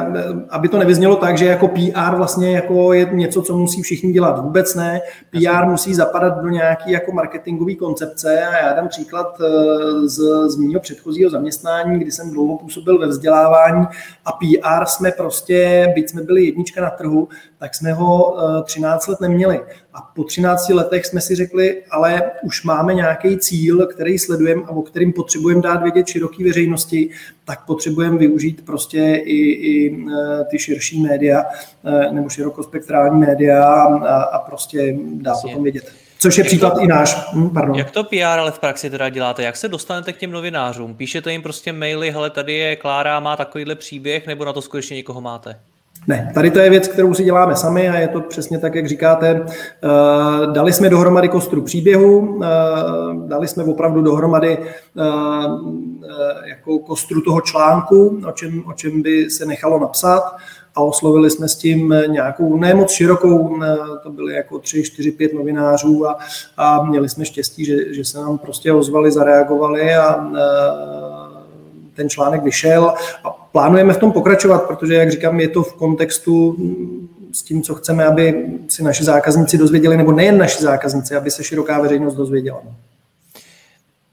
aby 0.49 0.67
to 0.67 0.77
nevyznělo 0.77 1.15
tak, 1.15 1.37
že 1.37 1.45
jako 1.45 1.67
PR 1.67 2.15
vlastně 2.15 2.51
jako 2.51 2.93
je 2.93 3.09
něco, 3.11 3.41
co 3.41 3.57
musí 3.57 3.81
všichni 3.81 4.11
dělat. 4.11 4.41
Vůbec 4.41 4.75
ne. 4.75 5.01
PR 5.31 5.65
musí 5.65 5.93
zapadat 5.93 6.41
do 6.41 6.49
nějaký 6.49 6.91
jako 6.91 7.11
marketingové 7.11 7.75
koncepce 7.75 8.43
a 8.45 8.57
já 8.57 8.73
dám 8.73 8.87
příklad 8.87 9.37
z, 10.03 10.19
z 10.47 10.55
mého 10.55 10.79
předchozího 10.79 11.29
zaměstnání, 11.29 11.99
kdy 11.99 12.11
jsem 12.11 12.31
dlouho 12.31 12.57
působil 12.57 12.99
ve 12.99 13.07
vzdělávání 13.07 13.85
a 14.25 14.31
PR 14.31 14.85
jsme 14.85 15.11
prostě, 15.11 15.87
byť 15.95 16.09
jsme 16.09 16.21
byli 16.21 16.45
jednička 16.45 16.81
na 16.81 16.89
trhu, 16.89 17.27
tak 17.61 17.75
jsme 17.75 17.93
ho 17.93 18.37
13 18.63 19.07
let 19.07 19.21
neměli. 19.21 19.59
A 19.93 20.01
po 20.01 20.23
13 20.23 20.69
letech 20.69 21.05
jsme 21.05 21.21
si 21.21 21.35
řekli, 21.35 21.83
ale 21.91 22.31
už 22.43 22.63
máme 22.63 22.93
nějaký 22.93 23.37
cíl, 23.37 23.87
který 23.87 24.19
sledujeme 24.19 24.61
a 24.65 24.69
o 24.69 24.81
kterým 24.81 25.13
potřebujeme 25.13 25.61
dát 25.61 25.83
vědět 25.83 26.07
široké 26.07 26.43
veřejnosti, 26.43 27.09
tak 27.45 27.65
potřebujeme 27.65 28.17
využít 28.17 28.65
prostě 28.65 28.99
i, 29.15 29.37
i 29.51 29.95
e, 29.95 30.45
ty 30.45 30.59
širší 30.59 31.01
média 31.01 31.43
e, 31.83 32.11
nebo 32.11 32.29
širokospektrální 32.29 33.19
média 33.19 33.63
a, 33.63 34.21
a 34.21 34.39
prostě 34.39 34.97
dát 35.13 35.37
o 35.45 35.49
tom 35.49 35.63
vědět. 35.63 35.91
Což 36.19 36.37
je 36.37 36.41
jak 36.41 36.47
příklad 36.47 36.73
to, 36.73 36.79
i 36.79 36.87
náš. 36.87 37.33
Hm, 37.33 37.49
pardon. 37.49 37.75
Jak 37.75 37.91
to 37.91 38.03
PR 38.03 38.15
ale 38.23 38.51
v 38.51 38.59
praxi 38.59 38.89
teda 38.89 39.09
děláte? 39.09 39.43
Jak 39.43 39.57
se 39.57 39.67
dostanete 39.67 40.13
k 40.13 40.17
těm 40.17 40.31
novinářům? 40.31 40.95
Píšete 40.95 41.31
jim 41.31 41.41
prostě 41.41 41.73
maily, 41.73 42.11
hele, 42.11 42.29
tady 42.29 42.53
je 42.53 42.75
Klára, 42.75 43.19
má 43.19 43.37
takovýhle 43.37 43.75
příběh, 43.75 44.27
nebo 44.27 44.45
na 44.45 44.53
to 44.53 44.61
skutečně 44.61 44.95
někoho 44.95 45.21
máte? 45.21 45.59
Ne, 46.07 46.31
tady 46.33 46.51
to 46.51 46.59
je 46.59 46.69
věc, 46.69 46.87
kterou 46.87 47.13
si 47.13 47.23
děláme 47.23 47.55
sami 47.55 47.89
a 47.89 47.97
je 47.97 48.07
to 48.07 48.21
přesně 48.21 48.59
tak, 48.59 48.75
jak 48.75 48.87
říkáte. 48.87 49.45
Eh, 49.45 50.51
dali 50.51 50.73
jsme 50.73 50.89
dohromady 50.89 51.29
kostru 51.29 51.61
příběhu, 51.61 52.41
eh, 52.43 52.47
dali 53.27 53.47
jsme 53.47 53.63
opravdu 53.63 54.01
dohromady 54.01 54.57
eh, 54.57 54.65
jako 56.49 56.79
kostru 56.79 57.21
toho 57.21 57.41
článku, 57.41 58.21
o 58.27 58.31
čem, 58.31 58.63
o 58.67 58.73
čem 58.73 59.01
by 59.01 59.29
se 59.29 59.45
nechalo 59.45 59.79
napsat 59.79 60.35
a 60.75 60.81
oslovili 60.81 61.29
jsme 61.29 61.47
s 61.47 61.55
tím 61.55 61.95
nějakou 62.07 62.57
nemoc 62.57 62.91
širokou, 62.91 63.59
to 64.03 64.09
byly 64.09 64.33
jako 64.33 64.59
tři, 64.59 64.83
čtyři, 64.83 65.11
pět 65.11 65.33
novinářů 65.33 66.07
a, 66.07 66.17
a 66.57 66.83
měli 66.83 67.09
jsme 67.09 67.25
štěstí, 67.25 67.65
že, 67.65 67.93
že 67.93 68.05
se 68.05 68.17
nám 68.17 68.37
prostě 68.37 68.73
ozvali, 68.73 69.11
zareagovali 69.11 69.95
a 69.95 70.31
ten 71.93 72.09
článek 72.09 72.43
vyšel 72.43 72.93
a 73.23 73.40
plánujeme 73.51 73.93
v 73.93 73.97
tom 73.97 74.11
pokračovat, 74.11 74.59
protože, 74.59 74.93
jak 74.93 75.11
říkám, 75.11 75.39
je 75.39 75.47
to 75.47 75.63
v 75.63 75.73
kontextu 75.73 76.57
s 77.31 77.41
tím, 77.41 77.61
co 77.61 77.75
chceme, 77.75 78.05
aby 78.05 78.45
si 78.67 78.83
naši 78.83 79.03
zákazníci 79.03 79.57
dozvěděli, 79.57 79.97
nebo 79.97 80.11
nejen 80.11 80.37
naši 80.37 80.63
zákazníci, 80.63 81.15
aby 81.15 81.31
se 81.31 81.43
široká 81.43 81.81
veřejnost 81.81 82.15
dozvěděla. 82.15 82.61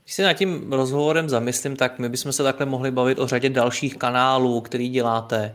Když 0.05 0.15
se 0.15 0.23
nad 0.23 0.33
tím 0.33 0.73
rozhovorem 0.73 1.29
zamyslím, 1.29 1.77
tak 1.77 1.99
my 1.99 2.09
bychom 2.09 2.33
se 2.33 2.43
takhle 2.43 2.67
mohli 2.67 2.91
bavit 2.91 3.19
o 3.19 3.27
řadě 3.27 3.51
dalších 3.51 3.97
kanálů, 3.97 4.61
který 4.61 4.89
děláte. 4.89 5.55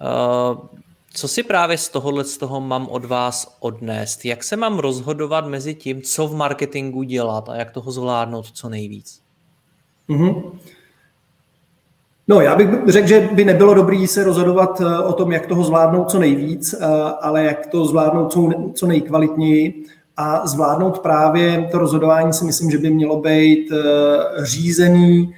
Eh, 0.00 0.82
co 1.14 1.28
si 1.28 1.42
právě 1.42 1.78
z 1.78 1.88
tohohle 1.88 2.24
z 2.24 2.38
toho 2.38 2.60
mám 2.60 2.88
od 2.88 3.04
vás 3.04 3.56
odnést? 3.60 4.24
Jak 4.24 4.44
se 4.44 4.56
mám 4.56 4.78
rozhodovat 4.78 5.46
mezi 5.46 5.74
tím, 5.74 6.02
co 6.02 6.28
v 6.28 6.34
marketingu 6.34 7.02
dělat 7.02 7.48
a 7.48 7.56
jak 7.56 7.70
toho 7.70 7.92
zvládnout 7.92 8.50
co 8.52 8.68
nejvíc? 8.68 9.20
Mm-hmm. 10.08 10.42
No, 12.32 12.40
já 12.40 12.56
bych 12.56 12.68
řekl, 12.86 13.08
že 13.08 13.28
by 13.32 13.44
nebylo 13.44 13.74
dobré 13.74 14.06
se 14.06 14.24
rozhodovat 14.24 14.80
eh, 14.80 14.98
o 14.98 15.12
tom, 15.12 15.32
jak 15.32 15.46
toho 15.46 15.64
zvládnout 15.64 16.10
co 16.10 16.18
nejvíc, 16.18 16.74
eh, 16.74 16.86
ale 17.20 17.44
jak 17.44 17.66
to 17.66 17.84
zvládnout 17.84 18.36
co 18.74 18.86
nejkvalitněji 18.86 19.84
a 20.16 20.46
zvládnout 20.46 20.98
právě 20.98 21.68
to 21.72 21.78
rozhodování 21.78 22.32
si 22.32 22.44
myslím, 22.44 22.70
že 22.70 22.78
by 22.78 22.90
mělo 22.90 23.20
být 23.20 23.72
eh, 23.72 23.76
řízený 24.44 25.34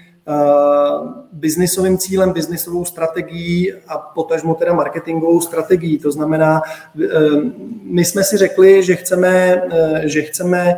biznisovým 1.33 1.99
cílem, 1.99 2.33
biznisovou 2.33 2.85
strategií 2.85 3.73
a 3.89 3.99
potažmo 3.99 4.55
teda 4.55 4.73
marketingovou 4.73 5.41
strategií. 5.41 5.99
To 5.99 6.13
znamená, 6.13 6.63
my 7.83 8.05
jsme 8.05 8.25
si 8.25 8.37
řekli, 8.37 8.83
že 8.83 8.97
chceme, 8.97 9.63
že 10.05 10.23
chceme 10.23 10.77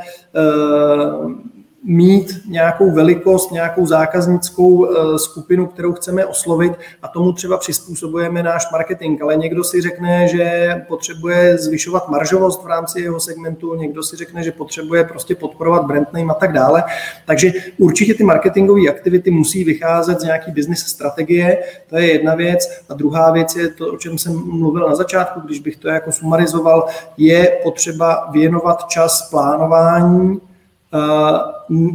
mít 1.84 2.40
nějakou 2.48 2.90
velikost, 2.90 3.52
nějakou 3.52 3.86
zákaznickou 3.86 4.86
eh, 4.86 5.18
skupinu, 5.18 5.66
kterou 5.66 5.92
chceme 5.92 6.26
oslovit 6.26 6.72
a 7.02 7.08
tomu 7.08 7.32
třeba 7.32 7.56
přizpůsobujeme 7.56 8.42
náš 8.42 8.70
marketing. 8.72 9.22
Ale 9.22 9.36
někdo 9.36 9.64
si 9.64 9.80
řekne, 9.80 10.28
že 10.28 10.74
potřebuje 10.88 11.58
zvyšovat 11.58 12.08
maržovost 12.08 12.64
v 12.64 12.66
rámci 12.66 13.00
jeho 13.00 13.20
segmentu, 13.20 13.74
někdo 13.74 14.02
si 14.02 14.16
řekne, 14.16 14.42
že 14.42 14.52
potřebuje 14.52 15.04
prostě 15.04 15.34
podporovat 15.34 15.84
brand 15.86 16.12
name 16.12 16.32
a 16.32 16.34
tak 16.34 16.52
dále. 16.52 16.84
Takže 17.26 17.52
určitě 17.78 18.14
ty 18.14 18.24
marketingové 18.24 18.88
aktivity 18.88 19.30
musí 19.30 19.64
vycházet 19.64 20.20
z 20.20 20.24
nějaký 20.24 20.50
business 20.52 20.80
strategie, 20.80 21.58
to 21.86 21.96
je 21.96 22.12
jedna 22.12 22.34
věc. 22.34 22.82
A 22.88 22.94
druhá 22.94 23.30
věc 23.30 23.56
je 23.56 23.68
to, 23.68 23.92
o 23.92 23.96
čem 23.96 24.18
jsem 24.18 24.32
mluvil 24.46 24.88
na 24.88 24.94
začátku, 24.94 25.40
když 25.40 25.60
bych 25.60 25.76
to 25.76 25.88
jako 25.88 26.12
sumarizoval, 26.12 26.86
je 27.16 27.58
potřeba 27.62 28.28
věnovat 28.32 28.88
čas 28.88 29.30
plánování, 29.30 30.40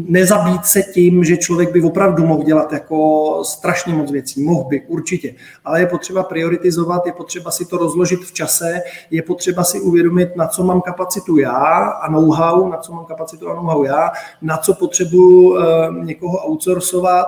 nezabít 0.08 0.66
se 0.66 0.82
tím, 0.82 1.24
že 1.24 1.38
člověk 1.38 1.72
by 1.72 1.82
opravdu 1.82 2.28
mohl 2.28 2.44
dělat 2.44 2.74
jako 2.74 3.40
strašně 3.44 3.94
moc 3.94 4.12
věcí. 4.12 4.44
Mohl 4.44 4.64
by, 4.64 4.82
určitě. 4.88 5.36
Ale 5.66 5.80
je 5.80 5.88
potřeba 5.88 6.24
prioritizovat, 6.24 7.06
je 7.06 7.14
potřeba 7.14 7.52
si 7.52 7.66
to 7.66 7.78
rozložit 7.78 8.20
v 8.20 8.34
čase, 8.34 8.82
je 9.12 9.22
potřeba 9.22 9.64
si 9.64 9.80
uvědomit, 9.80 10.36
na 10.36 10.48
co 10.48 10.64
mám 10.64 10.82
kapacitu 10.82 11.38
já 11.38 11.84
a 11.86 12.12
know-how, 12.12 12.70
na 12.70 12.78
co 12.78 12.94
mám 12.94 13.06
kapacitu 13.06 13.50
a 13.50 13.56
know-how 13.56 13.84
já, 13.84 14.12
na 14.42 14.58
co 14.58 14.74
potřebuji 14.74 15.58
eh, 15.58 15.64
někoho 16.04 16.38
outsourcovat, 16.38 17.28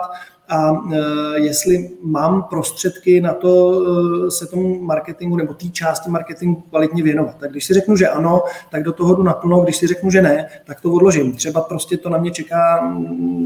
a 0.50 0.72
e, 0.72 0.98
jestli 1.40 1.90
mám 2.02 2.44
prostředky 2.44 3.22
na 3.22 3.34
to 3.34 3.82
e, 4.28 4.32
se 4.32 4.48
tomu 4.48 4.84
marketingu 4.84 5.36
nebo 5.38 5.54
té 5.54 5.70
části 5.70 6.10
marketingu 6.10 6.64
kvalitně 6.70 7.04
věnovat. 7.04 7.36
Tak 7.40 7.52
když 7.52 7.66
si 7.66 7.74
řeknu, 7.74 7.96
že 7.96 8.08
ano, 8.08 8.44
tak 8.72 8.84
do 8.84 8.94
toho 8.94 9.16
jdu 9.16 9.24
naplno, 9.24 9.62
když 9.62 9.78
si 9.78 9.88
řeknu, 9.88 10.12
že 10.12 10.22
ne, 10.22 10.50
tak 10.66 10.82
to 10.82 10.92
odložím. 10.92 11.34
Třeba 11.34 11.62
prostě 11.62 11.98
to 11.98 12.10
na 12.10 12.18
mě 12.18 12.32
čeká 12.32 12.94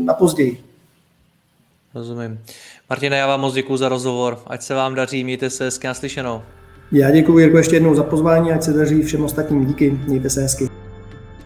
na 0.03 0.13
později. 0.13 0.63
Rozumím. 1.95 2.39
Martine, 2.89 3.17
já 3.17 3.27
vám 3.27 3.41
moc 3.41 3.53
děkuji 3.53 3.77
za 3.77 3.89
rozhovor. 3.89 4.39
Ať 4.47 4.61
se 4.61 4.73
vám 4.73 4.95
daří, 4.95 5.23
mějte 5.23 5.49
se 5.49 5.63
hezky 5.63 5.87
naslyšenou. 5.87 6.41
Já 6.91 7.11
děkuji 7.11 7.37
Jirko 7.37 7.57
ještě 7.57 7.75
jednou 7.75 7.95
za 7.95 8.03
pozvání, 8.03 8.51
ať 8.51 8.63
se 8.63 8.73
daří 8.73 9.01
všem 9.01 9.23
ostatním. 9.23 9.65
Díky, 9.65 9.91
mějte 10.07 10.29
se 10.29 10.41
hezky. 10.41 10.86